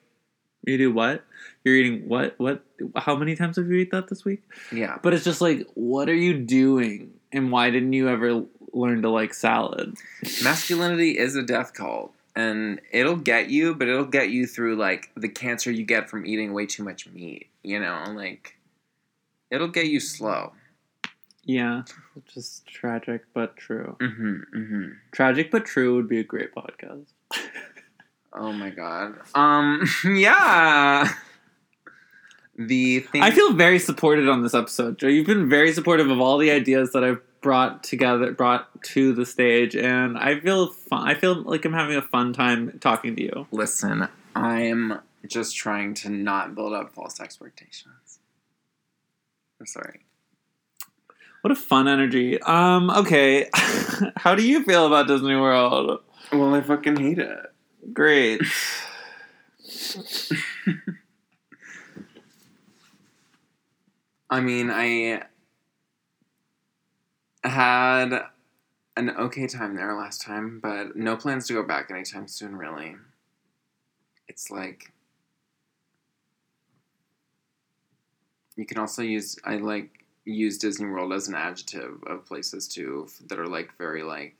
you 0.66 0.76
do 0.76 0.92
what? 0.92 1.24
You're 1.64 1.76
eating 1.76 2.08
what? 2.08 2.34
What? 2.38 2.64
How 2.96 3.14
many 3.14 3.36
times 3.36 3.56
have 3.56 3.68
you 3.68 3.74
eaten 3.74 3.98
that 4.00 4.08
this 4.08 4.24
week? 4.24 4.42
yeah. 4.72 4.98
But 5.02 5.14
it's 5.14 5.24
just 5.24 5.40
like, 5.40 5.66
what 5.74 6.08
are 6.08 6.14
you 6.14 6.38
doing? 6.38 7.12
And 7.32 7.52
why 7.52 7.70
didn't 7.70 7.92
you 7.92 8.08
ever 8.08 8.44
learn 8.72 9.02
to 9.02 9.08
like 9.10 9.34
salad? 9.34 9.96
Masculinity 10.42 11.18
is 11.18 11.36
a 11.36 11.42
death 11.42 11.72
cult. 11.74 12.12
And 12.34 12.80
it'll 12.90 13.16
get 13.16 13.50
you, 13.50 13.74
but 13.74 13.88
it'll 13.88 14.06
get 14.06 14.30
you 14.30 14.46
through 14.46 14.76
like 14.76 15.10
the 15.14 15.28
cancer 15.28 15.70
you 15.70 15.84
get 15.84 16.08
from 16.08 16.24
eating 16.26 16.54
way 16.54 16.66
too 16.66 16.82
much 16.82 17.06
meat. 17.08 17.48
You 17.62 17.78
know, 17.78 18.04
like 18.16 18.56
it'll 19.50 19.68
get 19.68 19.86
you 19.86 20.00
slow. 20.00 20.52
Yeah, 21.44 21.82
which 22.14 22.36
is 22.36 22.62
tragic 22.66 23.24
but 23.34 23.56
true. 23.56 23.96
Mm-hmm. 24.00 24.58
Mm-hmm. 24.58 24.88
Tragic 25.10 25.50
but 25.50 25.64
true 25.64 25.96
would 25.96 26.08
be 26.08 26.18
a 26.20 26.24
great 26.24 26.54
podcast. 26.54 27.06
Oh 28.32 28.52
my 28.52 28.70
god. 28.70 29.14
Um. 29.34 29.84
Yeah. 30.04 31.08
The 32.56 33.00
thing. 33.00 33.22
I 33.22 33.30
feel 33.30 33.54
very 33.54 33.78
supported 33.78 34.28
on 34.28 34.42
this 34.42 34.54
episode, 34.54 34.98
Joe. 34.98 35.08
You've 35.08 35.26
been 35.26 35.48
very 35.48 35.72
supportive 35.72 36.10
of 36.10 36.20
all 36.20 36.36
the 36.38 36.50
ideas 36.50 36.92
that 36.92 37.02
I've 37.02 37.20
brought 37.40 37.82
together, 37.82 38.30
brought 38.32 38.68
to 38.84 39.14
the 39.14 39.24
stage, 39.26 39.74
and 39.74 40.18
I 40.18 40.38
feel 40.38 40.68
fun. 40.68 41.08
I 41.08 41.14
feel 41.14 41.42
like 41.42 41.64
I'm 41.64 41.72
having 41.72 41.96
a 41.96 42.02
fun 42.02 42.32
time 42.32 42.78
talking 42.78 43.16
to 43.16 43.22
you. 43.22 43.46
Listen, 43.50 44.06
I'm 44.36 45.00
just 45.26 45.56
trying 45.56 45.94
to 45.94 46.10
not 46.10 46.54
build 46.54 46.74
up 46.74 46.92
false 46.94 47.20
expectations. 47.20 48.18
I'm 49.58 49.66
sorry. 49.66 50.00
What 51.42 51.50
a 51.50 51.56
fun 51.56 51.88
energy. 51.88 52.40
Um, 52.40 52.88
okay. 52.90 53.50
How 54.16 54.36
do 54.36 54.46
you 54.46 54.62
feel 54.62 54.86
about 54.86 55.08
Disney 55.08 55.34
World? 55.34 56.00
Well, 56.32 56.54
I 56.54 56.60
fucking 56.60 56.96
hate 56.96 57.18
it. 57.18 57.36
Great. 57.92 58.40
I 64.30 64.40
mean, 64.40 64.70
I 64.70 65.24
had 67.42 68.22
an 68.96 69.10
okay 69.10 69.48
time 69.48 69.74
there 69.74 69.96
last 69.96 70.22
time, 70.22 70.60
but 70.62 70.94
no 70.94 71.16
plans 71.16 71.48
to 71.48 71.54
go 71.54 71.64
back 71.64 71.90
anytime 71.90 72.28
soon, 72.28 72.54
really. 72.54 72.94
It's 74.28 74.48
like. 74.48 74.92
You 78.54 78.64
can 78.64 78.78
also 78.78 79.02
use. 79.02 79.36
I 79.44 79.56
like 79.56 80.01
use 80.24 80.58
Disney 80.58 80.88
World 80.88 81.12
as 81.12 81.28
an 81.28 81.34
adjective 81.34 82.02
of 82.06 82.26
places 82.26 82.68
too 82.68 83.08
that 83.26 83.38
are 83.38 83.46
like 83.46 83.76
very 83.78 84.02
like 84.02 84.36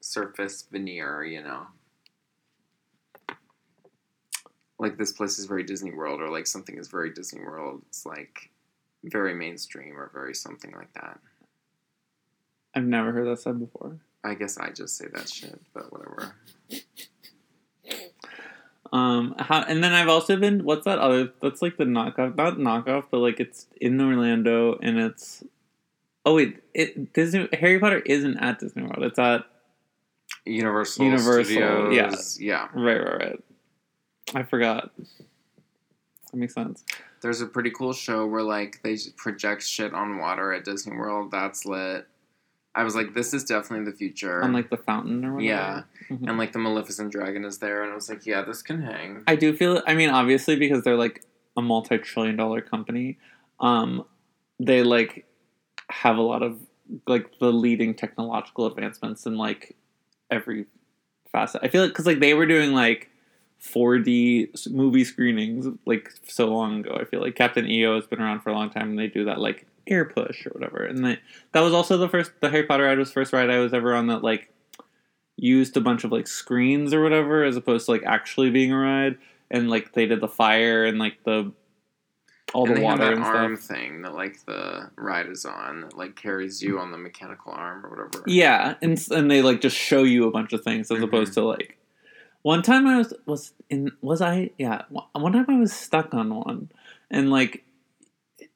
surface 0.00 0.66
veneer, 0.70 1.24
you 1.24 1.42
know. 1.42 1.66
Like 4.78 4.98
this 4.98 5.12
place 5.12 5.38
is 5.38 5.46
very 5.46 5.62
Disney 5.62 5.92
World, 5.92 6.20
or 6.20 6.28
like 6.28 6.46
something 6.46 6.76
is 6.76 6.88
very 6.88 7.12
Disney 7.12 7.40
World. 7.40 7.82
It's 7.88 8.04
like 8.04 8.50
very 9.04 9.34
mainstream 9.34 9.96
or 9.96 10.10
very 10.12 10.34
something 10.34 10.72
like 10.72 10.92
that. 10.94 11.18
I've 12.74 12.84
never 12.84 13.12
heard 13.12 13.28
that 13.28 13.40
said 13.40 13.60
before. 13.60 13.98
I 14.24 14.34
guess 14.34 14.56
I 14.58 14.70
just 14.70 14.96
say 14.96 15.06
that 15.12 15.28
shit, 15.28 15.60
but 15.74 15.92
whatever. 15.92 16.34
Um, 18.92 19.34
how, 19.38 19.62
and 19.62 19.82
then 19.82 19.92
I've 19.92 20.08
also 20.08 20.36
been. 20.36 20.64
What's 20.64 20.84
that 20.84 20.98
other? 20.98 21.32
That's 21.40 21.62
like 21.62 21.78
the 21.78 21.84
knockoff, 21.84 22.36
not 22.36 22.58
knockoff, 22.58 23.04
but 23.10 23.18
like 23.18 23.40
it's 23.40 23.66
in 23.80 24.00
Orlando, 24.00 24.78
and 24.82 24.98
it's. 24.98 25.42
Oh 26.24 26.34
wait, 26.36 26.62
it 26.74 27.12
Disney 27.14 27.48
Harry 27.54 27.80
Potter 27.80 28.00
isn't 28.00 28.36
at 28.38 28.58
Disney 28.60 28.82
World. 28.82 29.02
It's 29.02 29.18
at 29.18 29.44
Universal, 30.44 31.04
Universal, 31.06 31.44
Studios. 31.44 32.38
Yeah. 32.40 32.68
right, 32.74 32.98
right, 32.98 33.18
right. 33.18 33.44
I 34.34 34.42
forgot. 34.42 34.90
That 34.98 36.34
makes 36.34 36.54
sense. 36.54 36.84
There's 37.22 37.40
a 37.40 37.46
pretty 37.46 37.70
cool 37.70 37.92
show 37.92 38.26
where 38.26 38.42
like 38.42 38.80
they 38.82 38.98
project 39.16 39.62
shit 39.62 39.94
on 39.94 40.18
water 40.18 40.52
at 40.52 40.64
Disney 40.64 40.96
World. 40.96 41.30
That's 41.30 41.64
lit. 41.64 42.06
I 42.74 42.84
was 42.84 42.94
like, 42.94 43.12
this 43.14 43.34
is 43.34 43.44
definitely 43.44 43.84
the 43.90 43.96
future. 43.96 44.42
On 44.42 44.52
like 44.52 44.70
the 44.70 44.76
fountain 44.78 45.24
or 45.24 45.34
whatever. 45.34 45.42
yeah, 45.44 45.82
Mhm. 46.10 46.28
and 46.28 46.38
like 46.38 46.52
the 46.52 46.58
Maleficent 46.58 47.12
dragon 47.12 47.44
is 47.44 47.58
there, 47.58 47.82
and 47.82 47.92
I 47.92 47.94
was 47.94 48.08
like, 48.08 48.24
yeah, 48.26 48.42
this 48.42 48.62
can 48.62 48.80
hang. 48.82 49.22
I 49.26 49.36
do 49.36 49.54
feel. 49.54 49.82
I 49.86 49.94
mean, 49.94 50.08
obviously, 50.10 50.56
because 50.56 50.82
they're 50.82 50.96
like 50.96 51.22
a 51.56 51.60
multi-trillion-dollar 51.62 52.62
company, 52.62 53.18
um, 53.60 54.04
they 54.58 54.82
like 54.82 55.26
have 55.90 56.16
a 56.16 56.22
lot 56.22 56.42
of 56.42 56.60
like 57.06 57.38
the 57.38 57.52
leading 57.52 57.94
technological 57.94 58.66
advancements 58.66 59.26
in 59.26 59.36
like 59.36 59.76
every 60.30 60.64
facet. 61.30 61.60
I 61.62 61.68
feel 61.68 61.82
like 61.82 61.90
because 61.92 62.06
like 62.06 62.20
they 62.20 62.32
were 62.34 62.46
doing 62.46 62.72
like 62.72 63.10
4D 63.62 64.70
movie 64.70 65.04
screenings 65.04 65.66
like 65.86 66.10
so 66.26 66.48
long 66.48 66.80
ago. 66.80 66.96
I 67.00 67.04
feel 67.04 67.20
like 67.20 67.34
Captain 67.34 67.66
EO 67.68 67.94
has 67.96 68.06
been 68.06 68.20
around 68.20 68.40
for 68.40 68.50
a 68.50 68.54
long 68.54 68.70
time, 68.70 68.90
and 68.90 68.98
they 68.98 69.06
do 69.08 69.24
that 69.26 69.40
like 69.40 69.66
air 69.86 70.04
push 70.04 70.46
or 70.46 70.50
whatever. 70.50 70.84
And 70.84 71.04
they, 71.04 71.18
that 71.52 71.60
was 71.60 71.72
also 71.72 71.96
the 71.96 72.08
first 72.08 72.32
the 72.40 72.50
Harry 72.50 72.64
Potter 72.64 72.84
ride 72.84 72.98
was 72.98 73.12
first 73.12 73.32
ride 73.32 73.50
I 73.50 73.58
was 73.58 73.72
ever 73.74 73.94
on 73.94 74.06
that 74.08 74.22
like 74.22 74.52
used 75.36 75.76
a 75.76 75.80
bunch 75.80 76.04
of 76.04 76.12
like 76.12 76.26
screens 76.26 76.92
or 76.94 77.02
whatever 77.02 77.44
as 77.44 77.56
opposed 77.56 77.86
to 77.86 77.92
like 77.92 78.02
actually 78.04 78.50
being 78.50 78.72
a 78.72 78.78
ride. 78.78 79.18
And 79.50 79.68
like 79.68 79.92
they 79.92 80.06
did 80.06 80.20
the 80.20 80.28
fire 80.28 80.84
and 80.84 80.98
like 80.98 81.22
the 81.24 81.52
all 82.54 82.66
and 82.66 82.76
the 82.76 82.80
water 82.82 83.12
and 83.12 83.22
that 83.22 83.26
arm 83.26 83.56
stuff. 83.56 83.76
thing 83.76 84.02
that 84.02 84.14
like 84.14 84.44
the 84.46 84.90
ride 84.96 85.26
is 85.28 85.44
on, 85.44 85.82
that 85.82 85.96
like 85.96 86.16
carries 86.16 86.62
you 86.62 86.78
on 86.78 86.90
the 86.92 86.98
mechanical 86.98 87.52
arm 87.52 87.84
or 87.84 87.90
whatever. 87.90 88.24
Yeah, 88.26 88.74
and 88.82 89.02
and 89.10 89.30
they 89.30 89.42
like 89.42 89.60
just 89.60 89.76
show 89.76 90.02
you 90.02 90.26
a 90.26 90.30
bunch 90.30 90.52
of 90.52 90.62
things 90.62 90.90
as 90.90 90.98
Mhm. 90.98 91.04
opposed 91.04 91.32
to 91.34 91.42
like 91.42 91.78
one 92.42 92.62
time 92.62 92.86
I 92.86 92.98
was 92.98 93.14
was 93.26 93.52
in 93.70 93.90
was 94.02 94.20
I 94.20 94.50
yeah 94.58 94.82
one 95.12 95.32
time 95.32 95.46
I 95.48 95.58
was 95.58 95.72
stuck 95.72 96.12
on 96.12 96.34
one 96.34 96.70
and 97.10 97.30
like 97.30 97.64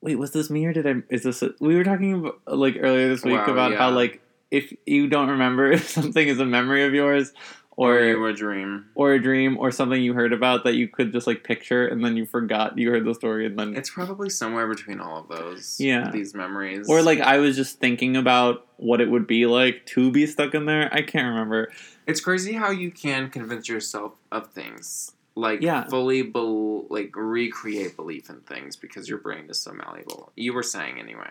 wait 0.06 0.16
was 0.16 0.30
this 0.30 0.48
me 0.48 0.64
or 0.64 0.72
did 0.72 0.86
I 0.86 0.94
is 1.10 1.24
this 1.24 1.42
a, 1.42 1.50
we 1.60 1.74
were 1.76 1.84
talking 1.84 2.14
about, 2.14 2.40
like 2.46 2.76
earlier 2.80 3.08
this 3.08 3.22
week 3.24 3.34
Wow, 3.46 3.52
about 3.52 3.74
how 3.74 3.90
like 3.90 4.22
if 4.50 4.72
you 4.86 5.08
don't 5.08 5.28
remember 5.28 5.70
if 5.78 5.88
something 5.88 6.26
is 6.26 6.38
a 6.40 6.46
memory 6.46 6.84
of 6.86 6.94
yours 6.94 7.32
Or 7.78 7.92
or 7.98 8.28
a 8.30 8.34
dream. 8.34 8.86
or 8.94 9.12
a 9.12 9.20
dream 9.20 9.58
or 9.58 9.70
something 9.70 10.00
you 10.02 10.14
heard 10.14 10.32
about 10.32 10.64
that 10.64 10.76
you 10.76 10.88
could 10.88 11.12
just 11.12 11.26
like 11.26 11.44
picture 11.44 11.86
and 11.86 12.02
then 12.04 12.16
you 12.16 12.24
forgot 12.24 12.78
you 12.78 12.90
heard 12.90 13.04
the 13.04 13.14
story 13.14 13.44
and 13.44 13.58
then 13.58 13.76
It's 13.76 13.90
probably 13.90 14.30
somewhere 14.30 14.66
between 14.66 14.98
all 15.00 15.18
of 15.22 15.28
those. 15.28 15.76
Yeah. 15.78 16.10
These 16.10 16.32
memories. 16.34 16.88
or 16.88 17.02
like 17.02 17.20
I 17.20 17.36
was 17.38 17.54
just 17.56 17.78
thinking 17.80 18.16
about 18.16 18.66
what 18.78 19.00
it 19.02 19.10
would 19.10 19.26
be 19.26 19.44
like 19.46 19.84
to 19.94 20.10
be 20.10 20.24
stuck 20.26 20.54
in 20.54 20.64
there 20.66 20.88
I 20.92 21.02
can't 21.02 21.28
remember 21.28 21.70
It's 22.06 22.20
crazy 22.20 22.52
how 22.54 22.70
you 22.70 22.90
can 22.92 23.28
convince 23.28 23.68
yourself 23.68 24.12
of 24.30 24.52
things. 24.52 25.12
Like 25.38 25.60
Yeah. 25.60 25.84
fully 25.84 26.22
bel 26.22 26.86
like 26.88 27.12
recreate 27.14 27.94
belief 27.94 28.30
in 28.30 28.40
things 28.40 28.74
because 28.74 29.08
your 29.08 29.18
brain 29.18 29.50
is 29.50 29.58
so 29.58 29.72
malleable. 29.72 30.32
You 30.34 30.54
were 30.54 30.62
saying 30.62 30.98
anyway. 30.98 31.28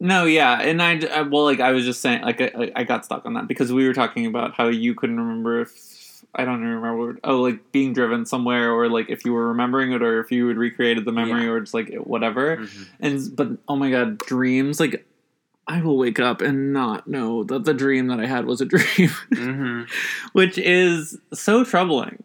No, 0.00 0.24
yeah, 0.24 0.60
and 0.60 0.82
I, 0.82 0.98
I 1.14 1.22
well, 1.22 1.44
like 1.44 1.60
I 1.60 1.70
was 1.72 1.84
just 1.84 2.00
saying, 2.00 2.22
like 2.22 2.40
I, 2.40 2.72
I 2.74 2.84
got 2.84 3.04
stuck 3.04 3.26
on 3.26 3.34
that 3.34 3.46
because 3.46 3.72
we 3.72 3.86
were 3.86 3.92
talking 3.94 4.26
about 4.26 4.54
how 4.54 4.68
you 4.68 4.94
couldn't 4.94 5.20
remember 5.20 5.60
if 5.60 6.24
I 6.34 6.44
don't 6.46 6.56
even 6.60 6.68
remember. 6.76 7.06
What, 7.08 7.16
oh, 7.24 7.42
like 7.42 7.70
being 7.72 7.92
driven 7.92 8.24
somewhere, 8.24 8.72
or 8.72 8.88
like 8.88 9.10
if 9.10 9.24
you 9.24 9.32
were 9.34 9.48
remembering 9.48 9.92
it, 9.92 10.02
or 10.02 10.18
if 10.20 10.32
you 10.32 10.48
had 10.48 10.56
recreated 10.56 11.04
the 11.04 11.12
memory, 11.12 11.42
Yeah. 11.44 11.50
or 11.50 11.60
just 11.60 11.74
like 11.74 11.92
whatever. 11.94 12.56
Mhm. 12.56 12.86
And 13.00 13.36
but 13.36 13.48
oh 13.68 13.76
my 13.76 13.90
god, 13.90 14.16
dreams! 14.18 14.80
Like 14.80 15.06
I 15.68 15.82
will 15.82 15.98
wake 15.98 16.18
up 16.18 16.40
and 16.40 16.72
not 16.72 17.06
know 17.06 17.44
that 17.44 17.64
the 17.64 17.74
dream 17.74 18.06
that 18.08 18.18
I 18.18 18.26
had 18.26 18.46
was 18.46 18.60
a 18.62 18.64
dream, 18.74 19.10
Mhm. 19.30 19.88
which 20.32 20.56
is 20.58 21.18
so 21.34 21.64
troubling. 21.64 22.22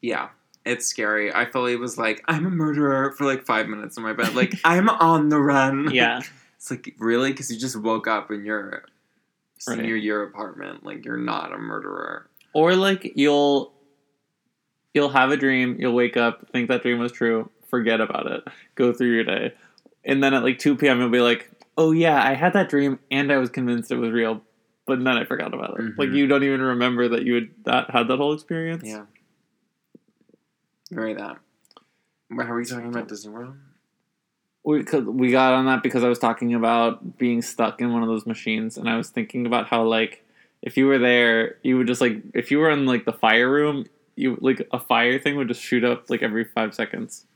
Yeah. 0.00 0.30
It's 0.64 0.86
scary. 0.86 1.32
I 1.32 1.46
fully 1.50 1.76
was 1.76 1.96
like, 1.98 2.22
I'm 2.28 2.44
a 2.46 2.50
murderer 2.50 3.12
for 3.12 3.24
like 3.24 3.44
five 3.46 3.66
minutes 3.68 3.96
in 3.96 4.02
my 4.02 4.12
bed. 4.12 4.34
Like, 4.34 4.54
I'm 4.64 4.88
on 4.88 5.28
the 5.30 5.38
run. 5.40 5.90
Yeah, 5.92 6.20
It's 6.56 6.70
like, 6.70 6.94
really? 6.98 7.30
Because 7.30 7.50
you 7.50 7.58
just 7.58 7.76
woke 7.80 8.06
up 8.06 8.30
in 8.30 8.44
your 8.44 8.84
Right. 9.68 9.76
senior 9.78 9.96
year 9.96 10.22
apartment. 10.22 10.84
Like, 10.84 11.04
you're 11.04 11.16
not 11.18 11.52
a 11.52 11.58
murderer. 11.58 12.28
or 12.54 12.74
like 12.76 13.12
you'll 13.14 13.72
you'll 14.94 15.10
have 15.10 15.30
a 15.30 15.36
dream, 15.36 15.76
you'll 15.78 15.94
wake 15.94 16.16
up, 16.16 16.48
think 16.50 16.68
that 16.68 16.82
dream 16.82 16.98
was 16.98 17.12
true, 17.12 17.50
forget 17.68 18.00
about 18.00 18.26
it, 18.26 18.42
go 18.74 18.92
through 18.92 19.12
your 19.14 19.24
day, 19.24 19.52
and 20.04 20.22
then 20.22 20.34
at 20.34 20.42
like 20.42 20.58
two 20.58 20.76
p.m. 20.76 20.98
you'll 20.98 21.08
be 21.10 21.20
like, 21.20 21.50
"Oh 21.78 21.92
yeah, 21.92 22.22
I 22.22 22.34
had 22.34 22.52
that 22.54 22.68
dream, 22.68 22.98
and 23.10 23.30
I 23.32 23.36
was 23.38 23.50
convinced 23.50 23.90
it 23.92 23.96
was 23.96 24.10
real, 24.10 24.42
but 24.86 24.98
then 25.04 25.16
I 25.16 25.24
forgot 25.24 25.54
about 25.54 25.78
it." 25.78 25.98
Like 25.98 26.08
Mhm. 26.10 26.16
you 26.16 26.26
don't 26.26 26.42
even 26.42 26.60
remember 26.60 27.08
that 27.08 27.22
you 27.24 27.34
had 27.34 27.48
that 27.64 27.90
had 27.90 28.08
that 28.08 28.16
whole 28.16 28.32
experience. 28.32 28.84
Yeah. 28.86 29.04
Very 30.90 31.14
that. 31.14 31.38
But 32.30 32.46
are 32.46 32.54
we 32.54 32.64
talking 32.64 32.88
about 32.88 33.08
Disney 33.08 33.32
World? 33.32 33.56
we 34.62 34.84
cause 34.84 35.04
we 35.04 35.30
got 35.30 35.54
on 35.54 35.66
that 35.66 35.82
because 35.82 36.04
I 36.04 36.08
was 36.08 36.18
talking 36.18 36.54
about 36.54 37.18
being 37.18 37.42
stuck 37.42 37.80
in 37.80 37.92
one 37.92 38.02
of 38.02 38.08
those 38.08 38.26
machines, 38.26 38.76
and 38.76 38.88
I 38.88 38.96
was 38.96 39.08
thinking 39.08 39.46
about 39.46 39.68
how 39.68 39.84
like 39.84 40.24
if 40.62 40.76
you 40.76 40.86
were 40.86 40.98
there, 40.98 41.56
you 41.62 41.78
would 41.78 41.86
just 41.86 42.00
like 42.00 42.20
if 42.34 42.50
you 42.50 42.58
were 42.58 42.70
in 42.70 42.86
like 42.86 43.04
the 43.04 43.12
fire 43.12 43.50
room, 43.50 43.86
you 44.16 44.36
like 44.40 44.66
a 44.72 44.78
fire 44.78 45.18
thing 45.18 45.36
would 45.36 45.48
just 45.48 45.62
shoot 45.62 45.84
up 45.84 46.10
like 46.10 46.22
every 46.22 46.44
five 46.44 46.74
seconds. 46.74 47.26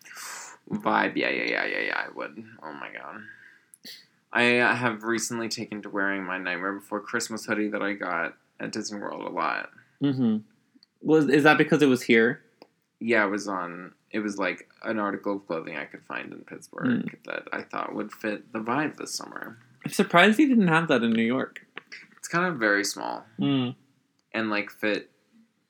Vibe, 0.70 1.16
yeah, 1.16 1.30
yeah, 1.30 1.44
yeah, 1.44 1.66
yeah, 1.66 1.80
yeah. 1.80 2.04
I 2.06 2.14
would. 2.14 2.44
Oh 2.62 2.72
my 2.72 2.90
god. 2.92 3.22
I 4.32 4.58
uh, 4.58 4.74
have 4.74 5.04
recently 5.04 5.48
taken 5.48 5.80
to 5.82 5.88
wearing 5.88 6.24
my 6.24 6.38
Nightmare 6.38 6.72
Before 6.72 7.00
Christmas 7.00 7.44
hoodie 7.44 7.68
that 7.68 7.82
I 7.82 7.92
got 7.92 8.34
at 8.58 8.72
Disney 8.72 8.98
World 8.98 9.24
a 9.26 9.30
lot. 9.30 9.70
Mm-hmm. 10.02 10.38
Was 11.02 11.28
is 11.28 11.44
that 11.44 11.56
because 11.56 11.82
it 11.82 11.86
was 11.86 12.02
here? 12.02 12.42
Yeah, 13.00 13.24
it 13.26 13.30
was 13.30 13.48
on. 13.48 13.92
It 14.10 14.20
was 14.20 14.38
like 14.38 14.68
an 14.82 14.98
article 14.98 15.36
of 15.36 15.46
clothing 15.46 15.76
I 15.76 15.84
could 15.84 16.04
find 16.04 16.32
in 16.32 16.40
Pittsburgh 16.40 17.02
Hmm. 17.02 17.08
that 17.30 17.48
I 17.52 17.62
thought 17.62 17.94
would 17.94 18.12
fit 18.12 18.52
the 18.52 18.60
vibe 18.60 18.96
this 18.96 19.14
summer. 19.14 19.58
I'm 19.84 19.90
surprised 19.92 20.38
you 20.38 20.48
didn't 20.48 20.68
have 20.68 20.88
that 20.88 21.02
in 21.02 21.10
New 21.12 21.22
York. 21.24 21.66
It's 22.16 22.28
kind 22.28 22.46
of 22.46 22.58
very 22.58 22.84
small 22.84 23.26
Mm, 23.38 23.74
and 24.32 24.48
like 24.50 24.70
fit 24.70 25.10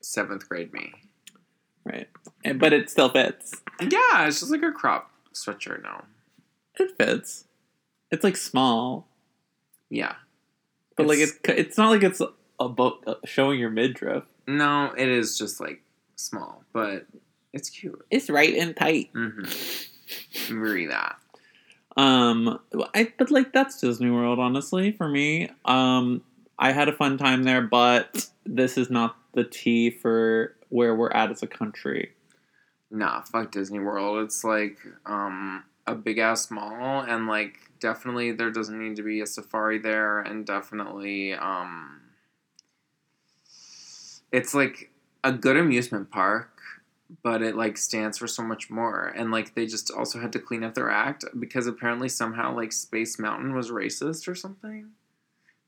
seventh 0.00 0.48
grade 0.48 0.72
me. 0.72 0.92
right, 1.84 2.08
And- 2.44 2.60
but 2.60 2.72
it 2.72 2.88
still 2.90 3.08
fits. 3.08 3.62
Yeah, 3.80 4.26
it's 4.26 4.40
just 4.40 4.52
like 4.52 4.62
a 4.62 4.70
crop 4.72 5.10
sweatshirt 5.34 5.82
now. 5.82 6.04
It 6.76 6.96
fits. 6.96 7.46
It's 8.10 8.22
like 8.24 8.36
small, 8.36 9.08
Yeah. 9.88 10.14
but 10.96 11.06
like 11.06 11.18
It's- 11.18 11.38
it's 11.44 11.68
it's 11.70 11.78
not 11.78 11.90
like 11.90 12.02
it's 12.04 12.22
about 12.60 13.02
uh, 13.06 13.14
showing 13.24 13.58
your 13.58 13.70
midriff. 13.70 14.24
No, 14.46 14.92
it 14.96 15.08
is 15.08 15.36
just 15.36 15.58
like 15.60 15.82
small, 16.16 16.64
but 16.72 17.06
it's 17.52 17.70
cute. 17.70 18.04
It's 18.10 18.28
right 18.30 18.54
and 18.54 18.76
tight. 18.76 19.12
Mm-hmm. 19.14 20.52
Agree 20.52 20.86
that. 20.86 21.16
Um, 21.96 22.58
I 22.94 23.12
but 23.16 23.30
like 23.30 23.52
that's 23.52 23.80
Disney 23.80 24.10
World, 24.10 24.38
honestly, 24.38 24.92
for 24.92 25.08
me. 25.08 25.50
Um, 25.64 26.22
I 26.58 26.72
had 26.72 26.88
a 26.88 26.92
fun 26.92 27.18
time 27.18 27.44
there, 27.44 27.62
but 27.62 28.28
this 28.44 28.76
is 28.76 28.90
not 28.90 29.16
the 29.32 29.44
tea 29.44 29.90
for 29.90 30.56
where 30.68 30.94
we're 30.94 31.10
at 31.10 31.30
as 31.30 31.42
a 31.42 31.46
country. 31.46 32.12
Nah, 32.90 33.22
fuck 33.22 33.52
Disney 33.52 33.78
World. 33.78 34.24
It's 34.24 34.44
like 34.44 34.78
um 35.06 35.64
a 35.86 35.94
big 35.94 36.18
ass 36.18 36.50
mall 36.50 37.00
and 37.00 37.26
like 37.26 37.58
definitely 37.78 38.32
there 38.32 38.50
doesn't 38.50 38.78
need 38.78 38.96
to 38.96 39.02
be 39.02 39.20
a 39.20 39.26
safari 39.26 39.78
there 39.78 40.20
and 40.20 40.46
definitely 40.46 41.34
um 41.34 42.00
it's 44.32 44.54
like 44.54 44.90
a 45.24 45.32
good 45.32 45.56
amusement 45.56 46.10
park 46.10 46.50
but 47.22 47.42
it 47.42 47.54
like 47.56 47.76
stands 47.76 48.18
for 48.18 48.26
so 48.26 48.42
much 48.42 48.70
more 48.70 49.06
and 49.16 49.30
like 49.30 49.54
they 49.54 49.66
just 49.66 49.90
also 49.90 50.18
had 50.20 50.32
to 50.32 50.38
clean 50.38 50.62
up 50.64 50.74
their 50.74 50.90
act 50.90 51.24
because 51.38 51.66
apparently 51.66 52.08
somehow 52.08 52.54
like 52.54 52.72
Space 52.72 53.18
Mountain 53.18 53.54
was 53.54 53.70
racist 53.70 54.26
or 54.28 54.34
something. 54.34 54.90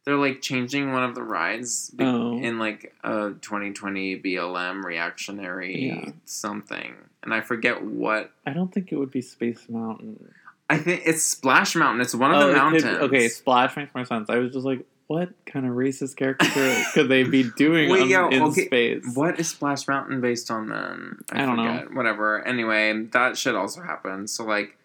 They're 0.05 0.17
like 0.17 0.41
changing 0.41 0.93
one 0.93 1.03
of 1.03 1.15
the 1.17 1.23
rides 1.23 1.91
be- 1.91 2.05
Oh. 2.05 2.39
in 2.39 2.59
like 2.61 2.95
a 3.05 3.33
2020 3.43 4.21
BLM 4.21 4.85
reactionary 4.85 5.87
Yeah. 5.89 6.11
something, 6.25 6.95
and 7.25 7.35
I 7.35 7.41
forget 7.41 7.83
what. 7.83 8.31
I 8.47 8.53
don't 8.53 8.73
think 8.73 8.93
it 8.93 8.97
would 8.97 9.11
be 9.11 9.21
Space 9.21 9.69
Mountain. 9.69 10.33
I 10.71 10.79
think 10.79 11.03
it's 11.05 11.23
Splash 11.25 11.75
Mountain. 11.77 12.01
It's 12.03 12.15
one 12.15 12.31
of 12.33 12.37
Oh, 12.39 12.47
the 12.47 12.53
could- 12.55 12.59
mountains. 12.59 12.85
okay, 12.85 13.29
Splash 13.29 13.77
makes 13.77 13.95
more 13.95 14.05
sense. 14.05 14.31
I 14.31 14.39
was 14.39 14.53
just 14.53 14.65
like, 14.65 14.85
what 15.07 15.31
kind 15.47 15.67
of 15.67 15.73
racist 15.73 16.17
caricature 16.17 16.83
could 16.95 17.09
they 17.09 17.23
be 17.23 17.45
doing 17.57 17.91
on- 17.91 18.09
yo, 18.09 18.29
in 18.29 18.43
okay, 18.43 18.67
space? 18.67 19.05
What 19.15 19.39
is 19.39 19.49
Splash 19.49 19.87
Mountain 19.87 20.21
based 20.21 20.51
on 20.51 20.69
then? 20.69 21.19
I 21.31 21.47
don't 21.47 21.57
know. 21.57 21.79
forget. 21.79 21.95
Whatever. 21.95 22.47
Anyway, 22.47 23.05
that 23.13 23.37
should 23.37 23.55
also 23.55 23.83
happen. 23.83 24.27
So 24.27 24.45
like 24.45 24.77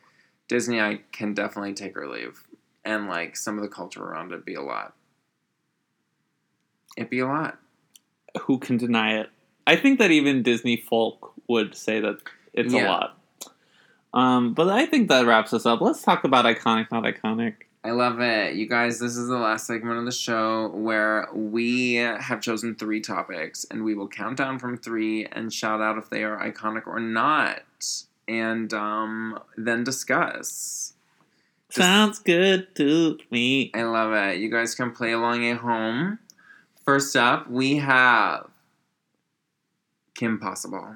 Disney 0.47 0.80
I 0.80 1.01
can 1.11 1.34
definitely 1.34 1.74
take 1.74 1.97
or 1.97 2.07
leave. 2.07 2.43
And 2.84 3.07
like 3.07 3.36
some 3.36 3.57
of 3.57 3.63
the 3.63 3.69
culture 3.69 4.03
around 4.03 4.32
it 4.32 4.45
be 4.45 4.55
a 4.55 4.61
lot. 4.61 4.93
It'd 6.97 7.09
be 7.09 7.19
a 7.19 7.28
lot. 7.28 7.57
Who 8.41 8.59
can 8.59 8.78
deny 8.78 9.19
it? 9.19 9.30
I 9.65 9.76
think 9.76 9.99
that 9.99 10.11
even 10.11 10.43
Disney 10.43 10.78
folk 10.78 11.34
would 11.47 11.76
say 11.76 11.99
that 11.99 12.17
it's 12.53 12.74
a 12.74 12.84
lot. 12.86 13.17
Um, 14.13 14.53
but 14.53 14.67
I 14.69 14.86
think 14.86 15.09
that 15.09 15.26
wraps 15.26 15.53
us 15.53 15.65
up. 15.65 15.82
Let's 15.82 16.01
talk 16.01 16.24
about 16.24 16.45
iconic, 16.45 16.91
not 16.91 17.03
iconic. 17.03 17.55
I 17.84 17.91
love 17.91 18.19
it. 18.19 18.55
You 18.55 18.67
guys, 18.67 18.99
this 18.99 19.17
is 19.17 19.27
the 19.27 19.38
last 19.38 19.65
segment 19.65 19.97
of 19.97 20.05
the 20.05 20.11
show 20.11 20.69
where 20.69 21.27
we 21.34 21.95
have 21.95 22.39
chosen 22.39 22.75
three 22.75 23.01
topics 23.01 23.65
and 23.71 23.84
we 23.84 23.95
will 23.95 24.07
count 24.07 24.38
down 24.38 24.59
from 24.59 24.77
three 24.77 25.25
and 25.25 25.51
shout 25.51 25.82
out 25.82 25.97
if 25.97 26.09
they 26.09 26.23
are 26.23 26.38
iconic 26.39 26.86
or 26.86 26.99
not. 26.99 27.61
And 28.27 28.71
um, 28.73 29.39
then 29.57 29.84
discuss. 29.84 30.93
Just- 31.69 31.77
Sounds 31.88 32.19
good 32.19 32.75
to 32.75 33.17
me. 33.32 33.71
I 33.73 33.84
love 33.84 34.13
it. 34.13 34.38
You 34.39 34.51
guys 34.51 34.75
can 34.75 34.91
play 34.91 35.13
along 35.13 35.43
at 35.47 35.57
home. 35.57 36.19
First 36.86 37.15
up, 37.15 37.49
we 37.49 37.77
have 37.77 38.47
Kim 40.13 40.39
Possible. 40.39 40.93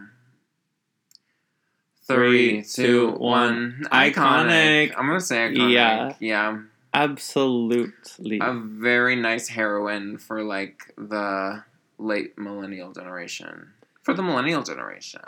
Three, 2.08 2.62
Three, 2.62 2.86
two, 2.86 3.10
one. 3.12 3.88
Iconic. 3.92 4.14
Iconic. 4.14 4.94
I'm 4.98 5.08
gonna 5.08 5.20
say 5.20 5.38
iconic. 5.52 5.72
Yeah. 5.74 6.14
Yeah. 6.20 6.58
Absolutely. 6.96 8.40
A 8.42 8.54
very 8.54 9.18
nice 9.18 9.50
heroine 9.50 10.18
for 10.18 10.44
like 10.44 10.94
the 10.98 11.64
late 11.98 12.38
millennial 12.38 12.94
generation. 12.94 13.74
For 14.02 14.14
the 14.14 14.24
millennial 14.24 14.64
generation. 14.64 15.22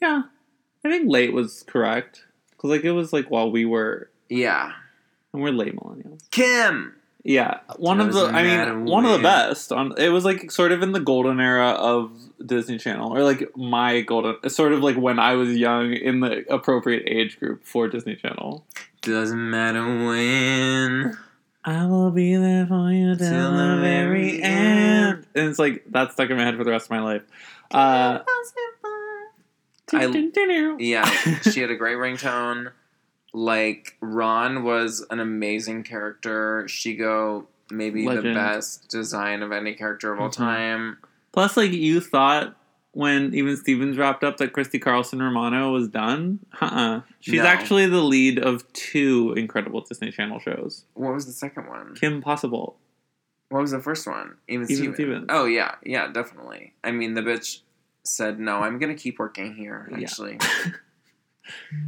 yeah. 0.00 0.22
I 0.84 0.88
think 0.88 1.10
late 1.10 1.32
was 1.32 1.62
correct. 1.66 2.24
Because, 2.50 2.70
like, 2.70 2.84
it 2.84 2.92
was 2.92 3.12
like 3.12 3.30
while 3.30 3.50
we 3.50 3.64
were. 3.64 4.08
Yeah. 4.28 4.72
And 5.32 5.42
we're 5.42 5.50
late 5.50 5.76
millennials. 5.76 6.30
Kim. 6.30 6.94
Yeah, 7.22 7.60
one 7.76 8.00
of 8.00 8.14
the 8.14 8.24
I 8.26 8.42
matter 8.42 8.74
mean, 8.74 8.86
one 8.90 9.04
of 9.04 9.12
the 9.12 9.18
best. 9.22 9.72
On 9.72 9.92
it 9.98 10.08
was 10.08 10.24
like 10.24 10.50
sort 10.50 10.72
of 10.72 10.82
in 10.82 10.92
the 10.92 11.00
golden 11.00 11.38
era 11.38 11.68
of 11.72 12.10
Disney 12.44 12.78
Channel, 12.78 13.14
or 13.14 13.22
like 13.22 13.54
my 13.56 14.00
golden, 14.00 14.48
sort 14.48 14.72
of 14.72 14.80
like 14.82 14.96
when 14.96 15.18
I 15.18 15.34
was 15.34 15.54
young 15.54 15.92
in 15.92 16.20
the 16.20 16.44
appropriate 16.52 17.02
age 17.06 17.38
group 17.38 17.62
for 17.64 17.88
Disney 17.88 18.16
Channel. 18.16 18.64
Doesn't 19.02 19.50
matter 19.50 19.82
when. 19.84 21.18
I 21.62 21.84
will 21.84 22.10
be 22.10 22.36
there 22.36 22.66
for 22.66 22.90
you 22.90 23.14
till, 23.16 23.28
Till 23.30 23.50
the 23.52 23.56
the 23.76 23.80
very 23.82 24.38
very 24.38 24.42
end. 24.42 24.78
end. 25.14 25.26
And 25.34 25.48
it's 25.50 25.58
like 25.58 25.84
that's 25.90 26.14
stuck 26.14 26.30
in 26.30 26.38
my 26.38 26.44
head 26.44 26.56
for 26.56 26.64
the 26.64 26.70
rest 26.70 26.86
of 26.86 26.90
my 26.92 27.00
life. 27.00 27.22
Uh, 27.70 28.20
I- 29.92 30.06
Yeah, 30.78 31.04
she 31.42 31.60
had 31.60 31.70
a 31.70 31.76
great 31.76 31.96
ringtone. 31.96 32.70
Like 33.32 33.96
Ron 34.00 34.64
was 34.64 35.06
an 35.10 35.20
amazing 35.20 35.84
character. 35.84 36.64
Shego, 36.66 37.46
maybe 37.70 38.06
the 38.06 38.22
best 38.22 38.88
design 38.88 39.42
of 39.42 39.52
any 39.52 39.74
character 39.74 40.12
of 40.12 40.20
all 40.20 40.28
Mhm. 40.28 40.36
time. 40.36 40.98
Plus, 41.32 41.56
like 41.56 41.72
you 41.72 42.00
thought 42.00 42.56
when 42.92 43.32
even 43.34 43.56
Stevens 43.56 43.96
wrapped 43.96 44.24
up 44.24 44.38
that 44.38 44.52
Christy 44.52 44.80
Carlson 44.80 45.22
Romano 45.22 45.70
was 45.72 45.86
done. 45.86 46.40
Uh-uh. 46.60 47.02
She's 47.20 47.34
No. 47.40 47.46
actually 47.46 47.86
the 47.86 48.02
lead 48.02 48.40
of 48.40 48.70
two 48.72 49.32
incredible 49.36 49.80
Disney 49.82 50.10
Channel 50.10 50.40
shows. 50.40 50.84
What 50.94 51.14
was 51.14 51.26
the 51.26 51.32
second 51.32 51.68
one? 51.68 51.94
Kim 51.94 52.20
Possible. 52.20 52.78
What 53.50 53.62
was 53.62 53.70
the 53.70 53.80
first 53.80 54.08
one? 54.08 54.36
Even, 54.48 54.64
Even 54.64 54.76
Stevens. 54.76 54.94
Stevens. 54.96 55.26
Oh 55.28 55.44
yeah, 55.44 55.76
yeah, 55.84 56.08
definitely. 56.10 56.74
I 56.82 56.90
mean, 56.90 57.14
the 57.14 57.20
bitch 57.22 57.60
said, 58.04 58.40
"No, 58.40 58.58
I'm 58.58 58.78
gonna 58.80 58.94
keep 58.96 59.18
working 59.20 59.54
here." 59.54 59.88
Yeah. 59.96 60.08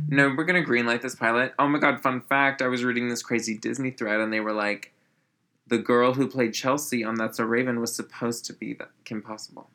No, 0.08 0.34
we're 0.36 0.44
gonna 0.44 0.62
greenlight 0.62 1.02
this 1.02 1.14
pilot. 1.14 1.54
Oh 1.58 1.68
my 1.68 1.78
god! 1.78 2.00
Fun 2.02 2.20
fact: 2.20 2.62
I 2.62 2.68
was 2.68 2.84
reading 2.84 3.08
this 3.08 3.22
crazy 3.22 3.56
Disney 3.56 3.90
thread, 3.90 4.20
and 4.20 4.32
they 4.32 4.40
were 4.40 4.52
like, 4.52 4.92
the 5.66 5.78
girl 5.78 6.14
who 6.14 6.26
played 6.28 6.52
Chelsea 6.54 7.02
on 7.04 7.14
That's 7.16 7.38
a 7.38 7.44
Raven 7.46 7.80
was 7.80 7.94
supposed 7.94 8.44
to 8.46 8.52
be 8.52 8.74
that 8.74 8.90
Kim 9.04 9.22
Possible. 9.22 9.70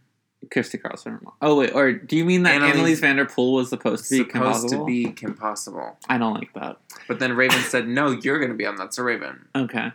Christy 0.51 0.77
Carlson 0.77 1.19
Oh 1.41 1.57
wait, 1.57 1.71
or 1.73 1.91
do 1.91 2.15
you 2.15 2.23
mean 2.23 2.43
that 2.43 2.61
Anneliese- 2.61 2.69
Annalise 2.75 2.99
Vanderpool 2.99 3.53
was 3.53 3.69
supposed 3.69 4.05
to 4.09 4.11
be 4.11 4.17
Kim 4.31 4.41
supposed 4.41 4.61
Possible? 4.63 4.85
to 4.85 4.85
be 4.85 5.11
Kim 5.11 5.33
Possible. 5.33 5.97
I 6.07 6.17
don't 6.19 6.35
like 6.35 6.53
that. 6.53 6.77
But 7.07 7.19
then 7.19 7.35
Raven 7.35 7.59
said, 7.61 7.87
"No, 7.87 8.11
you're 8.11 8.39
gonna 8.39 8.53
be 8.53 8.65
on 8.65 8.75
That's 8.75 8.97
a 8.99 9.03
Raven." 9.03 9.47
Okay. 9.55 9.91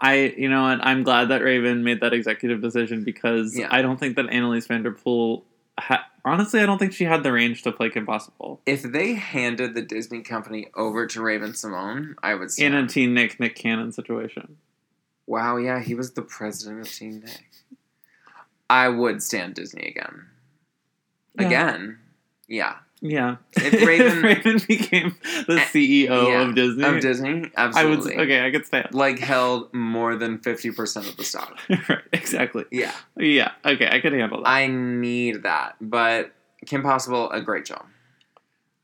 I, 0.00 0.32
you 0.38 0.48
know 0.48 0.62
what? 0.62 0.78
I'm 0.86 1.02
glad 1.02 1.28
that 1.28 1.42
Raven 1.42 1.82
made 1.84 2.00
that 2.00 2.12
executive 2.12 2.62
decision 2.62 3.02
because 3.04 3.56
Yeah. 3.58 3.68
I 3.70 3.82
don't 3.82 3.98
think 3.98 4.16
that 4.16 4.26
Anneliese 4.26 4.68
van 4.68 4.82
der 4.84 4.92
Pol. 4.92 5.44
Ha- 5.78 6.06
honestly, 6.28 6.60
I 6.60 6.66
don't 6.66 6.78
think 6.78 6.92
she 6.92 7.04
had 7.04 7.22
the 7.22 7.32
range 7.32 7.62
to 7.62 7.72
play 7.72 7.90
Kim 7.90 8.06
Possible 8.06 8.60
If 8.66 8.82
they 8.82 9.14
handed 9.14 9.74
the 9.74 9.82
Disney 9.82 10.22
company 10.22 10.68
over 10.74 11.06
to 11.06 11.22
Raven-Symoné, 11.22 12.14
I 12.22 12.34
would. 12.34 12.42
in 12.58 12.74
a 12.74 12.78
stand. 12.78 12.90
Teen 12.90 13.14
Nick 13.14 13.40
Nick 13.40 13.56
Cannon 13.56 13.92
situation. 13.92 14.56
Wow, 15.26 15.56
yeah, 15.56 15.80
he 15.80 15.94
was 15.94 16.12
the 16.12 16.22
president 16.22 16.80
of 16.80 16.90
Teen 16.92 17.20
Nick. 17.20 17.44
I 18.70 18.88
would 18.88 19.22
stand 19.22 19.54
Disney 19.54 19.86
again. 19.88 20.26
Yeah. 21.38 21.46
Again. 21.46 21.98
Yeah. 22.48 22.74
Yeah. 23.00 23.36
If 23.56 23.86
Raven- 23.86 24.22
Raven 24.22 24.60
became 24.66 25.16
the 25.46 25.56
CEO 25.56 26.28
yeah, 26.28 26.42
of 26.48 26.54
Disney, 26.54 26.84
Of 26.84 27.00
Disney? 27.00 27.28
I 27.28 27.32
would. 27.34 27.52
Absolutely. 27.56 28.16
Okay, 28.16 28.44
I 28.46 28.50
could 28.50 28.66
stand. 28.66 28.92
Like 28.92 29.18
held 29.18 29.72
more 29.72 30.16
than 30.16 30.38
50% 30.38 31.08
of 31.08 31.16
the 31.16 31.24
stock. 31.24 31.58
right. 31.88 31.98
Exactly. 32.12 32.64
Yeah. 32.70 32.92
Yeah. 33.16 33.52
Okay, 33.64 33.88
I 33.90 34.00
could 34.00 34.12
handle 34.12 34.42
that. 34.42 34.48
I 34.48 34.66
need 34.66 35.44
that. 35.44 35.76
But 35.80 36.32
Kim 36.66 36.82
Possible, 36.82 37.30
a 37.30 37.40
great 37.40 37.64
job. 37.64 37.86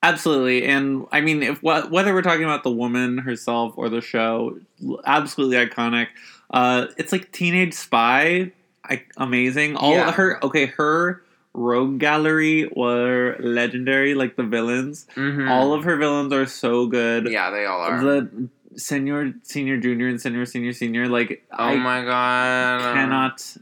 Absolutely, 0.02 0.66
and 0.66 1.06
I 1.12 1.22
mean, 1.22 1.42
if 1.42 1.62
whether 1.62 2.12
we're 2.12 2.20
talking 2.20 2.44
about 2.44 2.62
the 2.62 2.70
woman 2.70 3.16
herself 3.16 3.72
or 3.78 3.88
the 3.88 4.02
show, 4.02 4.58
absolutely 5.06 5.56
iconic. 5.56 6.08
Uh, 6.50 6.88
it's 6.98 7.10
like 7.10 7.32
Teenage 7.32 7.72
Spy 7.72 8.52
I, 8.84 9.02
amazing. 9.16 9.76
All 9.76 9.94
Yeah. 9.94 10.12
her 10.12 10.44
okay, 10.44 10.66
her 10.66 11.22
rogue 11.54 11.98
gallery 11.98 12.68
were 12.74 13.36
legendary. 13.40 14.14
Like 14.14 14.36
the 14.36 14.42
villains, 14.42 15.06
Mhm. 15.14 15.48
all 15.48 15.72
of 15.72 15.84
her 15.84 15.96
villains 15.96 16.32
are 16.32 16.46
so 16.46 16.86
good. 16.86 17.28
yeah, 17.30 17.50
they 17.50 17.64
all 17.64 17.80
are. 17.80 18.00
The 18.02 18.48
senior, 18.76 19.32
senior, 19.44 19.76
junior, 19.78 20.08
and 20.08 20.20
senior, 20.20 20.44
senior, 20.46 20.72
senior. 20.72 21.08
Like 21.08 21.46
oh 21.52 21.64
I 21.64 21.76
my 21.76 22.04
god, 22.04 22.94
cannot 22.94 23.56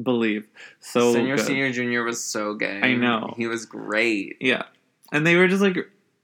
believe 0.00 0.46
so. 0.80 1.12
senior, 1.12 1.36
good. 1.36 1.46
senior, 1.46 1.72
junior 1.72 2.02
was 2.04 2.22
so 2.22 2.54
gay. 2.54 2.80
I 2.82 2.94
know. 2.94 3.34
he 3.36 3.46
was 3.46 3.66
great, 3.66 4.36
Yeah, 4.40 4.62
and 5.12 5.26
they 5.26 5.36
were 5.36 5.48
just 5.48 5.62
like 5.62 5.76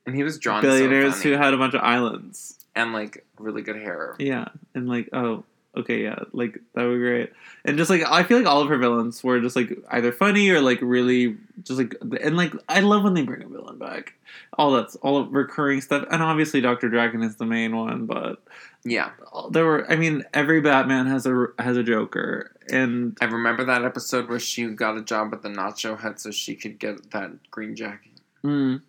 and 0.07 0.15
he 0.17 0.23
was 0.23 0.39
drawn 0.39 0.63
billionaires 0.63 1.17
so 1.17 1.23
who 1.23 1.33
had 1.33 1.53
a 1.55 1.59
bunch 1.59 1.75
of 1.75 1.83
islands. 1.83 2.57
and 2.75 2.93
like 2.93 3.25
really 3.39 3.63
good 3.63 3.77
hair. 3.77 4.15
Yeah, 4.19 4.47
and 4.75 4.89
like, 4.89 5.09
oh, 5.13 5.45
okay, 5.77 6.03
yeah, 6.03 6.19
like 6.33 6.59
that 6.75 6.85
would 6.85 6.95
be 6.95 7.01
great. 7.01 7.33
And 7.65 7.77
just 7.79 7.91
like, 7.91 8.03
I 8.07 8.23
feel 8.23 8.39
like 8.39 8.47
all 8.47 8.61
of 8.63 8.69
her 8.69 8.79
villains 8.79 9.23
were 9.23 9.41
just 9.41 9.57
like 9.57 9.79
either 9.91 10.13
funny 10.13 10.51
or 10.51 10.61
like 10.61 10.79
really 10.83 11.37
just 11.63 11.79
like, 11.79 11.95
and 12.23 12.37
like, 12.37 12.53
I 12.69 12.81
love 12.81 13.05
when 13.05 13.15
they 13.15 13.23
bring 13.23 13.43
a 13.43 13.49
villain 13.49 13.79
back. 13.79 14.15
All 14.59 14.73
that's 14.73 14.97
all 14.97 15.25
recurring 15.27 15.81
stuff, 15.81 16.07
and 16.11 16.23
obviously 16.23 16.61
Doctor 16.61 16.89
Drakken 16.91 17.25
is 17.25 17.37
the 17.37 17.47
main 17.47 17.77
one, 17.77 18.07
but 18.07 18.43
Yeah, 18.85 19.11
there 19.51 19.65
were, 19.65 19.91
I 19.91 19.97
mean, 19.97 20.25
every 20.35 20.61
Batman 20.61 21.07
has 21.07 21.27
a 21.27 21.49
has 21.59 21.77
a 21.77 21.83
Joker, 21.83 22.53
and 22.71 23.17
I 23.21 23.25
remember 23.27 23.65
that 23.65 23.85
episode 23.85 24.29
where 24.29 24.39
she 24.41 24.67
got 24.69 24.97
a 24.97 25.03
job 25.03 25.33
at 25.35 25.43
the 25.43 25.49
Nacho 25.49 25.99
Hut 25.99 26.21
so 26.21 26.31
she 26.31 26.55
could 26.55 26.79
get 26.79 27.11
that 27.11 27.51
green 27.51 27.75
jacket. 27.77 28.13
mm, 28.45 28.81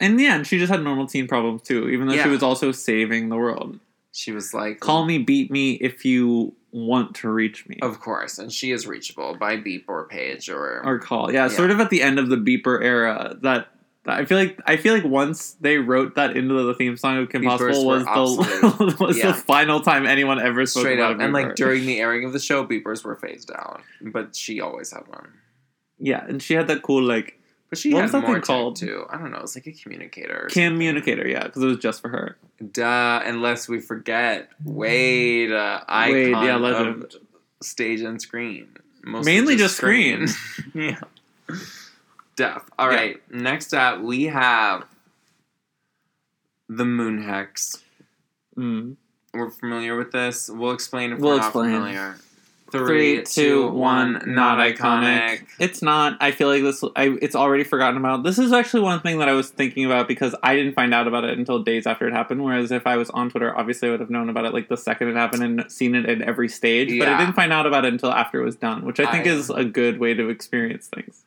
in 0.00 0.16
the 0.16 0.26
end, 0.26 0.46
she 0.46 0.58
just 0.58 0.70
had 0.70 0.82
normal 0.82 1.06
teen 1.06 1.26
problems 1.26 1.62
too, 1.62 1.88
even 1.88 2.06
though 2.08 2.14
Yeah. 2.14 2.24
she 2.24 2.28
was 2.30 2.42
also 2.42 2.70
saving 2.72 3.28
the 3.30 3.36
world. 3.36 3.80
She 4.16 4.32
was 4.32 4.54
like, 4.54 4.80
Call 4.80 5.04
me, 5.04 5.18
beat 5.18 5.50
me 5.50 5.72
if 5.74 6.04
you 6.06 6.54
want 6.72 7.14
to 7.16 7.28
reach 7.28 7.66
me. 7.68 7.78
Of 7.82 8.00
course, 8.00 8.38
and 8.38 8.50
she 8.50 8.70
is 8.72 8.86
reachable 8.86 9.36
by 9.36 9.56
beep 9.56 9.84
or 9.88 10.08
page 10.08 10.48
or, 10.48 10.80
or 10.86 10.98
call. 10.98 11.30
Yeah, 11.30 11.44
Yeah. 11.44 11.48
sort 11.48 11.70
of 11.70 11.80
at 11.80 11.90
the 11.90 12.00
end 12.02 12.18
of 12.18 12.30
the 12.30 12.36
beeper 12.36 12.82
era. 12.82 13.36
That 13.42 13.68
I 14.06 14.24
feel 14.24 14.38
like 14.38 14.58
I 14.66 14.78
feel 14.78 14.94
like 14.94 15.04
once 15.04 15.52
they 15.60 15.76
wrote 15.78 16.14
that 16.14 16.34
into 16.36 16.54
the 16.62 16.72
theme 16.74 16.96
song 16.96 17.18
of 17.18 17.28
Kim 17.28 17.42
Beepers 17.42 17.58
Possible 18.04 18.36
was 18.38 18.78
the 18.78 18.96
was 19.04 19.18
Yeah. 19.18 19.28
the 19.28 19.34
final 19.34 19.80
time 19.80 20.06
anyone 20.06 20.40
ever 20.40 20.64
spoke 20.64 20.82
straight 20.82 20.98
about 20.98 21.16
up. 21.16 21.20
And 21.20 21.32
like 21.34 21.54
during 21.54 21.84
the 21.84 21.98
airing 22.00 22.24
of 22.24 22.32
the 22.32 22.38
show, 22.40 22.64
beepers 22.66 23.04
were 23.04 23.16
phased 23.16 23.50
out, 23.50 23.82
but 24.00 24.34
she 24.34 24.60
always 24.62 24.92
had 24.92 25.06
one. 25.08 25.28
yeah, 25.98 26.24
and 26.26 26.42
she 26.42 26.54
had 26.54 26.68
that 26.68 26.82
cool 26.82 27.02
like 27.02 27.38
But 27.68 27.78
she 27.78 27.92
What 27.92 27.98
had 27.98 28.02
was 28.04 28.12
that 28.12 28.22
more 28.22 28.34
thing 28.36 28.42
called? 28.42 28.76
too. 28.76 29.04
I 29.10 29.18
don't 29.18 29.30
know. 29.32 29.40
It's 29.40 29.56
like 29.56 29.66
a 29.66 29.72
communicator. 29.72 30.44
or 30.44 30.48
communicator. 30.48 31.26
Yeah, 31.28 31.44
because 31.44 31.62
it 31.62 31.66
was 31.66 31.78
just 31.78 32.00
for 32.00 32.08
her. 32.08 32.38
Duh. 32.72 33.22
Unless 33.24 33.68
we 33.68 33.80
forget 33.80 34.48
Wade, 34.64 35.52
uh, 35.52 35.80
icon 35.88 36.12
Wade, 36.14 36.30
yeah, 36.30 36.56
legend. 36.56 37.04
of 37.04 37.12
stage 37.62 38.00
and 38.00 38.20
screen. 38.20 38.68
Mostly 39.04 39.32
Mainly 39.32 39.56
just 39.56 39.76
screen. 39.76 40.26
yeah. 40.74 40.98
Deaf. 42.36 42.68
All 42.78 42.90
Yeah. 42.90 42.96
right. 42.96 43.32
Next 43.32 43.72
up, 43.74 44.00
we 44.00 44.24
have 44.24 44.84
the 46.68 46.84
Moon 46.84 47.22
Hex. 47.22 47.82
Mm. 48.56 48.96
We're 49.32 49.50
familiar 49.50 49.96
with 49.96 50.12
this. 50.12 50.48
We'll 50.48 50.72
explain 50.72 51.12
if 51.12 51.18
We'll 51.18 51.32
we're 51.32 51.36
not 51.38 51.46
explain. 51.46 51.70
familiar. 51.74 52.16
Three, 52.72 53.22
two, 53.22 53.68
one. 53.68 54.22
Not 54.26 54.58
iconic. 54.58 55.46
It's 55.58 55.82
not. 55.82 56.16
I 56.20 56.32
feel 56.32 56.48
like 56.48 56.62
this. 56.62 56.82
I, 56.96 57.16
it's 57.22 57.36
already 57.36 57.62
forgotten 57.64 57.96
about. 57.96 58.24
This 58.24 58.38
is 58.38 58.52
actually 58.52 58.82
one 58.82 59.00
thing 59.00 59.18
that 59.20 59.28
I 59.28 59.32
was 59.32 59.50
thinking 59.50 59.84
about 59.86 60.08
because 60.08 60.34
I 60.42 60.56
didn't 60.56 60.74
find 60.74 60.92
out 60.92 61.06
about 61.06 61.24
it 61.24 61.38
until 61.38 61.60
days 61.62 61.86
after 61.86 62.08
it 62.08 62.12
happened. 62.12 62.42
Whereas 62.44 62.72
if 62.72 62.86
I 62.86 62.96
was 62.96 63.08
on 63.10 63.30
Twitter, 63.30 63.56
obviously 63.56 63.88
I 63.88 63.92
would 63.92 64.00
have 64.00 64.10
known 64.10 64.28
about 64.28 64.44
it 64.46 64.52
like 64.52 64.68
the 64.68 64.76
second 64.76 65.08
it 65.08 65.14
happened 65.14 65.42
and 65.44 65.70
seen 65.70 65.94
it 65.94 66.06
at 66.06 66.20
every 66.22 66.48
stage. 66.48 66.98
But 66.98 67.08
I 67.08 67.18
didn't 67.18 67.34
find 67.34 67.52
out 67.52 67.66
about 67.66 67.84
it 67.84 67.92
until 67.92 68.10
after 68.12 68.40
it 68.40 68.44
was 68.44 68.56
done, 68.56 68.84
which 68.84 68.98
I 68.98 69.10
think 69.12 69.26
I- 69.26 69.30
is 69.30 69.48
a 69.48 69.64
good 69.64 69.98
way 70.00 70.14
to 70.14 70.28
experience 70.28 70.88
things. 70.88 71.22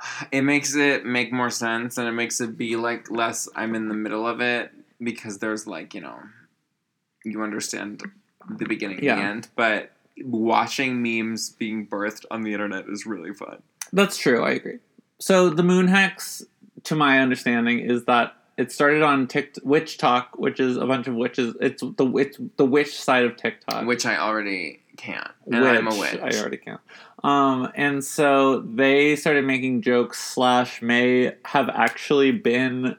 It 0.32 0.42
makes 0.42 0.74
it 0.74 1.04
make 1.04 1.30
more 1.32 1.50
sense 1.50 1.98
and 1.98 2.08
it 2.08 2.12
makes 2.12 2.40
it 2.40 2.56
be 2.56 2.74
like 2.76 3.10
less 3.10 3.48
I'm 3.54 3.74
in 3.74 3.88
the 3.88 3.94
middle 3.94 4.26
of 4.26 4.40
it 4.40 4.72
because 5.00 5.38
there's 5.38 5.66
like, 5.66 5.94
you 5.94 6.00
know, 6.00 6.18
you 7.24 7.42
understand 7.42 8.02
the 8.48 8.64
beginning 8.64 8.96
and 8.96 9.04
Yeah. 9.04 9.16
the 9.16 9.22
end. 9.22 9.48
But 9.56 9.92
watching 10.24 11.02
memes 11.02 11.50
being 11.50 11.86
birthed 11.86 12.24
on 12.30 12.42
the 12.42 12.52
internet 12.52 12.86
is 12.88 13.06
really 13.06 13.32
fun. 13.32 13.62
That's 13.92 14.16
true. 14.16 14.44
I 14.44 14.50
agree. 14.52 14.78
So 15.18 15.50
the 15.50 15.62
moon 15.62 15.88
hex, 15.88 16.42
to 16.84 16.94
my 16.94 17.20
understanding, 17.20 17.80
is 17.80 18.04
that 18.04 18.34
it 18.56 18.70
started 18.70 19.02
on 19.02 19.26
TikTok, 19.26 19.64
WitchTok, 19.64 20.24
which 20.34 20.60
is 20.60 20.76
a 20.76 20.86
bunch 20.86 21.06
of 21.06 21.14
witches. 21.14 21.54
It's 21.60 21.82
the 21.82 22.06
it's 22.16 22.38
the 22.56 22.66
witch 22.66 22.98
side 23.00 23.24
of 23.24 23.36
TikTok. 23.36 23.86
Which 23.86 24.04
I 24.04 24.18
already 24.18 24.80
can't. 24.96 25.30
And 25.46 25.56
I'm 25.64 25.86
a 25.86 25.94
witch. 25.96 26.20
I 26.20 26.38
already 26.38 26.58
can't. 26.58 26.80
Um, 27.24 27.70
and 27.74 28.04
so 28.04 28.60
they 28.60 29.16
started 29.16 29.44
making 29.44 29.82
jokes 29.82 30.22
slash 30.22 30.82
may 30.82 31.34
have 31.44 31.68
actually 31.70 32.32
been 32.32 32.96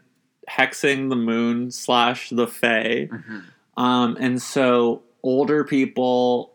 hexing 0.50 1.10
the 1.10 1.16
moon 1.16 1.72
slash 1.72 2.30
the 2.30 2.48
fae. 2.48 3.10
Mhm. 3.12 3.44
Um, 3.78 4.18
and 4.20 4.42
so 4.42 5.04
older 5.24 5.64
people 5.64 6.51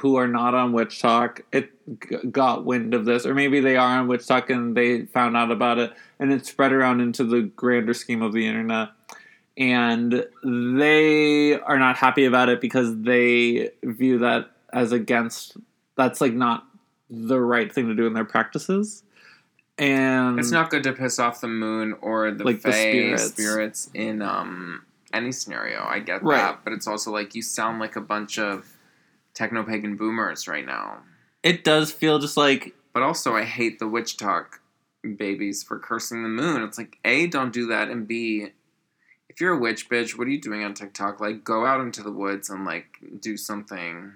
who 0.00 0.16
are 0.16 0.26
not 0.28 0.54
on 0.54 0.72
WitchTok, 0.72 1.40
it 1.52 1.70
g- 2.08 2.16
got 2.30 2.64
wind 2.64 2.94
of 2.94 3.04
this, 3.04 3.24
or 3.26 3.34
maybe 3.34 3.60
they 3.60 3.76
are 3.76 3.98
on 3.98 4.08
WitchTok 4.08 4.50
and 4.50 4.76
they 4.76 5.02
found 5.06 5.36
out 5.36 5.50
about 5.50 5.78
it, 5.78 5.92
and 6.18 6.32
it 6.32 6.44
spread 6.46 6.72
around 6.72 7.00
into 7.00 7.24
the 7.24 7.42
grander 7.42 7.94
scheme 7.94 8.22
of 8.22 8.32
the 8.32 8.46
internet. 8.46 8.88
And 9.56 10.26
they 10.42 11.58
are 11.60 11.78
not 11.78 11.96
happy 11.96 12.24
about 12.24 12.48
it 12.48 12.60
because 12.60 13.00
they 13.02 13.70
view 13.84 14.18
that 14.18 14.50
as 14.72 14.90
against. 14.92 15.56
That's 15.96 16.20
like 16.20 16.32
not 16.32 16.66
the 17.08 17.40
right 17.40 17.72
thing 17.72 17.86
to 17.86 17.94
do 17.94 18.06
in 18.06 18.14
their 18.14 18.24
practices. 18.24 19.04
And 19.78 20.38
It's 20.40 20.50
not 20.50 20.70
good 20.70 20.82
to 20.84 20.92
piss 20.92 21.18
off 21.20 21.40
the 21.40 21.48
moon 21.48 21.94
or 22.00 22.32
the 22.32 22.44
Like 22.44 22.62
the 22.62 22.72
spirits. 22.72 23.24
spirits. 23.24 23.90
in 23.94 24.22
um 24.22 24.82
any 25.12 25.30
scenario. 25.30 25.84
I 25.84 26.00
get 26.00 26.24
Right. 26.24 26.38
that, 26.38 26.60
but 26.64 26.72
it's 26.72 26.88
also 26.88 27.12
like 27.12 27.36
you 27.36 27.42
sound 27.42 27.78
like 27.78 27.94
a 27.94 28.00
bunch 28.00 28.38
of 28.40 28.66
techno 29.34 29.64
pagan 29.64 29.96
boomers 29.96 30.48
right 30.48 30.64
now. 30.64 31.02
It 31.42 31.64
does 31.64 31.92
feel 31.92 32.18
just 32.18 32.36
like 32.36 32.74
But 32.92 33.02
also, 33.02 33.34
I 33.34 33.44
hate 33.44 33.78
the 33.78 33.86
WitchTok 33.86 34.46
babies 35.16 35.62
for 35.62 35.78
cursing 35.78 36.22
the 36.22 36.28
moon. 36.28 36.62
It's 36.62 36.78
like 36.78 36.98
a 37.04 37.26
don't 37.26 37.52
do 37.52 37.66
that, 37.66 37.88
and 37.88 38.08
b 38.08 38.48
if 39.28 39.40
you're 39.40 39.54
a 39.54 39.58
witch 39.58 39.88
bitch, 39.88 40.16
what 40.16 40.28
are 40.28 40.30
you 40.30 40.40
doing 40.40 40.62
on 40.62 40.74
TikTok? 40.74 41.20
Like, 41.20 41.42
go 41.42 41.66
out 41.66 41.80
into 41.80 42.02
the 42.02 42.12
woods 42.12 42.50
and 42.50 42.64
like 42.64 42.98
do 43.20 43.36
something, 43.36 44.12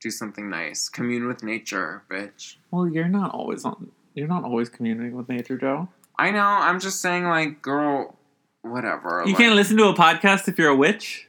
do 0.00 0.10
something 0.10 0.50
nice. 0.50 0.88
Commune 0.88 1.28
with 1.28 1.42
nature, 1.42 2.02
bitch. 2.10 2.56
well, 2.70 2.88
you're 2.88 3.08
not 3.08 3.32
always 3.32 3.64
on. 3.64 3.92
You're 4.14 4.26
not 4.26 4.42
always 4.42 4.68
communicating 4.68 5.16
with 5.16 5.28
nature, 5.28 5.56
Joe. 5.56 5.88
I 6.18 6.32
know. 6.32 6.40
I'm 6.40 6.80
just 6.80 7.00
saying, 7.00 7.24
like, 7.24 7.62
girl, 7.62 8.16
whatever. 8.62 9.22
You 9.24 9.32
like, 9.32 9.40
can't 9.40 9.54
listen 9.54 9.76
to 9.76 9.84
a 9.84 9.94
podcast 9.94 10.48
if 10.48 10.58
you're 10.58 10.70
a 10.70 10.76
witch. 10.76 11.27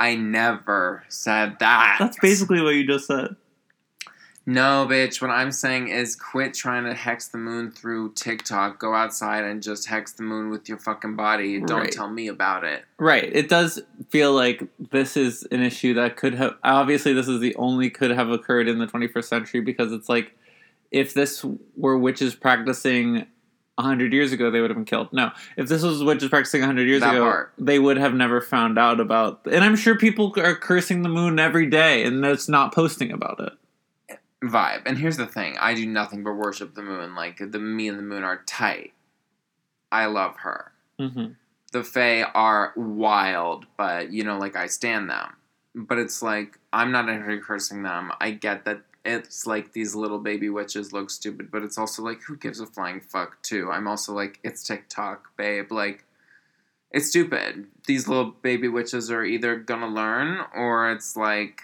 I 0.00 0.16
never 0.16 1.04
said 1.08 1.58
that. 1.60 1.96
That's 2.00 2.18
basically 2.20 2.60
what 2.62 2.70
you 2.74 2.86
just 2.86 3.06
said. 3.06 3.36
No, 4.46 4.86
bitch. 4.90 5.20
What 5.20 5.30
I'm 5.30 5.52
saying 5.52 5.88
is 5.88 6.16
quit 6.16 6.54
trying 6.54 6.84
to 6.84 6.94
hex 6.94 7.28
the 7.28 7.38
moon 7.38 7.70
through 7.70 8.14
TikTok. 8.14 8.80
Go 8.80 8.94
outside 8.94 9.44
and 9.44 9.62
just 9.62 9.86
hex 9.86 10.12
the 10.12 10.22
moon 10.22 10.48
with 10.50 10.68
your 10.68 10.78
fucking 10.78 11.14
body. 11.14 11.60
Don't 11.60 11.80
Right. 11.82 11.92
tell 11.92 12.10
me 12.10 12.26
about 12.28 12.64
it. 12.64 12.84
Right. 12.98 13.30
It 13.32 13.48
does 13.48 13.80
feel 14.08 14.32
like 14.32 14.62
this 14.90 15.16
is 15.16 15.46
an 15.52 15.62
issue 15.62 15.94
that 15.94 16.16
could 16.16 16.34
have. 16.34 16.54
Obviously, 16.64 17.12
this 17.12 17.28
is 17.28 17.38
the 17.40 17.54
only 17.56 17.90
could 17.90 18.10
have 18.10 18.30
occurred 18.30 18.66
in 18.66 18.78
the 18.78 18.86
21st 18.86 19.28
century 19.28 19.60
because 19.60 19.92
it's 19.92 20.08
like 20.08 20.32
if 20.90 21.12
this 21.14 21.44
were 21.76 21.98
witches 21.98 22.34
practicing 22.34 23.26
100 23.82 24.12
years 24.12 24.32
ago, 24.32 24.50
they 24.50 24.60
would 24.60 24.70
have 24.70 24.76
been 24.76 24.84
killed. 24.84 25.12
No. 25.12 25.30
If 25.56 25.68
this 25.68 25.82
was 25.82 26.02
witches 26.02 26.28
practicing 26.28 26.60
100 26.60 26.86
years 26.88 27.00
That 27.00 27.14
ago, 27.14 27.24
part. 27.24 27.52
they 27.58 27.78
would 27.78 27.96
have 27.96 28.14
never 28.14 28.40
found 28.40 28.78
out 28.78 29.00
about. 29.00 29.40
And 29.50 29.64
I'm 29.64 29.76
sure 29.76 29.96
people 29.96 30.32
are 30.36 30.54
cursing 30.54 31.02
the 31.02 31.08
moon 31.08 31.38
every 31.38 31.66
day 31.66 32.04
and 32.04 32.24
it's 32.24 32.48
not 32.48 32.74
posting 32.74 33.12
about 33.12 33.40
it. 33.40 33.52
Vibe. 34.42 34.82
And 34.86 34.96
here's 34.96 35.16
the 35.18 35.26
thing 35.26 35.56
I 35.60 35.74
do 35.74 35.86
nothing 35.86 36.24
but 36.24 36.32
worship 36.32 36.74
the 36.74 36.82
moon. 36.82 37.14
Like, 37.14 37.38
the 37.38 37.58
me 37.58 37.88
and 37.88 37.98
the 37.98 38.02
moon 38.02 38.24
are 38.24 38.42
tight. 38.46 38.92
I 39.92 40.06
love 40.06 40.36
her. 40.38 40.72
hmm 40.98 41.32
The 41.72 41.84
Fae 41.84 42.22
are 42.22 42.72
wild, 42.76 43.66
but, 43.76 44.12
you 44.12 44.24
know, 44.24 44.38
like, 44.38 44.56
I 44.56 44.66
stand 44.66 45.10
them. 45.10 45.36
But 45.74 45.98
it's 45.98 46.22
like, 46.22 46.58
I'm 46.72 46.90
not 46.90 47.08
actually 47.08 47.40
cursing 47.40 47.82
them. 47.82 48.10
I 48.20 48.30
get 48.32 48.64
that 48.64 48.80
it's 49.04 49.46
like 49.46 49.72
these 49.72 49.94
little 49.94 50.18
baby 50.18 50.50
witches 50.50 50.92
look 50.92 51.10
stupid, 51.10 51.50
but 51.50 51.62
it's 51.62 51.78
also 51.78 52.02
like, 52.02 52.20
who 52.22 52.36
gives 52.36 52.60
a 52.60 52.66
flying 52.66 53.00
fuck, 53.00 53.40
too? 53.42 53.70
I'm 53.70 53.88
also 53.88 54.12
like, 54.12 54.38
it's 54.44 54.62
TikTok, 54.62 55.36
babe. 55.36 55.72
Like, 55.72 56.04
it's 56.90 57.08
stupid. 57.08 57.66
These 57.86 58.08
little 58.08 58.32
baby 58.42 58.68
witches 58.68 59.10
are 59.10 59.24
either 59.24 59.56
gonna 59.56 59.88
learn 59.88 60.40
or 60.54 60.90
it's 60.92 61.16
like, 61.16 61.62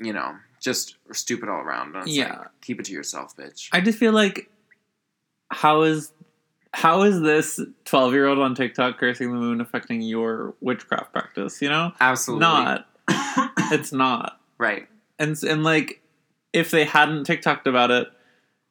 you 0.00 0.12
know, 0.12 0.36
just 0.60 0.96
stupid 1.12 1.48
all 1.48 1.60
around. 1.60 1.94
And 1.94 2.06
it's 2.06 2.16
Yeah. 2.16 2.38
like, 2.40 2.60
keep 2.60 2.80
it 2.80 2.86
to 2.86 2.92
yourself, 2.92 3.36
bitch. 3.36 3.68
I 3.72 3.80
just 3.80 3.98
feel 3.98 4.12
like 4.12 4.50
how 5.50 5.82
is 5.82 6.12
how 6.74 7.02
is 7.04 7.20
this 7.22 7.58
12 7.86 8.12
year 8.12 8.26
old 8.26 8.38
on 8.38 8.54
TikTok 8.54 8.98
cursing 8.98 9.32
the 9.32 9.38
moon 9.38 9.60
affecting 9.62 10.02
your 10.02 10.54
witchcraft 10.60 11.12
practice? 11.12 11.62
You 11.62 11.70
know, 11.70 11.92
Absolutely 12.00 12.40
not. 12.40 12.88
It's 13.72 13.92
not. 13.92 14.40
right. 14.58 14.86
And 15.18 15.40
and 15.44 15.62
like 15.64 16.02
if 16.56 16.70
they 16.70 16.84
hadn't 16.84 17.26
TikToked 17.26 17.66
about 17.66 17.90
it, 17.90 18.08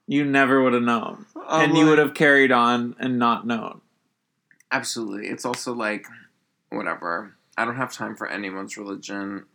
you 0.07 0.25
never 0.25 0.63
would 0.63 0.73
have 0.73 0.81
known, 0.81 1.27
Um, 1.35 1.61
and 1.61 1.77
you 1.77 1.85
would 1.85 1.99
have 1.99 2.15
carried 2.15 2.51
on 2.51 2.95
and 2.99 3.19
not 3.19 3.45
known. 3.45 3.81
Absolutely. 4.71 5.27
It's 5.27 5.45
also 5.45 5.71
like, 5.71 6.07
whatever. 6.71 7.35
I 7.55 7.63
don't 7.63 7.75
have 7.75 7.93
time 7.93 8.15
for 8.15 8.27
anyone's 8.27 8.75
religion 8.75 9.45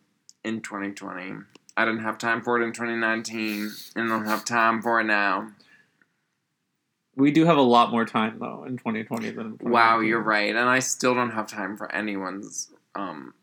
in 0.44 0.60
2020. 0.60 1.38
I 1.76 1.84
didn't 1.84 2.02
have 2.02 2.18
time 2.18 2.40
for 2.40 2.60
it 2.60 2.64
in 2.64 2.72
2019, 2.72 3.70
and 3.96 4.04
I 4.04 4.16
don't 4.16 4.26
have 4.26 4.44
time 4.44 4.80
for 4.80 5.00
it 5.00 5.04
now. 5.04 5.50
We 7.16 7.32
do 7.32 7.44
have 7.46 7.56
a 7.56 7.62
lot 7.62 7.90
more 7.90 8.04
time 8.04 8.38
though 8.38 8.64
in 8.64 8.76
2020 8.76 9.30
than. 9.30 9.58
in 9.60 9.70
Wow, 9.70 9.98
you're 9.98 10.22
right. 10.22 10.54
And 10.54 10.68
I 10.68 10.78
still 10.78 11.14
don't 11.14 11.32
have 11.32 11.48
time 11.48 11.76
for 11.76 11.92
anyone's 11.92 12.70
um, 12.94 13.34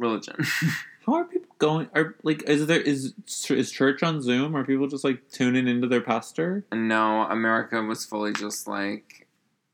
religion. 0.00 0.36
How 1.06 1.14
are 1.14 1.24
people 1.24 1.54
going? 1.58 1.88
Are 1.94 2.14
like 2.22 2.42
is 2.44 2.66
there 2.66 2.80
is 2.80 3.14
is 3.50 3.70
church 3.70 4.02
on 4.02 4.22
Zoom? 4.22 4.56
Are 4.56 4.64
people 4.64 4.86
just 4.86 5.04
like 5.04 5.28
tuning 5.30 5.68
into 5.68 5.86
their 5.88 6.00
pastor? 6.00 6.64
no, 6.72 7.22
America 7.22 7.80
was 7.82 8.04
fully 8.04 8.32
just 8.32 8.66
like. 8.66 9.26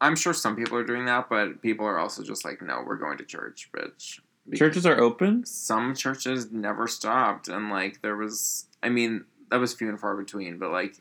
I'm 0.02 0.16
sure 0.16 0.32
some 0.32 0.56
people 0.56 0.78
are 0.78 0.84
doing 0.84 1.04
that, 1.04 1.28
but 1.28 1.60
people 1.60 1.84
are 1.84 1.98
also 1.98 2.22
just 2.22 2.42
like, 2.42 2.62
no, 2.62 2.82
we're 2.86 2.96
going 2.96 3.18
to 3.18 3.24
church, 3.24 3.68
bitch. 3.76 4.20
Churches 4.56 4.86
are 4.86 4.98
open. 4.98 5.44
some 5.44 5.94
churches 5.94 6.50
never 6.50 6.88
stopped 6.88 7.46
and 7.48 7.70
like 7.70 8.00
there 8.02 8.16
was 8.16 8.66
i 8.82 8.88
mean 8.88 9.24
that 9.50 9.58
was 9.60 9.74
few 9.74 9.88
and 9.88 10.00
far 10.00 10.16
between 10.16 10.58
but 10.58 10.70
like 10.72 10.96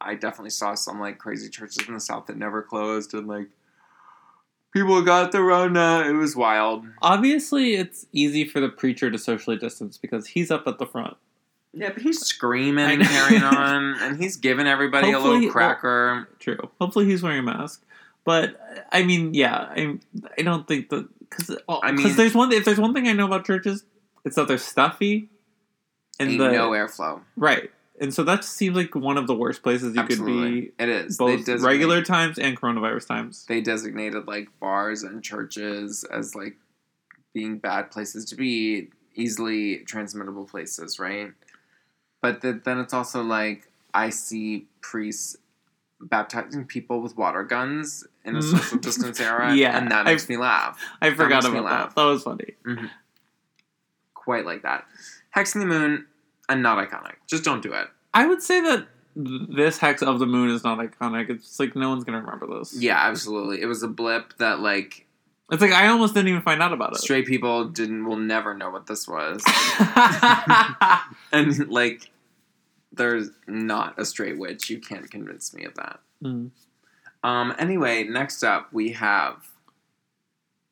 i 0.00 0.14
definitely 0.14 0.50
saw 0.50 0.74
some 0.74 0.98
like 0.98 1.18
crazy 1.18 1.48
churches 1.48 1.86
in 1.86 1.94
the 1.94 2.00
south 2.00 2.26
that 2.26 2.36
never 2.36 2.62
closed 2.62 3.14
and 3.14 3.28
like 3.28 3.48
people 4.76 5.00
got 5.02 5.32
the 5.32 5.40
rona 5.42 5.80
uh, 6.04 6.08
it 6.08 6.12
was 6.12 6.36
wild 6.36 6.84
Obviously, 7.02 7.74
it's 7.74 8.06
easy 8.12 8.44
for 8.44 8.60
the 8.60 8.68
preacher 8.68 9.10
to 9.10 9.18
socially 9.18 9.56
distance 9.56 9.96
because 9.98 10.26
he's 10.28 10.50
up 10.50 10.66
at 10.66 10.78
the 10.78 10.86
front. 10.86 11.16
yeah 11.72 11.90
but 11.90 12.02
he's 12.02 12.20
screaming 12.20 12.84
and 12.90 13.02
carrying 13.02 13.42
on 13.64 13.94
and 14.00 14.20
he's 14.22 14.36
giving 14.36 14.66
everybody 14.66 15.12
a 15.12 15.18
little 15.18 15.50
cracker 15.50 16.28
True. 16.38 16.70
Hopefully, 16.80 17.06
he's 17.06 17.22
wearing 17.22 17.40
a 17.40 17.42
mask. 17.42 17.82
But 18.24 18.56
I 18.92 19.02
mean, 19.04 19.34
yeah, 19.34 19.54
I 19.54 19.98
I 20.38 20.42
don't 20.42 20.66
think 20.66 20.88
that 20.90 21.08
because 21.30 21.50
uh, 21.50 21.78
I 21.82 21.92
because 21.92 22.04
mean- 22.04 22.16
there's 22.16 22.34
one 22.34 22.52
if 22.52 22.64
there's 22.64 22.80
one 22.80 22.92
thing 22.94 23.06
I 23.08 23.12
know 23.12 23.26
about 23.26 23.46
churches, 23.46 23.84
it's 24.24 24.36
that 24.36 24.48
they're 24.48 24.58
stuffy. 24.58 25.28
And 26.18 26.30
the 26.40 26.50
no 26.50 26.70
airflow 26.70 27.20
right, 27.36 27.70
and 28.00 28.12
so 28.12 28.22
that 28.24 28.44
seems 28.44 28.76
like 28.76 28.94
one 28.94 29.16
of 29.16 29.26
the 29.26 29.34
worst 29.34 29.62
places 29.62 29.94
you 29.94 30.00
absolutely 30.00 30.62
could 30.62 30.76
be, 30.78 30.82
It 30.84 30.88
is 30.88 31.16
both 31.16 31.48
regular 31.48 32.02
times 32.02 32.38
and 32.38 32.56
coronavirus 32.58 33.06
times. 33.08 33.44
they 33.48 33.60
designated 33.60 34.26
like 34.26 34.48
bars 34.60 35.02
and 35.02 35.22
churches 35.22 36.04
as 36.04 36.34
like 36.34 36.56
being 37.34 37.58
bad 37.58 37.90
places 37.90 38.24
to 38.26 38.34
be, 38.34 38.88
easily 39.14 39.78
transmittable 39.86 40.44
places, 40.46 40.98
right? 40.98 41.32
But 42.20 42.42
th- 42.42 42.62
then 42.64 42.78
it's 42.78 42.92
also 42.94 43.22
like 43.22 43.70
I 43.94 44.10
see 44.10 44.66
priests 44.82 45.36
baptizing 46.00 46.66
people 46.66 47.00
with 47.00 47.16
water 47.16 47.42
guns 47.42 48.06
in 48.24 48.36
a 48.36 48.42
social 48.42 48.78
distance 48.88 49.18
era, 49.20 49.54
Yeah, 49.54 49.76
and 49.78 49.90
that 49.90 50.06
I- 50.06 50.10
makes 50.10 50.28
me 50.28 50.36
laugh. 50.36 50.78
I 51.00 51.10
forgot 51.14 51.44
about 51.46 51.64
laugh. 51.64 51.94
that. 51.94 52.00
That 52.02 52.06
was 52.08 52.22
funny. 52.24 52.54
Mm-hmm. 52.66 52.86
Quite 54.14 54.44
like 54.44 54.62
that. 54.62 54.84
Hexing 55.34 55.60
the 55.60 55.66
moon, 55.66 56.06
and 56.48 56.62
not 56.62 56.78
iconic. 56.78 57.14
Just 57.26 57.44
don't 57.44 57.62
do 57.62 57.72
it. 57.72 57.88
I 58.14 58.26
would 58.26 58.42
say 58.42 58.60
that 58.60 58.86
this 59.14 59.78
hex 59.78 60.02
of 60.02 60.18
the 60.18 60.26
moon 60.26 60.50
is 60.50 60.62
not 60.62 60.78
iconic. 60.78 61.30
It's 61.30 61.58
like 61.58 61.74
no 61.76 61.88
one's 61.88 62.04
gonna 62.04 62.20
remember 62.20 62.46
this. 62.58 62.74
Yeah, 62.78 62.98
absolutely. 62.98 63.60
It 63.62 63.66
was 63.66 63.82
a 63.82 63.88
blip 63.88 64.36
that 64.38 64.60
like 64.60 65.06
It's 65.50 65.62
like 65.62 65.72
I 65.72 65.88
almost 65.88 66.14
didn't 66.14 66.28
even 66.28 66.42
find 66.42 66.62
out 66.62 66.72
about 66.72 66.92
it. 66.92 66.98
straight 66.98 67.26
people 67.26 67.64
didn't 67.68 68.04
will 68.04 68.16
never 68.16 68.54
know 68.54 68.70
what 68.70 68.86
this 68.86 69.06
was. 69.08 69.42
and 71.32 71.68
like 71.68 72.10
there's 72.92 73.30
not 73.46 73.98
a 73.98 74.04
straight 74.04 74.38
witch 74.38 74.70
you 74.70 74.78
can't 74.78 75.10
convince 75.10 75.52
me 75.54 75.64
of 75.64 75.74
that 75.74 76.00
Mm. 76.22 76.50
um 77.22 77.54
anyway 77.58 78.04
next 78.04 78.42
up 78.42 78.72
we 78.72 78.92
have 78.92 79.48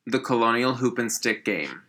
the 0.07 0.19
colonial 0.19 0.73
hoop 0.73 0.97
and 0.97 1.11
stick 1.11 1.45
game 1.45 1.83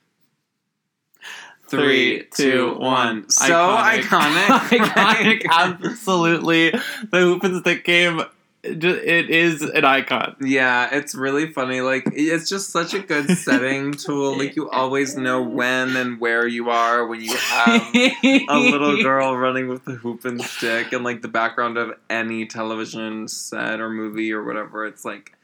Three, 1.68 2.24
two, 2.34 2.76
one. 2.78 3.28
So 3.28 3.52
iconic. 3.52 4.46
iconic. 4.78 5.46
Absolutely. 5.50 6.70
The 6.70 7.18
hoop 7.18 7.42
and 7.44 7.60
stick 7.60 7.84
game 7.84 8.22
it 8.68 9.30
is 9.30 9.62
an 9.62 9.84
icon. 9.84 10.34
yeah 10.40 10.88
it's 10.92 11.14
really 11.14 11.52
funny 11.52 11.80
like 11.80 12.04
it's 12.12 12.48
just 12.48 12.70
such 12.70 12.94
a 12.94 12.98
good 12.98 13.28
setting 13.30 13.92
tool 13.92 14.36
like 14.36 14.56
you 14.56 14.68
always 14.70 15.16
know 15.16 15.42
when 15.42 15.94
and 15.96 16.18
where 16.20 16.46
you 16.46 16.68
are 16.68 17.06
when 17.06 17.20
you 17.20 17.34
have 17.36 17.82
a 17.94 18.58
little 18.58 19.00
girl 19.02 19.36
running 19.36 19.68
with 19.68 19.84
the 19.84 19.92
hoop 19.92 20.24
and 20.24 20.42
stick 20.42 20.92
and 20.92 21.04
like 21.04 21.22
the 21.22 21.28
background 21.28 21.78
of 21.78 21.92
any 22.10 22.46
television 22.46 23.28
set 23.28 23.80
or 23.80 23.88
movie 23.88 24.32
or 24.32 24.42
whatever 24.42 24.84
it's 24.84 25.04
like 25.04 25.35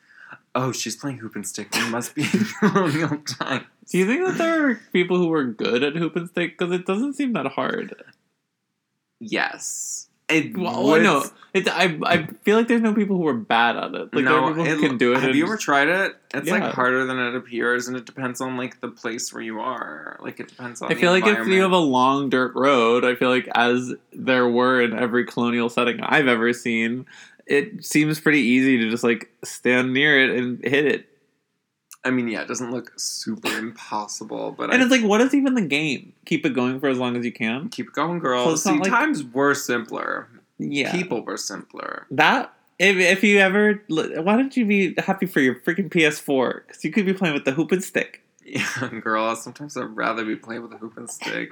oh 0.55 0.73
she's 0.73 0.97
playing 0.97 1.19
hoop 1.19 1.35
and 1.35 1.47
stick 1.47 1.69
it 1.73 1.91
must 1.91 2.15
be 2.15 2.25
colonial 2.61 3.19
time 3.19 3.65
Do 3.91 3.99
you 3.99 4.07
think 4.07 4.25
that 4.27 4.39
there 4.39 4.71
are 4.71 4.75
people 4.93 5.17
who 5.19 5.33
are 5.33 5.45
good 5.45 5.83
at 5.83 5.97
hoop 5.97 6.15
and 6.17 6.29
stick? 6.29 6.57
Because 6.59 6.73
it 6.75 6.87
doesn't 6.87 7.15
seem 7.15 7.33
that 7.35 7.47
hard. 7.47 7.95
yes 9.21 10.09
it 10.29 10.57
Well, 10.57 10.85
would- 10.85 11.03
no, 11.03 11.25
it, 11.53 11.69
I 11.69 11.99
I 12.07 12.27
feel 12.43 12.57
like 12.57 12.67
there's 12.67 12.81
no 12.81 12.95
people 12.95 13.19
who 13.19 13.27
are 13.27 13.35
bad 13.35 13.77
at 13.77 13.93
it. 13.93 14.01
Like 14.05 14.13
there 14.13 14.23
no, 14.25 14.45
are 14.45 14.49
people 14.55 14.65
who 14.65 14.71
it- 14.85 14.89
can 14.89 14.97
do 14.97 15.13
it. 15.13 15.21
Have 15.21 15.35
you 15.37 15.45
ever 15.45 15.59
tried 15.59 15.89
it? 15.89 16.17
It's 16.33 16.47
Yeah. 16.49 16.55
like 16.55 16.73
harder 16.73 17.05
than 17.05 17.19
it 17.19 17.35
appears, 17.35 17.87
and 17.87 17.99
it 17.99 18.07
depends 18.07 18.41
on 18.41 18.57
like 18.57 18.81
the 18.81 18.89
place 18.89 19.31
where 19.35 19.43
you 19.43 19.61
are. 19.61 20.17
Like 20.23 20.41
it 20.41 20.49
depends 20.49 20.81
on. 20.81 20.91
I 20.91 20.95
the 20.95 21.01
feel 21.01 21.11
like 21.13 21.27
if 21.27 21.47
you 21.49 21.61
have 21.61 21.73
a 21.73 21.77
long 21.77 22.31
dirt 22.31 22.55
road, 22.55 23.05
I 23.05 23.15
feel 23.15 23.29
like 23.29 23.47
as 23.55 23.93
there 24.15 24.49
were 24.49 24.81
in 24.81 24.99
every 24.99 25.27
colonial 25.27 25.69
setting 25.69 26.01
I've 26.01 26.29
ever 26.29 26.55
seen, 26.55 27.05
it 27.47 27.85
seems 27.85 28.21
pretty 28.21 28.41
easy 28.41 28.79
to 28.79 28.91
just 28.91 29.05
like 29.05 29.31
stand 29.45 29.93
near 29.93 30.23
it 30.23 30.39
and 30.39 30.63
hit 30.65 30.87
it. 30.87 31.09
I 32.05 32.11
mean, 32.11 32.27
yeah, 32.29 32.43
it 32.43 32.49
doesn't 32.49 32.73
look 32.73 32.93
super 32.97 33.49
impossible, 33.57 34.53
but 34.57 34.73
And 34.73 34.83
I 34.83 34.85
it's 34.85 34.91
like, 34.91 35.05
what 35.09 35.21
is 35.21 35.35
even 35.35 35.55
the 35.55 35.61
game? 35.63 36.13
Keep 36.27 36.45
it 36.47 36.51
going 36.51 36.81
for 36.81 36.89
as 36.89 36.99
long 36.99 37.17
as 37.17 37.25
you 37.25 37.33
can. 37.33 37.69
keep 37.69 37.87
it 37.89 37.93
going, 37.93 38.19
girl. 38.19 38.57
So 38.57 38.73
See, 38.73 38.79
like- 38.79 38.91
times 38.91 39.23
were 39.25 39.55
simpler. 39.55 40.29
Yeah, 40.59 40.93
People 40.93 41.23
were 41.25 41.37
simpler. 41.37 42.07
that. 42.11 42.53
If, 42.79 42.97
if 42.97 43.23
you 43.23 43.39
ever, 43.39 43.81
why 43.89 44.37
don't 44.37 44.57
you 44.57 44.65
be 44.67 44.95
happy 44.99 45.27
for 45.27 45.39
your 45.41 45.55
freaking 45.57 45.89
PS4? 45.89 46.67
Because 46.67 46.83
you 46.85 46.91
could 46.91 47.07
be 47.07 47.13
playing 47.13 47.35
with 47.35 47.45
the 47.45 47.53
hoop 47.53 47.71
and 47.71 47.83
stick, 47.85 48.23
Yeah, 48.45 48.89
girl. 49.01 49.37
Sometimes 49.37 49.77
I'd 49.77 49.95
rather 49.97 50.25
be 50.25 50.35
playing 50.35 50.63
with 50.63 50.73
a 50.73 50.79
hoop 50.79 50.97
and 50.97 51.09
stick. 51.09 51.51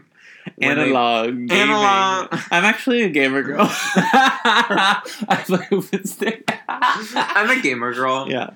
When 0.57 0.77
they- 0.77 0.83
analog. 0.85 1.51
Analog. 1.51 2.29
I'm 2.51 2.65
actually 2.65 3.03
a 3.03 3.09
gamer 3.09 3.43
girl. 3.43 3.67
I 3.69 5.43
play 5.47 5.67
and 5.93 6.09
stick. 6.09 6.51
I'm 6.69 7.51
a 7.59 7.61
gamer 7.63 7.93
girl. 7.95 8.27
yeah. 8.31 8.51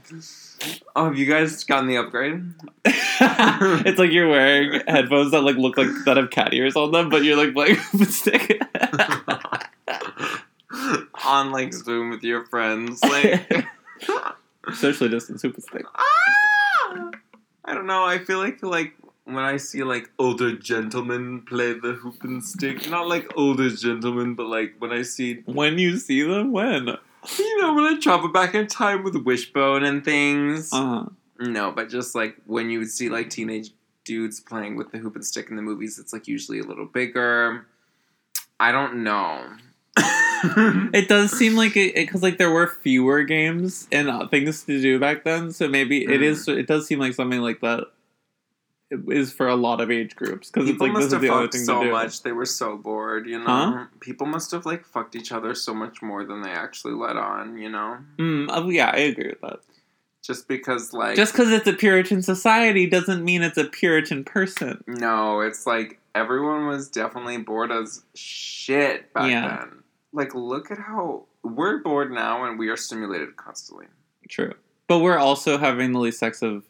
Oh, 0.96 1.04
have 1.06 1.18
you 1.18 1.26
guys 1.26 1.62
gotten 1.64 1.88
the 1.88 1.98
upgrade? 1.98 2.42
it's 2.84 3.98
like 3.98 4.12
you're 4.12 4.28
wearing 4.28 4.80
headphones 4.86 5.32
that 5.32 5.42
like 5.42 5.56
look 5.56 5.76
like 5.76 5.88
that 6.06 6.16
have 6.16 6.30
cat 6.30 6.54
ears 6.54 6.74
on 6.76 6.90
them, 6.92 7.10
but 7.10 7.22
you're 7.22 7.36
like 7.36 7.52
playing 7.52 7.76
and 7.92 8.06
stick. 8.08 8.60
On 11.24 11.52
like 11.52 11.72
Zoom 11.72 12.10
with 12.10 12.22
your 12.22 12.44
friends, 12.46 13.02
like. 13.02 13.66
Socially 14.74 15.10
distance 15.10 15.42
hoop 15.42 15.54
and 15.54 15.62
stick. 15.62 15.84
Ah! 15.94 17.10
I 17.66 17.74
don't 17.74 17.86
know. 17.86 18.04
I 18.04 18.18
feel 18.18 18.38
like 18.38 18.62
like 18.62 18.94
when 19.24 19.38
I 19.38 19.56
see 19.56 19.82
like 19.82 20.10
older 20.18 20.56
gentlemen 20.56 21.42
play 21.42 21.72
the 21.72 21.92
hoop 21.92 22.22
and 22.24 22.44
stick, 22.44 22.88
not 22.90 23.08
like 23.08 23.26
older 23.36 23.70
gentlemen, 23.70 24.34
but 24.34 24.46
like 24.46 24.74
when 24.78 24.92
I 24.92 25.02
see 25.02 25.42
When 25.46 25.78
you 25.78 25.96
see 25.96 26.22
them, 26.22 26.52
when? 26.52 26.88
you 27.38 27.60
know 27.62 27.72
when 27.74 27.84
I 27.84 27.98
travel 28.00 28.28
back 28.28 28.54
in 28.54 28.66
time 28.66 29.02
with 29.02 29.16
Wishbone 29.16 29.84
and 29.84 30.04
things. 30.04 30.70
Uh, 30.72 31.06
no, 31.40 31.70
but 31.72 31.88
just 31.88 32.14
like 32.14 32.36
when 32.46 32.68
you 32.70 32.78
would 32.80 32.90
see 32.90 33.08
like 33.08 33.30
teenage 33.30 33.70
dudes 34.04 34.40
playing 34.40 34.76
with 34.76 34.92
the 34.92 34.98
hoop 34.98 35.14
and 35.14 35.24
stick 35.24 35.48
in 35.48 35.56
the 35.56 35.62
movies, 35.62 35.98
it's 35.98 36.12
like 36.12 36.28
usually 36.28 36.58
a 36.60 36.64
little 36.64 36.84
bigger. 36.86 37.66
I 38.60 38.72
don't 38.72 39.02
know. 39.04 39.48
it 40.92 41.08
does 41.08 41.30
seem 41.32 41.56
like 41.56 41.76
it 41.76 41.94
because 41.94 42.22
like 42.22 42.36
there 42.36 42.50
were 42.50 42.66
fewer 42.66 43.22
games 43.24 43.88
and 43.90 44.10
uh, 44.10 44.28
things 44.28 44.62
to 44.64 44.80
do 44.82 44.98
back 44.98 45.24
then, 45.24 45.50
so 45.52 45.66
maybe 45.66 46.04
it 46.04 46.20
Mm. 46.20 46.24
is. 46.24 46.46
It 46.48 46.66
does 46.66 46.86
seem 46.86 46.98
like 46.98 47.14
something 47.14 47.40
like 47.40 47.60
that 47.60 47.84
is 49.08 49.32
for 49.32 49.48
a 49.48 49.56
lot 49.56 49.80
of 49.80 49.90
age 49.90 50.14
groups 50.16 50.50
because 50.50 50.68
it's 50.68 50.80
like 50.80 50.90
this 50.92 50.94
must 50.94 51.06
is 51.08 51.12
have 51.12 51.22
the 51.22 51.48
thing 51.52 51.64
so 51.64 51.80
to 51.80 51.86
do. 51.86 51.92
much. 51.92 52.22
They 52.22 52.32
were 52.32 52.46
so 52.46 52.76
bored, 52.76 53.26
you 53.26 53.38
know. 53.38 53.44
Huh? 53.46 53.86
People 54.00 54.26
must 54.26 54.50
have 54.52 54.66
like 54.66 54.84
fucked 54.84 55.16
each 55.16 55.32
other 55.32 55.54
so 55.54 55.74
much 55.74 56.02
more 56.02 56.24
than 56.24 56.42
they 56.42 56.50
actually 56.50 56.94
let 56.94 57.16
on, 57.16 57.56
you 57.58 57.68
know. 57.68 57.98
Mm, 58.18 58.46
oh, 58.50 58.68
yeah, 58.70 58.90
I 58.94 58.98
agree 58.98 59.28
with 59.28 59.40
that. 59.42 59.60
Just 60.22 60.48
because, 60.48 60.92
like, 60.94 61.16
Just 61.16 61.32
because 61.34 61.50
it's 61.52 61.66
a 61.66 61.74
Puritan 61.74 62.22
society 62.22 62.86
doesn't 62.88 63.22
mean 63.22 63.42
it's 63.42 63.58
a 63.58 63.64
Puritan 63.64 64.24
person. 64.24 64.82
no, 64.86 65.40
it's 65.40 65.66
like 65.66 65.98
everyone 66.14 66.66
was 66.66 66.88
definitely 66.88 67.36
bored 67.38 67.70
as 67.70 68.02
shit 68.14 69.12
back 69.12 69.30
Yeah. 69.30 69.58
then. 69.58 69.82
Like, 70.12 70.34
look 70.34 70.70
at 70.70 70.78
how 70.78 71.24
we're 71.42 71.78
bored 71.82 72.10
now, 72.10 72.44
and 72.44 72.58
we 72.58 72.68
are 72.70 72.76
stimulated 72.76 73.36
constantly. 73.36 73.86
True, 74.30 74.54
but 74.88 75.00
we're 75.00 75.18
also 75.18 75.58
having 75.58 75.92
the 75.92 75.98
least 75.98 76.18
sex 76.20 76.40
of 76.40 76.64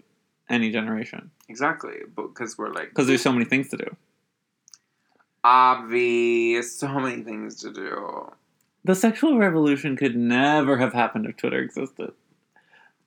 any 0.51 0.71
generation 0.73 1.31
Exactly, 1.49 1.97
because 2.17 2.57
we're 2.57 2.73
like, 2.73 2.89
because 2.91 3.07
there's 3.07 3.23
so 3.23 3.33
many 3.33 3.45
things 3.45 3.69
to 3.69 3.77
do. 3.77 3.97
obvious. 5.45 6.79
So 6.79 6.89
many 6.89 7.23
things 7.23 7.57
to 7.57 7.73
do. 7.73 8.33
The 8.85 8.95
sexual 8.95 9.39
revolution 9.39 9.97
could 9.97 10.17
never 10.17 10.77
have 10.79 10.93
happened 10.93 11.27
if 11.27 11.37
Twitter 11.37 11.59
existed. 11.61 12.13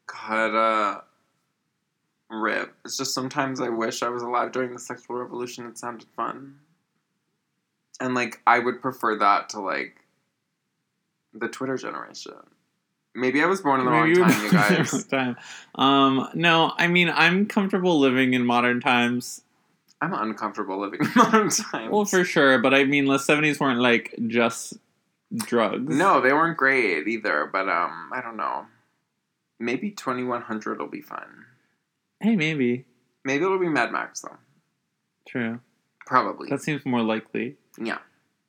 God, 0.06 0.56
uh, 0.56 1.02
rip. 2.30 2.74
It's 2.86 2.98
just 2.98 3.14
sometimes 3.14 3.60
I 3.62 3.70
wish 3.70 4.02
I 4.04 4.10
was 4.10 4.24
alive 4.24 4.52
during 4.52 4.74
the 4.74 4.80
sexual 4.80 5.18
revolution. 5.18 5.66
It 5.66 5.78
sounded 5.78 6.08
fun. 6.16 6.60
And, 8.00 8.14
like, 8.14 8.42
I 8.46 8.60
would 8.60 8.82
prefer 8.82 9.18
that 9.18 9.50
to, 9.50 9.60
like, 9.60 10.06
the 11.34 11.48
Twitter 11.48 11.78
generation. 11.78 12.34
Maybe 13.18 13.42
I 13.42 13.48
was 13.48 13.62
born 13.62 13.80
in 13.80 13.86
the 13.86 13.92
wrong 13.92 14.14
time, 14.14 14.44
you 14.44 14.52
guys. 14.52 15.04
time. 15.06 15.36
Um, 15.76 16.30
no, 16.36 16.72
I 16.78 16.88
mean 16.88 17.10
I'm 17.10 17.46
comfortable 17.48 18.00
living 18.00 18.34
in 18.34 18.46
modern 18.46 18.80
times. 18.80 19.42
I'm 20.02 20.14
uncomfortable 20.14 20.80
living 20.80 21.00
in 21.02 21.12
modern 21.16 21.50
times. 21.50 21.92
Well, 21.92 22.06
for 22.06 22.24
sure, 22.24 22.60
but 22.60 22.74
I 22.74 22.84
mean 22.84 23.06
the 23.06 23.18
'70s 23.18 23.60
weren't 23.60 23.80
like 23.80 24.14
just 24.28 24.78
drugs. 25.36 25.96
No, 25.96 26.22
they 26.22 26.32
weren't 26.32 26.58
great 26.58 27.08
either, 27.08 27.50
but, 27.52 27.68
um, 27.68 28.12
I 28.14 28.22
don't 28.22 28.38
know. 28.38 28.66
Maybe 29.60 29.92
2100 29.92 30.80
will 30.80 30.88
be 30.88 31.02
fun. 31.02 31.46
Hey, 32.22 32.36
maybe. 32.36 32.86
Maybe 33.26 33.44
it'll 33.44 33.60
be 33.60 33.68
Mad 33.68 33.92
Max, 33.92 34.22
though. 34.22 34.38
True. 35.28 35.60
Probably. 36.06 36.50
That 36.50 36.62
seems 36.62 36.86
more 36.86 37.02
likely. 37.02 37.58
yeah. 37.78 37.98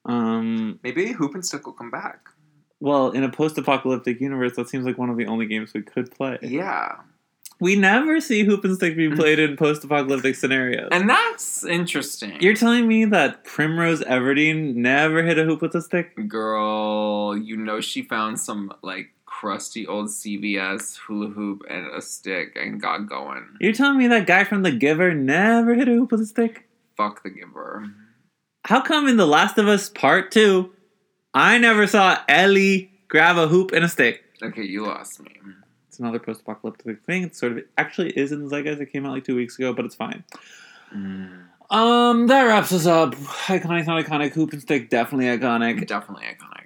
Um, 0.04 0.78
Maybe 0.84 1.12
Hoop 1.12 1.34
and 1.34 1.44
Stick 1.44 1.66
will 1.66 1.72
come 1.72 1.90
back. 1.90 2.28
Well, 2.81 3.11
in 3.11 3.24
a 3.24 3.29
post-apocalyptic 3.29 4.20
universe, 4.20 4.55
that 4.57 4.68
seems 4.68 4.85
like 4.85 4.99
one 4.99 5.11
of 5.11 5.16
the 5.16 5.26
only 5.26 5.47
games 5.47 5.72
we 5.74 5.83
could 5.83 6.11
play. 6.11 6.39
Yeah. 6.43 6.97
We 7.61 7.74
never 7.74 8.20
see 8.20 8.45
Hoop 8.45 8.64
and 8.64 8.76
Stick 8.76 8.97
being 8.97 9.11
mm-hmm. 9.11 9.20
played 9.20 9.41
in 9.41 9.57
post-apocalyptic 9.57 10.37
scenarios. 10.37 10.89
And 10.93 11.11
that's 11.11 11.64
interesting. 11.64 12.41
You're 12.41 12.55
telling 12.55 12.87
me 12.87 13.05
that 13.07 13.45
Primrose 13.45 14.01
Everdeen 14.03 14.76
never 14.76 15.24
hit 15.24 15.39
a 15.39 15.45
hoop 15.45 15.62
with 15.62 15.74
a 15.74 15.83
stick? 15.83 16.29
Girl, 16.29 17.37
you 17.37 17.57
know 17.57 17.81
she 17.81 18.03
found 18.03 18.39
some 18.39 18.72
like 18.83 19.09
crusty 19.26 19.87
old 19.87 20.07
CVS 20.07 20.97
hula 20.99 21.29
hoop 21.29 21.64
and 21.68 21.87
a 21.89 22.01
stick 22.01 22.57
and 22.57 22.81
got 22.81 23.09
going. 23.09 23.47
You're 23.61 23.72
telling 23.72 23.99
me 23.99 24.07
that 24.07 24.26
guy 24.26 24.45
from 24.45 24.62
The 24.62 24.72
Giver 24.72 25.14
never 25.14 25.74
hit 25.74 25.89
a 25.89 25.93
hoop 25.93 26.12
with 26.12 26.20
a 26.20 26.26
stick? 26.26 26.68
Fuck 26.97 27.22
the 27.22 27.31
giver. 27.31 27.91
How 28.64 28.81
come 28.81 29.09
in 29.09 29.16
The 29.16 29.26
Last 29.26 29.57
of 29.59 29.68
Us 29.68 29.89
Part 29.89 30.31
2, 30.31 30.72
I 31.39 31.59
never 31.59 31.86
saw 31.86 32.18
Ellie 32.28 32.91
grab 33.09 33.36
a 33.36 33.47
hoop 33.47 33.70
and 33.72 33.84
a 33.84 33.89
stick? 33.89 34.24
Okay, 34.43 34.62
you 34.64 34.84
lost 34.84 35.20
me. 35.20 35.30
It's 35.86 35.99
another 36.01 36.18
post 36.18 36.41
apocalyptic 36.41 37.05
thing. 37.05 37.22
It 37.22 37.36
sort 37.36 37.53
of 37.53 37.64
actually 37.78 38.11
is 38.11 38.32
in 38.32 38.43
the 38.43 38.49
zeitgeist. 38.51 38.80
It 38.80 38.93
came 38.93 39.07
out 39.07 39.12
like 39.12 39.24
two 39.24 39.36
weeks 39.36 39.57
ago, 39.59 39.72
but 39.72 39.84
it's 39.84 39.95
fine. 39.95 40.24
Mm, 40.95 41.45
Um, 41.70 42.26
that 42.26 42.43
wraps 42.45 42.72
us 42.72 42.86
up. 42.86 43.14
Iconic, 43.14 43.86
not 43.86 44.05
iconic. 44.05 44.32
Hoop 44.32 44.53
and 44.53 44.61
stick, 44.62 44.91
definitely 44.91 45.26
iconic. 45.26 45.86
definitely 45.86 46.24
iconic. 46.26 46.64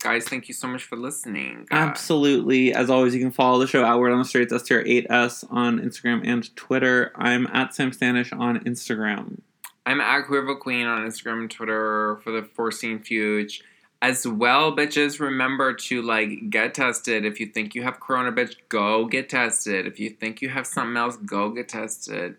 Guys, 0.00 0.24
thank 0.28 0.46
you 0.48 0.54
so 0.54 0.68
much 0.68 0.84
for 0.84 0.96
listening. 0.96 1.66
Uh, 1.72 1.74
Absolutely. 1.74 2.72
As 2.72 2.88
always, 2.88 3.14
you 3.14 3.20
can 3.20 3.32
follow 3.32 3.58
the 3.58 3.66
show 3.66 3.84
at 3.84 3.98
Word 3.98 4.12
on 4.12 4.18
the 4.20 4.24
Streets, 4.24 4.52
STR8S 4.52 5.44
on 5.50 5.80
Instagram 5.80 6.20
and 6.24 6.54
Twitter. 6.56 7.10
I'm 7.16 7.46
at 7.48 7.74
Sam 7.74 7.90
Stanish 7.90 8.32
on 8.38 8.60
Instagram. 8.60 9.40
I'm 9.84 10.00
at 10.00 10.26
Quiver 10.26 10.54
Queen 10.54 10.86
on 10.86 11.04
Instagram 11.06 11.40
and 11.40 11.50
Twitter 11.50 12.20
for 12.22 12.30
the 12.30 12.42
Foreseen 12.42 13.00
Fuge. 13.00 13.60
As 14.00 14.26
well, 14.26 14.76
bitches, 14.76 15.18
remember 15.18 15.74
to 15.74 16.02
like 16.02 16.50
get 16.50 16.74
tested. 16.74 17.24
If 17.24 17.40
you 17.40 17.46
think 17.46 17.74
you 17.74 17.82
have 17.82 17.98
corona, 17.98 18.30
bitch, 18.30 18.54
go 18.68 19.06
get 19.06 19.28
tested. 19.28 19.86
If 19.86 19.98
you 19.98 20.10
think 20.10 20.40
you 20.40 20.50
have 20.50 20.68
something 20.68 20.96
else, 20.96 21.16
go 21.16 21.50
get 21.50 21.68
tested. 21.68 22.36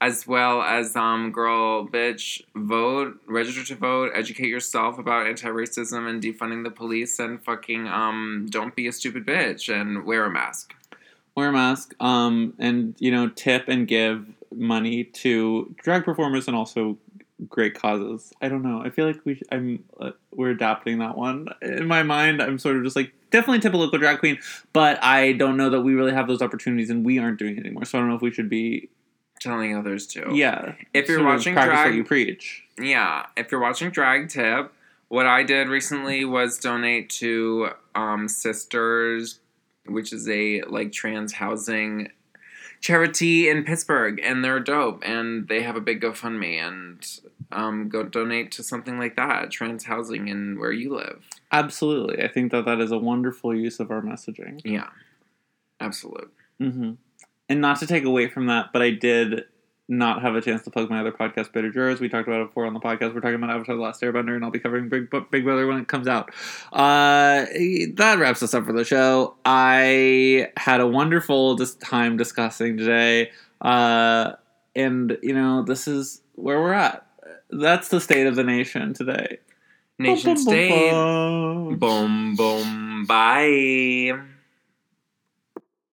As 0.00 0.26
well 0.26 0.62
as 0.62 0.96
um 0.96 1.30
girl, 1.30 1.86
bitch, 1.86 2.42
vote, 2.56 3.20
register 3.26 3.64
to 3.66 3.76
vote, 3.76 4.10
educate 4.14 4.48
yourself 4.48 4.98
about 4.98 5.26
anti-racism 5.26 6.08
and 6.10 6.20
defunding 6.20 6.64
the 6.64 6.70
police 6.70 7.18
and 7.20 7.42
fucking 7.42 7.86
um 7.86 8.46
don't 8.50 8.74
be 8.74 8.88
a 8.88 8.92
stupid 8.92 9.24
bitch 9.24 9.72
and 9.72 10.04
wear 10.04 10.24
a 10.24 10.30
mask. 10.30 10.74
Wear 11.36 11.50
a 11.50 11.52
mask, 11.52 11.94
um, 12.00 12.54
and 12.58 12.96
you 12.98 13.10
know, 13.10 13.28
tip 13.28 13.68
and 13.68 13.86
give 13.86 14.26
money 14.54 15.04
to 15.04 15.74
drag 15.82 16.04
performers 16.04 16.48
and 16.48 16.56
also 16.56 16.98
great 17.48 17.74
causes. 17.74 18.32
I 18.40 18.48
don't 18.48 18.62
know. 18.62 18.80
I 18.84 18.90
feel 18.90 19.06
like 19.06 19.20
we 19.24 19.34
sh- 19.36 19.42
I'm 19.52 19.84
uh, 20.00 20.12
we're 20.32 20.50
adapting 20.50 20.98
that 21.00 21.16
one 21.16 21.48
in 21.62 21.86
my 21.86 22.02
mind. 22.02 22.40
I'm 22.42 22.58
sort 22.58 22.76
of 22.76 22.84
just 22.84 22.96
like 22.96 23.12
definitely 23.30 23.60
typical 23.60 23.80
local 23.80 23.98
drag 23.98 24.18
queen, 24.20 24.38
but 24.72 25.02
I 25.02 25.32
don't 25.32 25.56
know 25.56 25.70
that 25.70 25.82
we 25.82 25.94
really 25.94 26.12
have 26.12 26.26
those 26.28 26.40
opportunities 26.42 26.88
and 26.90 27.04
we 27.04 27.18
aren't 27.18 27.38
doing 27.38 27.56
it 27.56 27.60
anymore. 27.60 27.84
So 27.84 27.98
I 27.98 28.00
don't 28.00 28.08
know 28.08 28.16
if 28.16 28.22
we 28.22 28.30
should 28.30 28.48
be. 28.48 28.88
Telling 29.38 29.76
others 29.76 30.06
to. 30.08 30.34
Yeah, 30.34 30.72
If 30.94 31.08
you're 31.10 31.22
watching 31.22 31.52
drag 31.52 31.88
what 31.88 31.94
you 31.94 32.04
preach. 32.04 32.64
yeah, 32.80 33.26
if 33.36 33.52
you're 33.52 33.60
watching 33.60 33.90
Drag 33.90 34.30
Tip, 34.30 34.72
what 35.08 35.26
I 35.26 35.42
did 35.42 35.68
recently 35.68 36.24
was 36.24 36.56
donate 36.58 37.10
to 37.20 37.68
um, 37.94 38.28
Sisters, 38.28 39.40
which 39.84 40.14
is 40.14 40.26
a 40.30 40.62
like 40.62 40.90
trans 40.90 41.34
housing 41.34 42.08
charity 42.86 43.48
in 43.48 43.64
Pittsburgh, 43.64 44.20
and 44.22 44.44
they're 44.44 44.60
dope, 44.60 45.02
and 45.04 45.48
they 45.48 45.62
have 45.62 45.74
a 45.74 45.80
big 45.80 46.00
GoFundMe, 46.00 46.62
and 46.62 47.04
um, 47.50 47.88
go 47.88 48.04
donate 48.04 48.52
to 48.52 48.62
something 48.62 48.96
like 48.96 49.16
that, 49.16 49.50
trans 49.50 49.84
housing 49.84 50.28
in 50.28 50.56
where 50.60 50.70
you 50.70 50.94
live. 50.94 51.24
Absolutely, 51.50 52.22
I 52.22 52.28
think 52.28 52.52
that 52.52 52.64
that 52.64 52.78
is 52.78 52.92
a 52.92 52.98
wonderful 52.98 53.52
use 53.52 53.80
of 53.80 53.90
our 53.90 54.00
messaging. 54.02 54.60
Yeah, 54.64 54.90
absolute. 55.80 56.32
hmm 56.60 56.92
And 57.48 57.60
not 57.60 57.80
to 57.80 57.88
take 57.88 58.04
away 58.04 58.28
from 58.28 58.46
that, 58.46 58.72
but 58.72 58.82
I 58.82 58.90
did 58.90 59.46
not 59.88 60.22
have 60.22 60.34
a 60.34 60.40
chance 60.40 60.62
to 60.62 60.70
plug 60.70 60.90
my 60.90 61.00
other 61.00 61.12
podcast, 61.12 61.52
Bitter 61.52 61.70
Jurors. 61.70 62.00
We 62.00 62.08
talked 62.08 62.26
about 62.26 62.40
it 62.40 62.48
before 62.48 62.66
on 62.66 62.74
the 62.74 62.80
podcast. 62.80 63.14
We're 63.14 63.20
talking 63.20 63.36
about 63.36 63.50
Avatar: 63.50 63.76
The 63.76 63.82
Last 63.82 64.02
Airbender, 64.02 64.34
and 64.34 64.44
I'll 64.44 64.50
be 64.50 64.58
covering 64.58 64.88
Big 64.88 65.10
Big 65.30 65.44
Brother 65.44 65.66
when 65.66 65.78
it 65.78 65.88
comes 65.88 66.08
out. 66.08 66.30
Uh, 66.72 67.46
that 67.94 68.16
wraps 68.18 68.42
us 68.42 68.54
up 68.54 68.66
for 68.66 68.72
the 68.72 68.84
show. 68.84 69.36
I 69.44 70.50
had 70.56 70.80
a 70.80 70.86
wonderful 70.86 71.56
time 71.56 72.16
discussing 72.16 72.76
today, 72.76 73.30
uh, 73.60 74.32
and 74.74 75.16
you 75.22 75.34
know 75.34 75.62
this 75.62 75.86
is 75.86 76.22
where 76.34 76.60
we're 76.60 76.72
at. 76.72 77.06
That's 77.50 77.88
the 77.88 78.00
state 78.00 78.26
of 78.26 78.34
the 78.34 78.44
nation 78.44 78.92
today. 78.92 79.38
Nation 79.98 80.34
Bum, 80.34 80.44
bum, 80.44 81.78
bum, 81.78 81.78
state. 81.78 81.78
Boom, 81.78 82.36
boom, 82.36 83.04
bye. 83.06 84.35